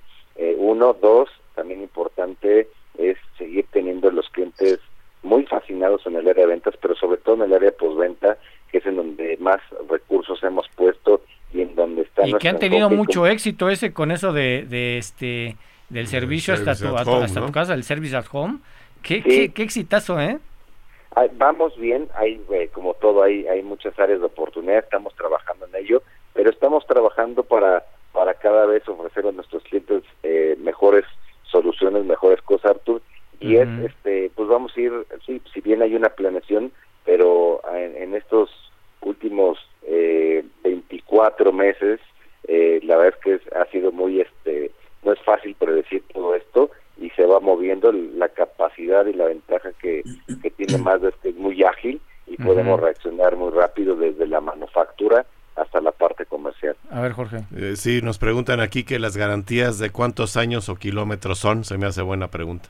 uno, 0.57 0.93
dos, 0.93 1.29
también 1.55 1.81
importante 1.81 2.67
es 2.97 3.17
seguir 3.37 3.65
teniendo 3.71 4.11
los 4.11 4.29
clientes 4.29 4.79
muy 5.23 5.45
fascinados 5.45 6.05
en 6.05 6.15
el 6.15 6.27
área 6.27 6.45
de 6.45 6.51
ventas, 6.51 6.75
pero 6.81 6.95
sobre 6.95 7.17
todo 7.17 7.35
en 7.35 7.43
el 7.43 7.53
área 7.53 7.71
de 7.71 7.77
postventa, 7.77 8.37
que 8.71 8.79
es 8.79 8.85
en 8.85 8.95
donde 8.95 9.37
más 9.39 9.59
recursos 9.89 10.41
hemos 10.43 10.67
puesto 10.69 11.21
y 11.53 11.61
en 11.61 11.75
donde 11.75 12.03
están 12.03 12.29
y 12.29 12.30
que 12.41 12.49
han 12.49 12.59
tenido 12.59 12.89
mucho 12.89 13.27
éxito 13.27 13.69
ese 13.69 13.93
con 13.93 14.11
eso 14.11 14.33
de, 14.33 14.65
de 14.67 14.97
este 14.97 15.55
del 15.89 16.07
servicio 16.07 16.53
hasta, 16.53 16.75
tu, 16.75 16.95
hasta 16.95 17.45
tu 17.45 17.51
casa, 17.51 17.73
el 17.73 17.83
service 17.83 18.15
at 18.15 18.25
home. 18.31 18.59
Qué, 19.03 19.51
qué, 19.53 19.63
exitazo, 19.63 20.19
¿eh? 20.19 20.39
vamos 21.33 21.77
bien, 21.77 22.07
hay 22.15 22.41
eh, 22.53 22.69
como 22.73 22.93
todo 22.95 23.23
hay 23.23 23.47
hay 23.47 23.61
muchas 23.61 23.97
áreas 23.99 24.19
de 24.19 24.25
oportunidad, 24.25 24.79
estamos 24.79 25.13
trabajando 25.15 25.67
en 25.67 25.75
ello, 25.75 26.01
pero 26.33 26.49
estamos 26.49 26.85
trabajando 26.87 27.43
para 27.43 27.85
para 28.11 28.33
cada 28.33 28.65
vez 28.65 28.87
ofrecer 28.87 29.27
a 29.27 29.31
nuestros 29.31 29.63
clientes 29.63 30.03
eh, 30.23 30.57
mejores 30.59 31.05
soluciones, 31.43 32.05
mejores 32.05 32.41
cosas, 32.41 32.71
Artur. 32.71 33.01
Y 33.39 33.55
es, 33.55 33.67
este, 33.83 34.31
pues 34.35 34.47
vamos 34.47 34.71
a 34.77 34.79
ir, 34.79 34.91
sí, 35.25 35.41
si 35.51 35.61
bien 35.61 35.81
hay 35.81 35.95
una 35.95 36.09
planeación, 36.09 36.71
pero 37.05 37.59
en, 37.73 38.13
estos 38.13 38.51
últimos 39.01 39.57
eh, 39.81 40.43
24 40.63 41.51
meses, 41.51 41.99
eh, 42.47 42.79
la 42.83 42.97
verdad 42.97 43.19
es 43.25 43.41
que 43.41 43.55
ha 43.55 43.65
sido 43.71 43.91
muy, 43.91 44.21
este, 44.21 44.71
no 45.03 45.13
es 45.13 45.19
fácil 45.21 45.55
predecir 45.55 46.03
todo 46.13 46.35
esto 46.35 46.69
y 46.99 47.09
se 47.11 47.25
va 47.25 47.39
moviendo 47.39 47.91
la 47.91 48.29
y 49.07 49.13
la 49.13 49.25
ventaja 49.25 49.71
que, 49.81 50.03
que 50.41 50.49
tiene 50.51 50.77
más 50.77 51.01
de 51.01 51.09
este 51.09 51.31
muy 51.33 51.63
ágil 51.63 52.01
y 52.27 52.37
podemos 52.37 52.79
reaccionar 52.79 53.35
muy 53.35 53.51
rápido 53.51 53.95
desde 53.95 54.27
la 54.27 54.41
manufactura 54.41 55.25
hasta 55.55 55.81
la 55.81 55.91
parte 55.91 56.25
comercial. 56.25 56.75
A 56.89 57.01
ver, 57.01 57.11
Jorge. 57.13 57.43
Eh, 57.55 57.75
sí, 57.75 58.01
nos 58.01 58.17
preguntan 58.17 58.59
aquí 58.59 58.83
que 58.83 58.99
las 58.99 59.17
garantías 59.17 59.79
de 59.79 59.89
cuántos 59.89 60.37
años 60.37 60.69
o 60.69 60.75
kilómetros 60.75 61.39
son. 61.39 61.63
Se 61.63 61.77
me 61.77 61.87
hace 61.87 62.01
buena 62.01 62.29
pregunta. 62.29 62.69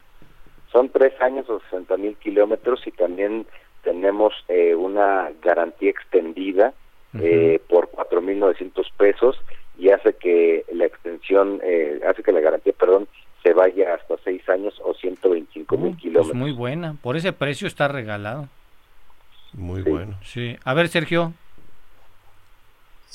Son 0.71 0.89
tres 0.89 1.13
años 1.21 1.49
o 1.49 1.59
60 1.69 1.97
mil 1.97 2.15
kilómetros 2.15 2.85
y 2.87 2.91
también 2.91 3.45
tenemos 3.83 4.33
eh, 4.47 4.75
una 4.75 5.31
garantía 5.41 5.89
extendida 5.89 6.73
eh, 7.19 7.59
por 7.67 7.91
4.900 7.91 8.85
pesos 8.97 9.37
y 9.77 9.89
hace 9.89 10.13
que 10.13 10.63
la 10.73 10.85
extensión, 10.85 11.59
eh, 11.63 11.99
hace 12.07 12.23
que 12.23 12.31
la 12.31 12.39
garantía, 12.39 12.73
perdón, 12.79 13.07
se 13.43 13.53
vaya 13.53 13.95
hasta 13.95 14.15
seis 14.23 14.47
años 14.47 14.79
o 14.83 14.93
125 14.93 15.77
mil 15.77 15.91
pues 15.91 16.01
kilómetros. 16.01 16.35
muy 16.35 16.51
buena. 16.51 16.95
Por 17.11 17.17
ese 17.17 17.33
precio 17.33 17.67
está 17.67 17.89
regalado. 17.89 18.47
Muy 19.51 19.81
bueno. 19.81 20.17
Sí. 20.23 20.55
A 20.63 20.73
ver, 20.73 20.87
Sergio. 20.87 21.33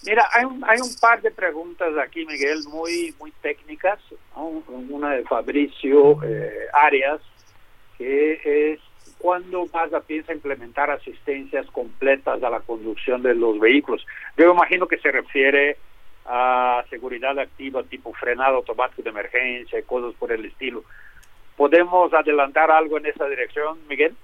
Mira, 0.04 0.28
hay 0.34 0.44
un, 0.44 0.62
hay 0.68 0.78
un 0.82 0.94
par 1.00 1.22
de 1.22 1.30
preguntas 1.30 1.96
aquí, 1.96 2.26
Miguel, 2.26 2.58
muy 2.68 3.14
muy 3.18 3.32
técnicas. 3.40 3.98
Una 4.34 5.12
de 5.12 5.22
Fabricio 5.22 6.22
eh, 6.22 6.66
Arias, 6.74 7.22
que 7.96 8.74
es 8.74 8.80
cuándo 9.16 9.66
Mazda 9.72 10.00
piensa 10.00 10.34
implementar 10.34 10.90
asistencias 10.90 11.64
completas 11.70 12.42
a 12.42 12.50
la 12.50 12.60
conducción 12.60 13.22
de 13.22 13.34
los 13.34 13.58
vehículos. 13.58 14.06
Yo 14.36 14.52
imagino 14.52 14.86
que 14.86 14.98
se 14.98 15.10
refiere 15.10 15.78
a 16.26 16.84
seguridad 16.90 17.38
activa 17.38 17.82
tipo 17.84 18.12
frenado 18.12 18.56
automático 18.56 19.00
de 19.00 19.08
emergencia 19.08 19.78
y 19.78 19.84
cosas 19.84 20.12
por 20.18 20.32
el 20.32 20.44
estilo. 20.44 20.84
¿Podemos 21.56 22.12
adelantar 22.12 22.70
algo 22.70 22.98
en 22.98 23.06
esa 23.06 23.26
dirección, 23.26 23.78
Miguel? 23.88 24.14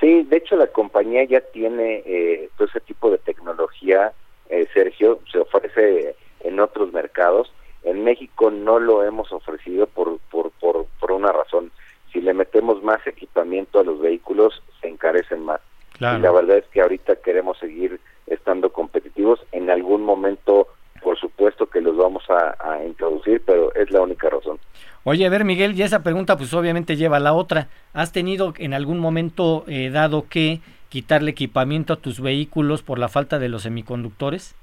Sí, 0.00 0.22
de 0.22 0.36
hecho 0.38 0.56
la 0.56 0.66
compañía 0.66 1.24
ya 1.24 1.40
tiene 1.40 2.02
eh, 2.04 2.48
todo 2.56 2.68
ese 2.68 2.80
tipo 2.80 3.10
de 3.10 3.18
tecnología 3.18 4.12
eh, 4.48 4.68
Sergio, 4.72 5.20
se 5.30 5.38
ofrece 5.38 6.16
en 6.40 6.60
otros 6.60 6.92
mercados. 6.92 7.52
En 7.82 8.04
México 8.04 8.50
no 8.50 8.78
lo 8.78 9.02
hemos 9.02 9.32
ofrecido 9.32 9.86
por, 9.86 10.18
por, 10.30 10.50
por, 10.52 10.86
por 11.00 11.12
una 11.12 11.32
razón. 11.32 11.70
Si 12.12 12.20
le 12.20 12.34
metemos 12.34 12.82
más 12.82 13.06
equipamiento 13.06 13.80
a 13.80 13.84
los 13.84 14.00
vehículos, 14.00 14.62
se 14.80 14.88
encarecen 14.88 15.44
más. 15.44 15.60
Y 15.98 16.18
la 16.18 16.32
verdad 16.32 16.58
es 16.58 16.64
que 16.66 16.80
ahorita 16.80 17.16
queremos 17.16 17.58
seguir 17.58 18.00
estando 18.26 18.72
competitivos. 18.72 19.40
En 19.52 19.70
algún 19.70 20.02
momento, 20.02 20.68
por 21.04 21.18
supuesto 21.20 21.66
que 21.66 21.82
los 21.82 21.96
vamos 21.96 22.24
a, 22.30 22.82
introducir, 22.84 23.42
pero 23.44 23.72
es 23.74 23.90
la 23.90 24.00
única 24.00 24.30
razón. 24.30 24.58
Oye, 25.04 25.26
a 25.26 25.30
ver, 25.30 25.44
Miguel, 25.44 25.78
y 25.78 25.82
esa 25.82 26.02
pregunta 26.02 26.36
pues 26.38 26.52
obviamente 26.54 26.96
lleva 26.96 27.18
a 27.18 27.20
la 27.20 27.34
otra. 27.34 27.68
¿Has 27.92 28.10
tenido 28.10 28.54
en 28.56 28.72
algún 28.72 28.98
momento 28.98 29.64
eh, 29.68 29.90
dado 29.90 30.26
que 30.28 30.60
quitarle 30.88 31.32
equipamiento 31.32 31.92
a 31.92 31.96
tus 31.96 32.20
vehículos 32.20 32.82
por 32.82 32.98
la 32.98 33.08
falta 33.08 33.38
de 33.38 33.50
los 33.50 33.62
semiconductores? 33.62 34.56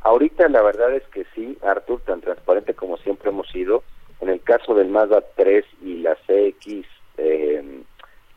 Ahorita 0.00 0.48
la 0.48 0.62
verdad 0.62 0.94
es 0.94 1.02
que 1.08 1.26
sí, 1.34 1.58
Arthur, 1.62 2.00
tan 2.00 2.22
transparente 2.22 2.74
como 2.74 2.96
siempre 2.96 3.28
hemos 3.28 3.48
sido. 3.48 3.84
En 4.20 4.30
el 4.30 4.40
caso 4.40 4.74
del 4.74 4.88
Mazda 4.88 5.22
3 5.36 5.64
y 5.84 5.98
la 5.98 6.14
CX 6.14 6.86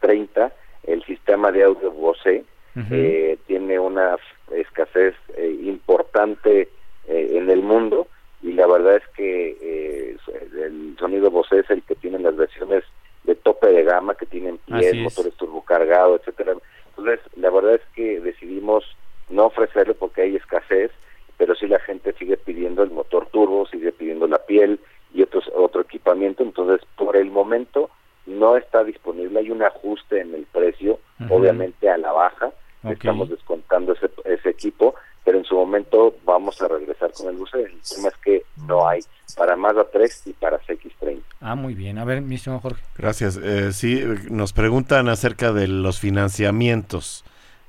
30, 0.02 0.52
el 0.84 1.04
sistema 1.06 1.52
de 1.52 1.64
audio 1.64 1.92
Bose 1.92 2.44
eh, 2.92 3.38
tiene 3.48 3.80
una 3.80 4.18
escasez 4.52 5.16
eh, 5.38 5.58
importante 5.64 6.68
eh, 7.08 7.32
en 7.34 7.50
el 7.50 7.62
mundo 7.62 8.08
y 8.42 8.54
la 8.54 8.68
verdad 8.68 8.98
es 8.98 9.08
que 9.16 10.18
el 10.64 10.96
sonido 11.00 11.32
Bose 11.32 11.60
es 11.60 11.70
el 11.70 11.82
que 11.84 11.96
tiene 11.96 12.20
las 12.20 12.36
versiones 12.36 12.84
de 13.24 13.36
tope 13.36 13.68
de 13.68 13.84
gama 13.84 14.16
que 14.16 14.26
tienen 14.26 14.60
pies, 14.60 14.96
motores 14.98 15.34
turbocargados, 15.34 16.22
etcétera. 16.22 16.56
Entonces, 16.90 17.20
la 17.36 17.50
verdad 17.50 17.76
es 17.76 17.82
que 17.96 18.20
decidimos 18.20 18.84
no 19.30 19.46
ofrecerlo 19.46 19.96
porque 19.96 20.22
hay 20.22 20.36
escasez, 20.36 20.92
pero 21.38 21.56
sí 21.56 21.68
la 21.68 21.80
gente 21.80 22.14
sigue 22.14 22.38
pidiendo 22.38 22.84
el 22.84 22.92
motor 22.92 23.28
turbo, 23.32 23.66
sigue 23.68 23.92
pidiendo 23.92 24.28
la 24.28 24.38
piel 24.38 24.80
y 25.14 25.24
otros, 25.24 25.50
otro 25.56 25.82
equipamiento, 25.82 26.44
entonces 26.44 26.86
por 26.96 27.06
por 27.06 27.18
el 27.18 27.32
momento 27.32 27.90
no 28.26 28.58
está 28.58 28.84
disponible, 28.84 29.40
hay 29.40 29.52
un 29.52 29.62
ajuste 29.62 30.20
en 30.20 30.34
el 30.34 30.46
precio, 30.46 31.00
obviamente 31.30 31.90
a 31.90 31.98
la 31.98 32.12
baja, 32.12 32.52
estamos 32.84 33.30
descontando 33.30 33.94
ese, 33.94 34.10
ese 34.26 34.50
equipo, 34.50 34.96
pero 35.24 35.38
en 35.38 35.46
su 35.46 35.56
momento 35.56 36.16
vamos 36.60 36.72
a 36.72 36.78
regresar 36.78 37.12
con 37.12 37.28
el 37.28 37.36
buceo. 37.36 37.66
El 37.66 37.80
tema 37.82 38.10
es 38.10 38.16
que 38.24 38.44
no 38.68 38.88
hay 38.88 39.02
para 39.36 39.56
Mazda 39.56 39.86
3 39.92 40.24
y 40.28 40.34
para 40.34 40.60
CX30. 40.62 41.22
Ah, 41.42 41.56
muy 41.56 41.74
bien. 41.74 41.98
A 41.98 42.06
ver, 42.06 42.22
mi 42.22 42.38
señor 42.38 42.62
Jorge. 42.62 42.84
Gracias. 42.98 43.38
Eh, 43.42 43.74
sí, 43.74 44.02
nos 44.30 44.54
preguntan 44.54 45.10
acerca 45.10 45.52
de 45.52 45.68
los 45.68 46.00
financiamientos. 46.00 47.24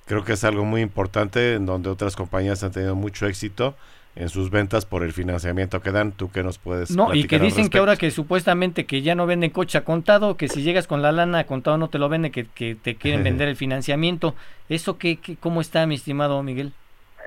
Creo 0.07 0.25
que 0.25 0.35
es 0.35 0.45
algo 0.45 0.65
muy 0.65 0.83
importante 0.83 1.55
en 1.55 1.67
donde 1.67 1.91
otras 1.91 2.15
compañías 2.15 2.63
han 2.63 2.73
tenido 2.73 2.95
mucho 2.95 3.27
éxito 3.27 3.75
en 4.15 4.31
sus 4.31 4.51
ventas 4.51 4.87
por 4.87 5.03
el 5.03 5.13
financiamiento 5.13 5.83
que 5.83 5.91
dan. 5.91 6.13
¿Tú 6.13 6.31
qué 6.31 6.43
nos 6.43 6.59
puedes 6.59 6.91
No, 6.93 7.13
y 7.13 7.27
que 7.27 7.39
dicen 7.39 7.69
que 7.69 7.79
ahora 7.79 7.97
que 7.97 8.11
supuestamente 8.11 8.87
que 8.87 9.03
ya 9.03 9.15
no 9.15 9.27
venden 9.27 9.51
coche 9.51 9.79
a 9.79 9.85
contado, 9.85 10.37
que 10.37 10.49
si 10.49 10.63
llegas 10.63 10.87
con 10.87 11.03
la 11.03 11.13
lana 11.13 11.41
a 11.41 11.45
contado 11.45 11.77
no 11.77 11.89
te 11.89 11.99
lo 11.99 12.09
venden, 12.09 12.31
que, 12.31 12.45
te 12.77 12.95
quieren 12.95 13.25
vender 13.25 13.49
el 13.49 13.57
financiamiento. 13.57 14.35
¿Eso 14.69 14.97
qué, 14.97 15.17
qué, 15.17 15.37
cómo 15.37 15.61
está, 15.61 15.87
mi 15.87 15.97
estimado 15.97 16.43
Miguel? 16.43 16.73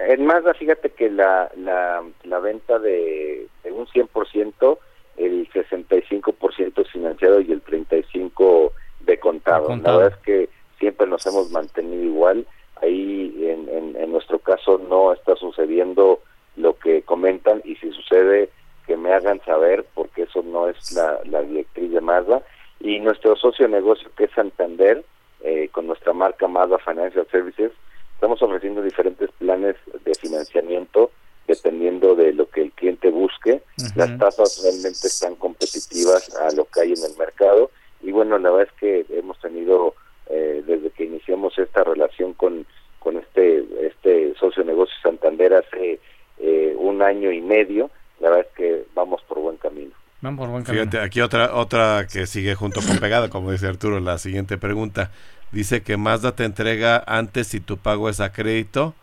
En 0.08 0.26
Mazda, 0.26 0.54
fíjate 0.54 0.90
que 0.92 1.10
la, 1.10 1.52
la, 1.58 2.04
la 2.24 2.40
venta 2.40 2.80
de, 2.80 3.48
de 3.64 3.72
un 3.72 3.86
100%, 3.88 4.78
el 5.18 5.50
65% 5.50 6.82
es 6.82 6.92
financiado 6.92 7.42
y 7.42 7.52
el 7.52 7.64
35% 7.64 8.72
de 9.02 9.20
contado. 9.20 9.62
de 9.62 9.68
contado. 9.68 10.00
La 10.00 10.04
verdad 10.04 10.20
es 10.20 10.26
que 10.26 10.50
siempre 10.80 11.08
nos 11.08 11.26
hemos 11.26 11.52
mantenido 11.52 12.04
igual. 12.04 12.46
Ahí, 12.82 13.36
en, 13.46 13.68
en, 13.70 13.96
en 13.98 14.12
nuestro 14.12 14.40
caso, 14.40 14.78
no 14.78 15.12
está 15.12 15.36
sucediendo 15.36 16.22
lo 16.56 16.78
que 16.78 17.02
comentan 17.04 17.62
y 17.66 17.76
si 17.76 17.92
sucede 17.92 18.50
que 18.88 18.98
me 18.98 19.14
hagan 19.14 19.42
saber 19.46 19.86
porque 19.94 20.24
eso 20.24 20.42
no 20.44 20.68
es 20.68 20.92
la, 20.94 21.20
la 21.26 21.42
directriz 21.42 21.92
de 21.92 22.02
Mazda 22.02 22.42
y 22.80 23.00
nuestro 23.00 23.36
socio 23.36 23.66
de 23.68 23.74
negocio 23.74 24.10
que 24.18 24.26
es 24.26 24.32
Santander 24.32 25.04
eh, 25.42 25.70
con 25.72 25.88
nuestra 25.88 26.12
marca 26.14 26.48
Mazda 26.48 26.80
Financial 26.80 27.26
Services 27.32 27.72
estamos 28.20 28.42
ofreciendo 28.42 28.82
diferentes 28.82 29.30
planes 29.40 29.76
de 30.04 30.14
financiamiento 30.16 31.12
dependiendo 31.48 32.16
de 32.16 32.34
lo 32.34 32.50
que 32.50 32.62
el 32.62 32.72
cliente 32.74 33.10
busque 33.10 33.62
las 33.96 34.18
tasas 34.18 34.62
realmente 34.62 35.08
están 35.08 35.36
competitivas 35.36 36.30
a 36.36 36.54
lo 36.54 36.66
que 36.66 36.82
hay 36.82 36.94
en 36.94 37.04
el 37.12 37.18
mercado 37.18 37.72
y 38.02 38.12
bueno 38.12 38.38
la 38.38 38.52
verdad 38.52 38.74
es 38.74 38.80
que 38.80 39.18
hemos 39.18 39.40
tenido 39.40 39.96
eh, 40.30 40.64
desde 40.68 40.92
que 40.92 41.06
iniciamos 41.06 41.58
esta 41.58 41.84
relación 41.84 42.34
con 42.34 42.66
con 43.00 43.18
este 43.18 43.66
este 43.88 44.34
socio 44.36 44.64
de 44.64 44.72
negocio 44.72 44.96
Santander 45.02 45.54
hace 45.54 46.00
eh, 46.40 46.74
un 46.78 47.02
año 47.02 47.32
y 47.32 47.42
medio, 47.42 47.90
la 48.20 48.30
verdad 48.30 48.48
es 48.50 48.56
que 48.56 48.86
vamos 48.96 49.22
por 49.28 49.40
buen 49.40 49.58
camino. 49.58 49.92
Vamos 50.22 50.40
por 50.40 50.50
buen 50.50 50.64
camino. 50.64 50.84
Fíjate, 50.84 51.06
aquí 51.06 51.20
otra, 51.22 51.54
otra 51.56 52.08
que 52.12 52.28
sigue 52.28 52.56
junto 52.56 52.82
con 52.82 52.98
pegada, 52.98 53.30
como 53.30 53.52
dice 53.52 53.68
Arturo, 53.68 54.00
la 54.00 54.18
siguiente 54.18 54.58
pregunta. 54.58 55.12
Dice 55.52 55.82
que 55.82 55.98
Mazda 55.98 56.36
te 56.36 56.44
entrega 56.44 57.04
antes 57.08 57.48
si 57.48 57.60
tu 57.60 57.78
pago 57.78 58.10
es 58.10 58.20
a 58.20 58.32
crédito. 58.32 58.94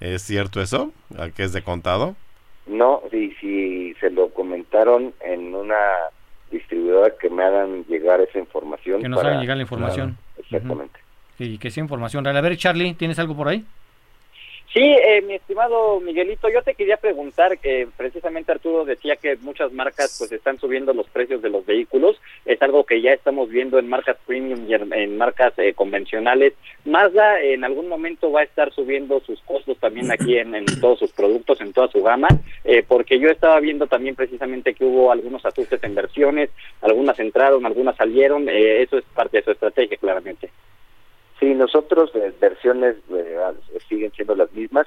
¿Es 0.00 0.22
cierto 0.22 0.60
eso? 0.60 0.92
¿Al 1.16 1.32
que 1.32 1.44
es 1.44 1.52
de 1.52 1.62
contado? 1.62 2.14
No, 2.66 3.02
y 3.12 3.30
si 3.40 3.94
se 4.00 4.10
lo 4.10 4.28
comentaron 4.30 5.14
en 5.20 5.54
una 5.54 5.74
distribuidora 6.50 7.14
que 7.20 7.30
me 7.30 7.42
hagan 7.42 7.84
llegar 7.86 8.20
esa 8.20 8.38
información. 8.38 9.00
Que 9.00 9.08
nos 9.08 9.22
hagan 9.22 9.40
llegar 9.40 9.56
la 9.56 9.62
información. 9.62 10.18
exactamente. 10.38 11.00
Y 11.38 11.58
que 11.58 11.70
sea 11.70 11.82
información 11.82 12.24
real. 12.24 12.36
A 12.36 12.40
ver, 12.40 12.56
Charlie, 12.56 12.94
¿tienes 12.94 13.18
algo 13.18 13.36
por 13.36 13.48
ahí? 13.48 13.64
Sí, 14.74 14.82
eh, 14.82 15.22
mi 15.22 15.34
estimado 15.36 16.00
Miguelito, 16.00 16.48
yo 16.48 16.60
te 16.62 16.74
quería 16.74 16.96
preguntar, 16.96 17.58
que 17.58 17.86
precisamente 17.96 18.50
Arturo 18.50 18.84
decía 18.84 19.14
que 19.14 19.36
muchas 19.36 19.72
marcas 19.72 20.16
pues 20.18 20.32
están 20.32 20.58
subiendo 20.58 20.92
los 20.92 21.08
precios 21.10 21.40
de 21.42 21.48
los 21.48 21.64
vehículos, 21.64 22.20
es 22.44 22.60
algo 22.60 22.84
que 22.84 23.00
ya 23.00 23.12
estamos 23.12 23.50
viendo 23.50 23.78
en 23.78 23.88
marcas 23.88 24.16
premium 24.26 24.68
y 24.68 24.74
en, 24.74 25.16
marcas 25.16 25.52
eh, 25.58 25.74
convencionales. 25.74 26.54
Mazda 26.84 27.40
en 27.40 27.62
algún 27.62 27.86
momento 27.86 28.32
va 28.32 28.40
a 28.40 28.42
estar 28.42 28.72
subiendo 28.72 29.20
sus 29.20 29.40
costos 29.42 29.78
también 29.78 30.10
aquí 30.10 30.38
en, 30.38 30.66
todos 30.80 30.98
sus 30.98 31.12
productos, 31.12 31.60
en 31.60 31.72
toda 31.72 31.86
su 31.86 32.02
gama, 32.02 32.26
eh, 32.64 32.82
porque 32.82 33.20
yo 33.20 33.28
estaba 33.28 33.60
viendo 33.60 33.86
también 33.86 34.16
precisamente 34.16 34.74
que 34.74 34.84
hubo 34.84 35.12
algunos 35.12 35.46
ajustes 35.46 35.84
en 35.84 35.94
versiones, 35.94 36.50
algunas 36.80 37.16
entraron, 37.20 37.64
algunas 37.64 37.94
salieron, 37.94 38.48
eh, 38.48 38.82
eso 38.82 38.98
es 38.98 39.04
parte 39.14 39.36
de 39.36 39.44
su 39.44 39.50
estrategia 39.52 39.96
claramente. 39.98 40.50
Sí, 41.44 41.52
nosotros 41.52 42.10
eh, 42.14 42.32
versiones 42.40 42.96
eh, 43.10 43.36
siguen 43.86 44.10
siendo 44.12 44.34
las 44.34 44.50
mismas. 44.52 44.86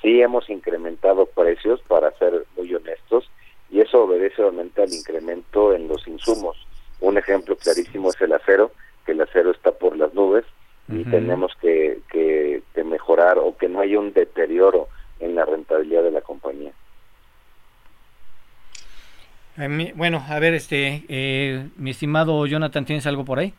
Sí 0.00 0.22
hemos 0.22 0.48
incrementado 0.48 1.26
precios, 1.26 1.80
para 1.88 2.12
ser 2.12 2.44
muy 2.56 2.72
honestos, 2.72 3.28
y 3.70 3.80
eso 3.80 4.04
obedece 4.04 4.40
obviamente 4.40 4.82
al 4.82 4.92
incremento 4.92 5.74
en 5.74 5.88
los 5.88 6.06
insumos. 6.06 6.64
Un 7.00 7.18
ejemplo 7.18 7.56
clarísimo 7.56 8.10
es 8.10 8.20
el 8.20 8.34
acero, 8.34 8.70
que 9.04 9.12
el 9.12 9.20
acero 9.20 9.50
está 9.50 9.72
por 9.72 9.96
las 9.96 10.14
nubes 10.14 10.44
y 10.88 11.02
tenemos 11.02 11.52
que, 11.60 11.98
que, 12.12 12.62
que 12.72 12.84
mejorar 12.84 13.38
o 13.40 13.56
que 13.56 13.68
no 13.68 13.80
haya 13.80 13.98
un 13.98 14.12
deterioro 14.12 14.86
en 15.18 15.34
la 15.34 15.44
rentabilidad 15.44 16.04
de 16.04 16.12
la 16.12 16.20
compañía. 16.20 16.70
Bueno, 19.96 20.22
a 20.28 20.38
ver, 20.38 20.54
este, 20.54 21.02
eh, 21.08 21.66
mi 21.76 21.90
estimado 21.90 22.46
Jonathan, 22.46 22.84
¿tienes 22.84 23.08
algo 23.08 23.24
por 23.24 23.40
ahí? 23.40 23.52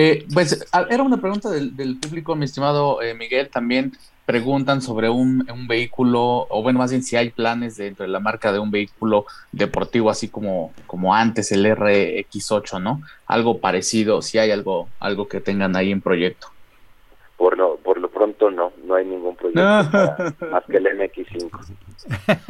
Eh, 0.00 0.24
pues 0.32 0.64
era 0.90 1.02
una 1.02 1.16
pregunta 1.16 1.50
del, 1.50 1.76
del 1.76 1.96
público, 1.96 2.36
mi 2.36 2.44
estimado 2.44 3.02
eh, 3.02 3.14
Miguel. 3.14 3.48
También 3.48 3.94
preguntan 4.26 4.80
sobre 4.80 5.10
un, 5.10 5.44
un, 5.50 5.66
vehículo, 5.66 6.46
o 6.48 6.62
bueno, 6.62 6.78
más 6.78 6.92
bien 6.92 7.02
si 7.02 7.16
hay 7.16 7.30
planes 7.30 7.78
dentro 7.78 8.04
de 8.06 8.12
la 8.12 8.20
marca 8.20 8.52
de 8.52 8.60
un 8.60 8.70
vehículo 8.70 9.26
deportivo, 9.50 10.08
así 10.08 10.28
como, 10.28 10.72
como 10.86 11.16
antes 11.16 11.50
el 11.50 11.66
RX8, 11.66 12.80
¿no? 12.80 13.02
Algo 13.26 13.58
parecido, 13.58 14.22
si 14.22 14.38
hay 14.38 14.52
algo, 14.52 14.88
algo 15.00 15.26
que 15.26 15.40
tengan 15.40 15.74
ahí 15.74 15.90
en 15.90 16.00
proyecto. 16.00 16.46
Por 17.36 17.58
lo, 17.58 17.74
por 17.78 17.98
lo 17.98 18.08
pronto 18.08 18.52
no, 18.52 18.72
no 18.84 18.94
hay 18.94 19.04
ningún 19.04 19.34
proyecto 19.34 19.90
para, 19.90 20.34
más 20.52 20.64
que 20.66 20.76
el 20.76 20.86
MX5. 20.86 21.76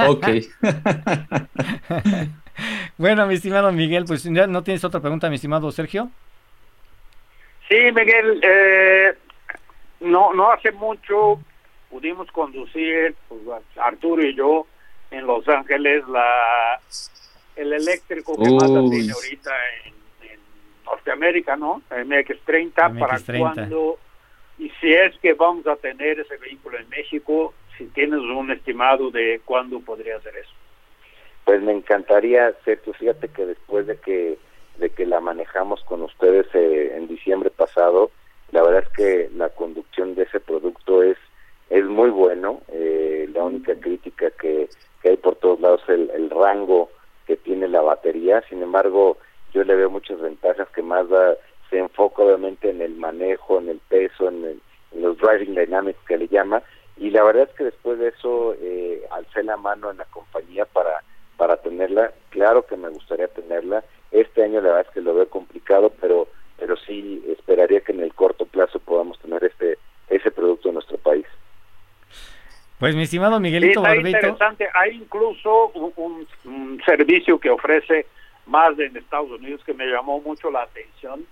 Ok. 0.07 0.27
bueno, 2.99 3.27
mi 3.27 3.37
estimado 3.37 3.73
Miguel, 3.73 4.05
pues 4.05 4.23
ya 4.25 4.47
no 4.47 4.63
tienes 4.63 4.85
otra 4.85 5.01
pregunta, 5.01 5.31
mi 5.31 5.37
estimado 5.37 5.73
Sergio. 5.73 6.11
Sí, 7.69 7.93
Miguel, 7.93 8.41
eh, 8.43 9.15
no, 10.01 10.33
no 10.33 10.51
hace 10.51 10.73
mucho 10.73 11.41
pudimos 11.91 12.31
conducir, 12.33 13.15
pues, 13.29 13.41
Arturo 13.77 14.23
y 14.23 14.35
yo, 14.35 14.67
en 15.11 15.27
Los 15.27 15.49
Ángeles, 15.49 16.07
la 16.09 16.81
el 17.57 17.73
eléctrico 17.73 18.37
que 18.37 18.51
más 18.51 18.67
tiene 18.91 19.13
ahorita 19.13 19.51
en, 19.85 19.95
en, 20.31 20.39
Norteamérica, 20.85 21.57
¿no? 21.57 21.83
MX30, 21.91 22.73
MX30, 22.73 22.99
para 22.99 23.39
cuando, 23.39 23.99
y 24.59 24.71
si 24.81 24.93
es 24.93 25.19
que 25.19 25.35
vamos 25.35 25.67
a 25.67 25.75
tener 25.77 26.21
ese 26.21 26.37
vehículo 26.37 26.79
en 26.79 26.89
México, 26.89 27.53
si 27.77 27.87
tienes 27.87 28.21
un 28.21 28.51
estimado 28.53 29.11
de 29.11 29.41
cuándo 29.45 29.81
podría 29.81 30.21
ser 30.21 30.37
eso. 30.37 30.53
Pues 31.45 31.61
me 31.63 31.73
encantaría, 31.73 32.53
Sergio, 32.65 32.93
fíjate 32.93 33.29
que 33.29 33.47
después 33.47 33.87
de 33.87 33.97
que 33.99 34.39
de 34.79 34.91
que 34.91 35.07
la 35.07 35.21
manejamos 35.21 35.83
con 35.85 36.03
ustedes 36.03 36.47
eh, 36.55 36.95
en 36.97 37.09
diciembre 37.09 37.51
pasado. 37.51 38.11
La 38.53 38.63
verdad 38.63 38.85
es 38.85 38.97
que 38.97 39.31
la 39.35 39.51
conducción 39.51 40.15
de 40.15 40.23
ese 40.23 40.41
producto 40.41 41.03
es 41.03 41.17
es 41.71 41.85
muy 41.85 42.11
bueno. 42.11 42.61
Eh, 42.69 43.29
la 43.33 43.45
única 43.45 43.75
crítica 43.75 44.31
que, 44.31 44.69
que, 45.03 45.11
hay 45.11 45.17
por 45.17 45.37
todos 45.37 45.61
lados 45.61 45.83
es 45.85 45.91
el, 45.91 46.11
el, 46.11 46.31
rango 46.31 46.91
que 47.27 47.37
tiene 47.37 47.69
la 47.69 47.83
batería. 47.83 48.43
Sin 48.49 48.63
embargo, 48.63 49.19
yo 49.53 49.65
le 49.65 49.75
veo 49.75 49.91
muchas 49.91 50.21
ventajas 50.21 50.69
que 50.75 50.83
Mazda 50.83 51.37
se 51.71 51.79
enfoca 51.79 52.23
obviamente 52.23 52.71
en 52.71 52.81
el 52.81 52.95
manejo, 52.95 53.59
en 53.59 53.69
el 53.69 53.81
peso, 53.89 54.29
en, 54.29 54.45
el, 54.45 54.61
los 54.95 55.19
driving 55.19 55.55
dynamics 55.55 55.99
que 56.07 56.17
le 56.17 56.29
llama. 56.29 56.63
Y 56.97 57.11
la 57.11 57.23
verdad 57.23 57.49
es 57.49 57.57
que 57.57 57.65
después 57.65 57.99
de 57.99 58.09
eso 58.09 58.55
eh, 58.61 59.03
alcé 59.11 59.43
la 59.43 59.57
mano 59.57 59.91
en 59.91 59.99
la 59.99 60.05
compañía 60.07 60.65
para 60.65 61.03
para 61.39 61.57
tenerla. 61.57 62.13
Claro 62.29 62.67
que 62.67 62.77
me 62.77 62.91
gustaría 62.91 63.29
tenerla. 63.29 63.83
Este 64.11 64.43
año 64.43 64.61
la 64.61 64.69
verdad 64.69 64.87
es 64.89 64.93
que 64.93 65.01
lo 65.01 65.15
veo 65.15 65.31
complicado, 65.31 65.91
pero 65.99 66.29
pero 66.59 66.77
sí 66.77 67.25
esperaría 67.29 67.81
que 67.81 67.93
en 67.93 68.01
el 68.01 68.13
corto 68.13 68.45
plazo 68.45 68.81
podamos 68.81 69.19
tener 69.21 69.43
este 69.45 69.79
ese 70.11 70.31
producto 70.31 70.69
en 70.69 70.75
nuestro 70.75 70.99
país. 70.99 71.25
Pues 72.79 72.95
mi 72.95 73.03
estimado 73.03 73.41
Miguelito 73.41 73.83
sí, 73.85 73.99
interesante. 74.07 74.69
Hay 74.75 74.97
incluso 74.97 75.69
un, 75.75 75.93
un, 75.97 76.29
un, 76.45 76.83
servicio 76.85 77.39
que 77.39 77.51
ofrece 77.51 78.07
más 78.47 78.79
en 78.79 78.97
Estados 78.97 79.31
Unidos 79.31 79.63
que 79.65 79.75
me 79.75 79.87
llamó 79.87 80.21
mucho 80.21 80.51
la 80.51 80.63
atención. 80.63 81.27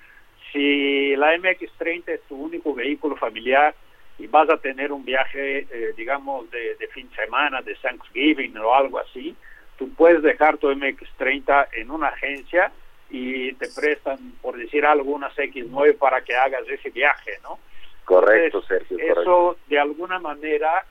Si 0.52 1.14
la 1.16 1.36
MX30 1.36 2.08
es 2.08 2.22
tu 2.28 2.36
único 2.36 2.74
vehículo 2.74 3.16
familiar 3.16 3.74
y 4.18 4.26
vas 4.26 4.50
a 4.50 4.56
tener 4.56 4.92
un 4.92 5.04
viaje, 5.04 5.66
eh, 5.70 5.94
digamos, 5.96 6.50
de, 6.50 6.74
de 6.76 6.88
fin 6.88 7.08
de 7.10 7.16
semana, 7.16 7.62
de 7.62 7.74
Thanksgiving 7.76 8.56
o 8.58 8.74
algo 8.74 8.98
así, 8.98 9.36
tú 9.78 9.90
puedes 9.94 10.22
dejar 10.22 10.58
tu 10.58 10.68
MX30 10.68 11.68
en 11.74 11.90
una 11.90 12.08
agencia 12.08 12.72
y 13.10 13.52
te 13.54 13.68
prestan, 13.68 14.32
por 14.42 14.56
decir 14.56 14.84
algo, 14.84 15.12
unas 15.12 15.36
X9 15.36 15.96
para 15.98 16.22
que 16.22 16.34
hagas 16.34 16.62
ese 16.68 16.90
viaje, 16.90 17.32
¿no? 17.42 17.58
Correcto, 18.04 18.58
Entonces, 18.62 18.88
Sergio. 18.88 18.98
Eso, 18.98 19.14
correcto. 19.14 19.56
de 19.68 19.78
alguna 19.78 20.18
manera, 20.18 20.84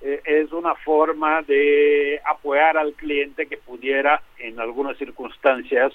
eh, 0.00 0.20
es 0.24 0.52
una 0.52 0.74
forma 0.76 1.42
de 1.42 2.20
apoyar 2.24 2.76
al 2.76 2.94
cliente 2.94 3.46
que 3.46 3.56
pudiera, 3.56 4.22
en 4.38 4.60
algunas 4.60 4.96
circunstancias, 4.98 5.92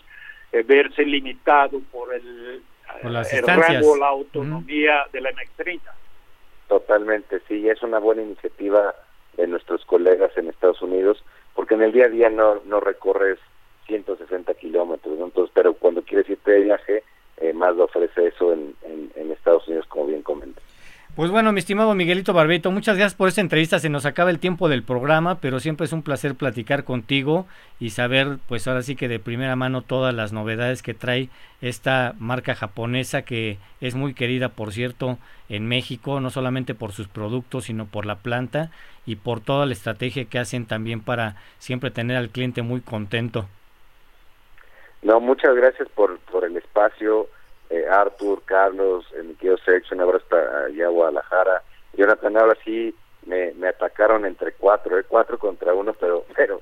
eh, 0.51 0.63
verse 0.63 1.03
limitado 1.03 1.79
por 1.91 2.13
el, 2.13 2.61
el 3.01 3.47
rango, 3.47 3.97
la 3.97 4.07
autonomía 4.07 5.05
de 5.11 5.21
la 5.21 5.31
MX30. 5.31 5.81
Totalmente, 6.67 7.41
sí, 7.47 7.67
es 7.69 7.81
una 7.83 7.99
buena 7.99 8.21
iniciativa 8.21 8.95
de 9.37 9.47
nuestros 9.47 9.83
colegas 9.85 10.35
en 10.37 10.49
Estados 10.49 10.81
Unidos, 10.81 11.23
porque 11.55 11.75
en 11.75 11.81
el 11.83 11.91
día 11.91 12.05
a 12.05 12.09
día 12.09 12.29
no, 12.29 12.61
no 12.65 12.79
recorres 12.79 13.39
160 13.87 14.53
kilómetros, 14.55 15.19
entonces, 15.19 15.51
pero 15.53 15.73
cuando 15.73 16.01
quieres 16.01 16.29
irte 16.29 16.51
de 16.51 16.61
viaje, 16.61 17.03
eh, 17.37 17.53
más 17.53 17.75
lo 17.75 17.85
ofrece 17.85 18.27
eso 18.27 18.53
en, 18.53 18.75
en, 18.83 19.31
Estados 19.31 19.67
Unidos, 19.67 19.85
como 19.87 20.05
bien 20.05 20.21
comentas. 20.21 20.63
Pues 21.15 21.29
bueno, 21.29 21.51
mi 21.51 21.59
estimado 21.59 21.93
Miguelito 21.93 22.33
Barbeto, 22.33 22.71
muchas 22.71 22.97
gracias 22.97 23.13
por 23.13 23.27
esta 23.27 23.41
entrevista. 23.41 23.77
Se 23.77 23.87
nos 23.87 24.07
acaba 24.07 24.31
el 24.31 24.39
tiempo 24.39 24.67
del 24.67 24.81
programa, 24.81 25.37
pero 25.39 25.59
siempre 25.59 25.85
es 25.85 25.93
un 25.93 26.01
placer 26.01 26.33
platicar 26.33 26.85
contigo 26.85 27.45
y 27.79 27.91
saber, 27.91 28.39
pues 28.47 28.67
ahora 28.67 28.81
sí 28.81 28.95
que 28.95 29.07
de 29.07 29.19
primera 29.19 29.55
mano 29.55 29.83
todas 29.83 30.11
las 30.15 30.33
novedades 30.33 30.81
que 30.81 30.95
trae 30.95 31.29
esta 31.61 32.15
marca 32.17 32.55
japonesa 32.55 33.21
que 33.21 33.59
es 33.79 33.93
muy 33.93 34.15
querida, 34.15 34.49
por 34.49 34.71
cierto, 34.71 35.19
en 35.49 35.67
México, 35.67 36.19
no 36.19 36.31
solamente 36.31 36.73
por 36.73 36.93
sus 36.93 37.07
productos, 37.07 37.65
sino 37.65 37.85
por 37.85 38.07
la 38.07 38.15
planta 38.15 38.71
y 39.05 39.17
por 39.17 39.39
toda 39.39 39.67
la 39.67 39.73
estrategia 39.73 40.25
que 40.25 40.39
hacen 40.39 40.65
también 40.65 40.99
para 40.99 41.35
siempre 41.59 41.91
tener 41.91 42.17
al 42.17 42.29
cliente 42.29 42.63
muy 42.63 42.81
contento. 42.81 43.45
No, 45.03 45.19
muchas 45.19 45.53
gracias 45.53 45.87
por, 45.89 46.17
por 46.31 46.43
el 46.43 46.57
espacio 46.57 47.27
eh, 47.73 47.87
Arthur, 47.89 48.41
Carlos, 48.45 49.05
mi 49.23 49.33
querido 49.35 49.57
Sergio, 49.57 49.95
un 49.95 50.01
abrazo 50.01 50.23
hasta 50.25 50.65
allá 50.65 50.85
a 50.85 50.89
Guadalajara. 50.89 51.63
Jonathan, 51.93 52.37
ahora 52.37 52.57
sí 52.63 52.93
me, 53.25 53.53
me 53.53 53.67
atacaron 53.67 54.25
entre 54.25 54.53
cuatro, 54.53 54.99
eh, 54.99 55.05
cuatro 55.07 55.37
contra 55.37 55.73
uno, 55.73 55.93
pero... 55.93 56.25
pero 56.35 56.61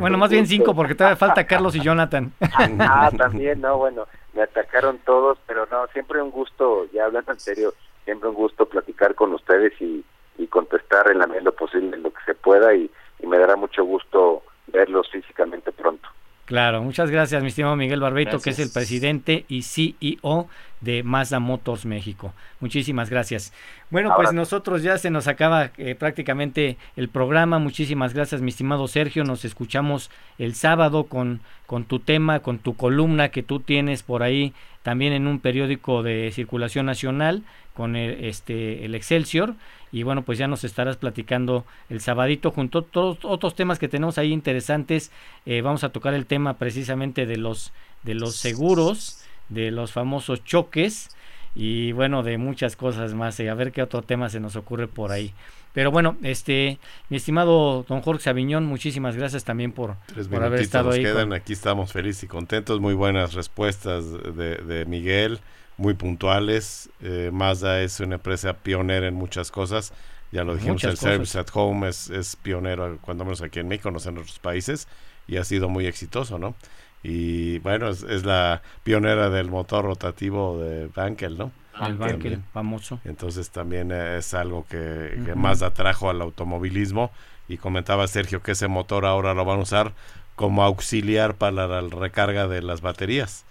bueno, 0.00 0.18
más 0.18 0.30
bien 0.30 0.46
cinco, 0.46 0.74
porque 0.74 0.94
todavía 0.94 1.16
falta 1.16 1.46
Carlos 1.46 1.76
y 1.76 1.80
Jonathan. 1.80 2.32
ah, 2.80 3.10
también, 3.16 3.60
no, 3.60 3.78
bueno, 3.78 4.06
me 4.32 4.42
atacaron 4.42 4.98
todos, 4.98 5.38
pero 5.46 5.66
no, 5.70 5.86
siempre 5.88 6.22
un 6.22 6.30
gusto, 6.30 6.86
ya 6.92 7.04
hablando 7.04 7.32
en 7.32 7.40
serio, 7.40 7.74
siempre 8.04 8.28
un 8.28 8.34
gusto 8.34 8.66
platicar 8.66 9.14
con 9.14 9.32
ustedes 9.34 9.72
y, 9.80 10.04
y 10.38 10.46
contestar 10.46 11.10
en 11.10 11.18
la 11.18 11.26
medida 11.26 11.44
lo 11.44 11.52
posible 11.52 11.96
en 11.96 12.02
lo 12.02 12.12
que 12.12 12.24
se 12.26 12.34
pueda 12.34 12.74
y 12.74 12.90
me 13.22 13.38
dará 13.38 13.56
mucho 13.56 13.84
gusto 13.84 14.42
verlos 14.68 15.10
físicamente 15.10 15.70
pronto. 15.72 16.08
Claro, 16.50 16.82
muchas 16.82 17.12
gracias, 17.12 17.40
mi 17.42 17.48
estimado 17.50 17.76
Miguel 17.76 18.00
Barbeito, 18.00 18.40
que 18.40 18.50
es 18.50 18.58
el 18.58 18.72
presidente 18.72 19.44
y 19.46 19.62
CEO 19.62 20.48
de 20.80 21.04
Mazda 21.04 21.38
Motors 21.38 21.86
México. 21.86 22.34
Muchísimas 22.58 23.08
gracias. 23.08 23.52
Bueno, 23.88 24.12
pues 24.16 24.32
nosotros 24.32 24.82
ya 24.82 24.98
se 24.98 25.10
nos 25.10 25.28
acaba 25.28 25.70
eh, 25.78 25.94
prácticamente 25.94 26.76
el 26.96 27.08
programa. 27.08 27.60
Muchísimas 27.60 28.14
gracias, 28.14 28.40
mi 28.40 28.48
estimado 28.48 28.88
Sergio. 28.88 29.22
Nos 29.22 29.44
escuchamos 29.44 30.10
el 30.38 30.56
sábado 30.56 31.04
con, 31.04 31.40
con 31.66 31.84
tu 31.84 32.00
tema, 32.00 32.40
con 32.40 32.58
tu 32.58 32.74
columna 32.74 33.28
que 33.28 33.44
tú 33.44 33.60
tienes 33.60 34.02
por 34.02 34.24
ahí 34.24 34.52
también 34.82 35.12
en 35.12 35.28
un 35.28 35.38
periódico 35.38 36.02
de 36.02 36.32
circulación 36.32 36.84
nacional 36.84 37.44
con 37.74 37.94
el, 37.94 38.24
este, 38.24 38.84
el 38.84 38.96
Excelsior 38.96 39.54
y 39.92 40.02
bueno, 40.04 40.22
pues 40.22 40.38
ya 40.38 40.46
nos 40.46 40.64
estarás 40.64 40.96
platicando 40.96 41.64
el 41.88 42.00
sabadito 42.00 42.50
junto 42.50 42.80
a 42.80 42.82
todos 42.82 43.18
otros 43.22 43.54
temas 43.54 43.78
que 43.78 43.88
tenemos 43.88 44.18
ahí 44.18 44.32
interesantes. 44.32 45.10
Eh, 45.46 45.62
vamos 45.62 45.82
a 45.84 45.90
tocar 45.90 46.14
el 46.14 46.26
tema 46.26 46.58
precisamente 46.58 47.26
de 47.26 47.36
los, 47.36 47.72
de 48.04 48.14
los 48.14 48.36
seguros, 48.36 49.24
de 49.48 49.70
los 49.70 49.92
famosos 49.92 50.44
choques 50.44 51.10
y 51.54 51.90
bueno, 51.92 52.22
de 52.22 52.38
muchas 52.38 52.76
cosas 52.76 53.14
más. 53.14 53.40
a 53.40 53.54
ver 53.54 53.72
qué 53.72 53.82
otro 53.82 54.02
tema 54.02 54.28
se 54.28 54.38
nos 54.38 54.54
ocurre 54.54 54.86
por 54.86 55.10
ahí. 55.10 55.34
Pero 55.72 55.90
bueno, 55.90 56.16
este, 56.22 56.78
mi 57.08 57.16
estimado 57.16 57.84
don 57.88 58.00
Jorge 58.00 58.24
Sabiñón, 58.24 58.66
muchísimas 58.66 59.16
gracias 59.16 59.44
también 59.44 59.72
por, 59.72 59.96
por 60.30 60.42
haber 60.42 60.60
estado 60.60 60.90
ahí. 60.90 61.02
Quedan. 61.02 61.32
Aquí 61.32 61.52
estamos 61.52 61.92
felices 61.92 62.24
y 62.24 62.26
contentos. 62.26 62.80
Muy 62.80 62.94
buenas 62.94 63.34
respuestas 63.34 64.04
de, 64.12 64.56
de 64.56 64.84
Miguel 64.86 65.40
muy 65.80 65.94
puntuales. 65.94 66.90
Eh, 67.00 67.30
Mazda 67.32 67.80
es 67.80 68.00
una 68.00 68.16
empresa 68.16 68.52
pionera 68.52 69.08
en 69.08 69.14
muchas 69.14 69.50
cosas. 69.50 69.92
Ya 70.30 70.44
lo 70.44 70.54
dijimos, 70.54 70.84
el 70.84 70.96
Service 70.96 71.36
at 71.36 71.48
Home 71.54 71.88
es, 71.88 72.10
es 72.10 72.36
pionero, 72.36 72.98
cuando 73.00 73.24
menos 73.24 73.42
aquí 73.42 73.58
en 73.58 73.66
México, 73.66 73.90
no 73.90 73.98
sé 73.98 74.10
en 74.10 74.18
otros 74.18 74.38
países, 74.38 74.86
y 75.26 75.38
ha 75.38 75.44
sido 75.44 75.68
muy 75.68 75.86
exitoso, 75.86 76.38
¿no? 76.38 76.54
Y 77.02 77.58
bueno, 77.60 77.88
es, 77.88 78.24
la 78.24 78.62
pionera 78.84 79.30
del 79.30 79.50
motor 79.50 79.86
rotativo 79.86 80.60
de 80.60 80.86
Bankel, 80.94 81.36
¿no? 81.36 81.50
El 81.84 81.96
Bankel, 81.96 82.42
famoso. 82.52 83.00
Entonces 83.04 83.50
también 83.50 83.90
es 83.90 84.34
algo 84.34 84.66
que, 84.68 85.20
que 85.24 85.34
Mazda 85.34 85.70
trajo 85.70 86.10
al 86.10 86.20
automovilismo 86.20 87.10
y 87.48 87.56
comentaba 87.56 88.06
Sergio 88.06 88.42
que 88.42 88.52
ese 88.52 88.68
motor 88.68 89.06
ahora 89.06 89.34
lo 89.34 89.44
van 89.44 89.58
a 89.58 89.62
usar 89.62 89.94
como 90.36 90.62
auxiliar 90.62 91.34
para 91.34 91.66
la 91.66 91.80
recarga 91.80 92.46
de 92.46 92.62
las 92.62 92.82
baterías. 92.82 93.46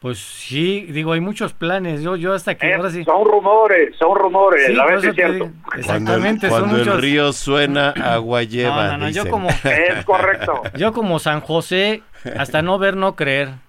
Pues 0.00 0.18
sí, 0.18 0.82
digo, 0.90 1.12
hay 1.12 1.20
muchos 1.20 1.54
planes. 1.54 2.02
Yo, 2.02 2.16
yo 2.16 2.34
hasta 2.34 2.54
que 2.54 2.68
eh, 2.68 2.74
ahora 2.74 2.90
sí. 2.90 3.02
Son 3.04 3.24
rumores, 3.24 3.96
son 3.98 4.14
rumores. 4.14 4.68
la 4.74 4.86
vez 4.86 5.04
es 5.04 5.14
cierto. 5.14 5.50
exactamente. 5.76 6.48
Cuando, 6.48 6.76
el, 6.76 7.00
río 7.00 7.32
suena, 7.32 7.90
agua 7.90 8.42
lleva. 8.42 8.88
No, 8.88 8.92
no, 8.92 8.98
no, 8.98 9.10
yo 9.10 9.28
como. 9.28 9.48
Es 9.48 10.04
correcto. 10.04 10.62
Yo 10.76 10.92
como 10.92 11.18
San 11.18 11.40
José, 11.40 12.02
hasta 12.38 12.62
no 12.62 12.78
ver, 12.78 12.96
no 12.96 13.16
creer. 13.16 13.65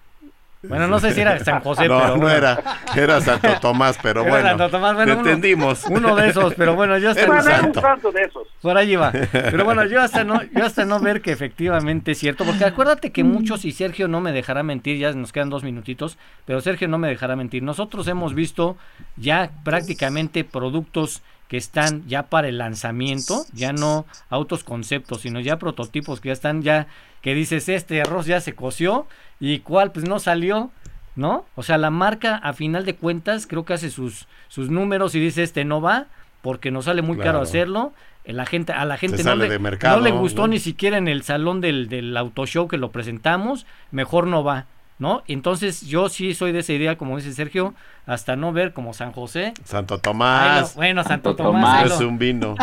Bueno, 0.63 0.87
no 0.87 0.99
sé 0.99 1.13
si 1.13 1.21
era 1.21 1.37
San 1.43 1.61
José, 1.61 1.87
no, 1.87 1.99
pero. 1.99 2.17
No, 2.17 2.29
era, 2.29 2.59
era 2.95 3.21
Santo 3.21 3.47
Tomás, 3.61 3.99
pero 4.01 4.23
bueno. 4.23 4.47
Santo 4.47 4.69
Tomás, 4.69 4.95
bueno, 4.95 5.13
entendimos. 5.13 5.85
Uno 5.85 6.15
de 6.15 6.29
esos, 6.29 6.55
pero 6.55 6.75
bueno, 6.75 6.97
yo 6.97 7.11
hasta. 7.11 7.29
un 7.29 7.73
santo 7.73 8.11
de 8.11 8.23
esos. 8.23 8.47
Por 8.61 8.75
ahí 8.75 8.95
va. 8.95 9.11
Pero 9.31 9.63
bueno, 9.65 9.85
yo 9.85 10.01
hasta 10.01 10.23
no, 10.23 10.41
yo 10.43 10.65
hasta 10.65 10.85
no 10.85 10.99
ver 10.99 11.21
que 11.21 11.31
efectivamente 11.31 12.11
es 12.11 12.17
cierto, 12.17 12.43
porque 12.43 12.65
acuérdate 12.65 13.11
que 13.11 13.23
muchos, 13.23 13.65
y 13.65 13.71
Sergio 13.71 14.07
no 14.07 14.19
me 14.19 14.31
dejará 14.31 14.63
mentir, 14.63 14.97
ya 14.97 15.11
nos 15.13 15.31
quedan 15.31 15.49
dos 15.49 15.63
minutitos, 15.63 16.17
pero 16.45 16.59
Sergio 16.61 16.87
no 16.87 16.97
me 16.97 17.07
dejará 17.07 17.35
mentir. 17.35 17.61
Nosotros 17.61 18.07
hemos 18.07 18.33
visto 18.33 18.77
ya 19.15 19.51
prácticamente 19.63 20.43
productos 20.43 21.21
que 21.47 21.57
están 21.57 22.05
ya 22.07 22.23
para 22.23 22.47
el 22.47 22.57
lanzamiento, 22.57 23.45
ya 23.53 23.73
no 23.73 24.05
autos 24.29 24.63
conceptos, 24.63 25.21
sino 25.21 25.39
ya 25.39 25.57
prototipos 25.57 26.19
que 26.19 26.29
ya 26.29 26.33
están 26.33 26.61
ya, 26.61 26.87
que 27.21 27.33
dices, 27.33 27.69
este 27.69 28.01
arroz 28.01 28.25
ya 28.25 28.41
se 28.41 28.53
coció 28.53 29.07
y 29.39 29.59
cuál 29.59 29.91
pues 29.91 30.07
no 30.07 30.19
salió, 30.19 30.71
¿no? 31.15 31.45
O 31.55 31.63
sea, 31.63 31.77
la 31.77 31.89
marca 31.89 32.35
a 32.35 32.53
final 32.53 32.85
de 32.85 32.95
cuentas 32.95 33.47
creo 33.47 33.65
que 33.65 33.73
hace 33.73 33.89
sus, 33.89 34.27
sus 34.49 34.69
números 34.69 35.15
y 35.15 35.19
dice, 35.19 35.43
este 35.43 35.63
no 35.63 35.81
va 35.81 36.07
porque 36.41 36.71
nos 36.71 36.85
sale 36.85 37.01
muy 37.01 37.17
caro 37.17 37.41
hacerlo. 37.41 37.93
La 38.25 38.45
gente, 38.45 38.73
a 38.73 38.83
la 38.83 38.97
gente 38.97 39.23
no 39.23 39.35
le, 39.35 39.57
no 39.57 39.99
le, 40.01 40.11
gustó 40.11 40.49
ni 40.49 40.59
siquiera 40.59 40.97
en 40.97 41.07
el 41.07 41.23
salón 41.23 41.61
del, 41.61 41.87
del 41.87 42.15
auto 42.17 42.45
show 42.45 42.67
que 42.67 42.77
lo 42.77 42.91
presentamos, 42.91 43.65
mejor 43.91 44.27
no 44.27 44.43
va. 44.43 44.65
¿No? 44.99 45.23
Entonces 45.27 45.81
yo 45.81 46.09
sí 46.09 46.33
soy 46.33 46.51
de 46.51 46.59
esa 46.59 46.73
idea, 46.73 46.97
como 46.97 47.17
dice 47.17 47.33
Sergio, 47.33 47.73
hasta 48.05 48.35
no 48.35 48.51
ver 48.53 48.73
como 48.73 48.93
San 48.93 49.11
José. 49.11 49.53
Santo 49.63 49.99
Tomás. 49.99 50.75
bueno, 50.75 51.03
Santo, 51.03 51.35
Tomás. 51.35 51.91
Es 51.91 51.99
un 51.99 52.17
vino. 52.17 52.55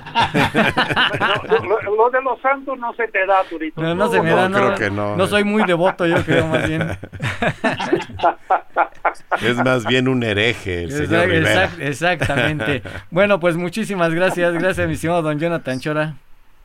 lo, 1.96 2.10
de 2.10 2.22
los 2.22 2.40
santos 2.40 2.78
no 2.78 2.92
se 2.94 3.06
te 3.08 3.26
da, 3.26 3.44
Turito. 3.44 3.80
No, 3.80 3.94
no 3.94 4.08
se 4.08 4.20
me 4.22 4.30
da, 4.30 4.48
no, 4.48 4.56
creo 4.56 4.74
que 4.74 4.90
no. 4.90 5.16
No 5.16 5.26
soy 5.26 5.44
muy 5.44 5.64
devoto, 5.64 6.06
yo 6.06 6.24
creo 6.24 6.46
más 6.46 6.66
bien. 6.68 6.82
es 9.42 9.56
más 9.64 9.86
bien 9.86 10.08
un 10.08 10.22
hereje 10.22 10.84
el 10.84 10.92
señor 10.92 11.28
Rivera. 11.28 11.70
exactamente. 11.78 12.82
Bueno, 13.10 13.38
pues 13.38 13.56
muchísimas 13.56 14.12
gracias. 14.14 14.54
Gracias, 14.54 14.88
mi 14.88 14.94
estimado 14.94 15.22
don 15.22 15.38
Jonathan 15.38 15.78
Chora. 15.78 16.14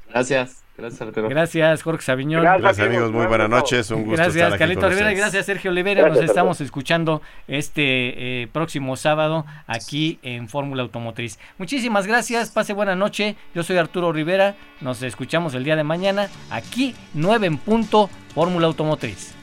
Gracias. 0.10 0.64
Gracias, 0.80 1.12
Gracias, 1.14 1.84
Jorge 1.84 2.04
Sabiñón. 2.04 2.42
Gracias, 2.42 2.80
amigos. 2.80 3.12
Muy 3.12 3.26
buenas 3.26 3.50
noches. 3.50 3.92
Un 3.92 4.06
gusto 4.06 4.22
Gracias, 4.22 4.56
Carlito 4.58 4.90
Rivera. 4.90 5.14
Gracias, 5.14 5.46
Sergio 5.46 5.72
Olivera. 5.72 6.08
Nos 6.08 6.20
estamos 6.20 6.62
escuchando 6.62 7.22
este 7.48 8.44
eh, 8.44 8.48
próximo 8.48 8.96
sábado 8.96 9.46
aquí 9.68 10.20
en 10.22 10.48
Fórmula 10.48 10.84
Automotriz. 10.84 11.38
Muchísimas 11.58 12.08
gracias. 12.08 12.52
Pase 12.52 12.74
buena 12.74 12.96
noche. 12.96 13.36
Yo 13.54 13.64
soy 13.64 13.78
Arturo 13.78 14.14
Rivera. 14.14 14.56
Nos 14.82 15.04
escuchamos 15.04 15.54
el 15.54 15.64
día 15.64 15.76
de 15.76 15.84
mañana 15.84 16.30
aquí, 16.50 16.96
9 17.14 17.48
en 17.48 17.58
punto, 17.58 18.10
Fórmula 18.34 18.68
Automotriz. 18.68 19.36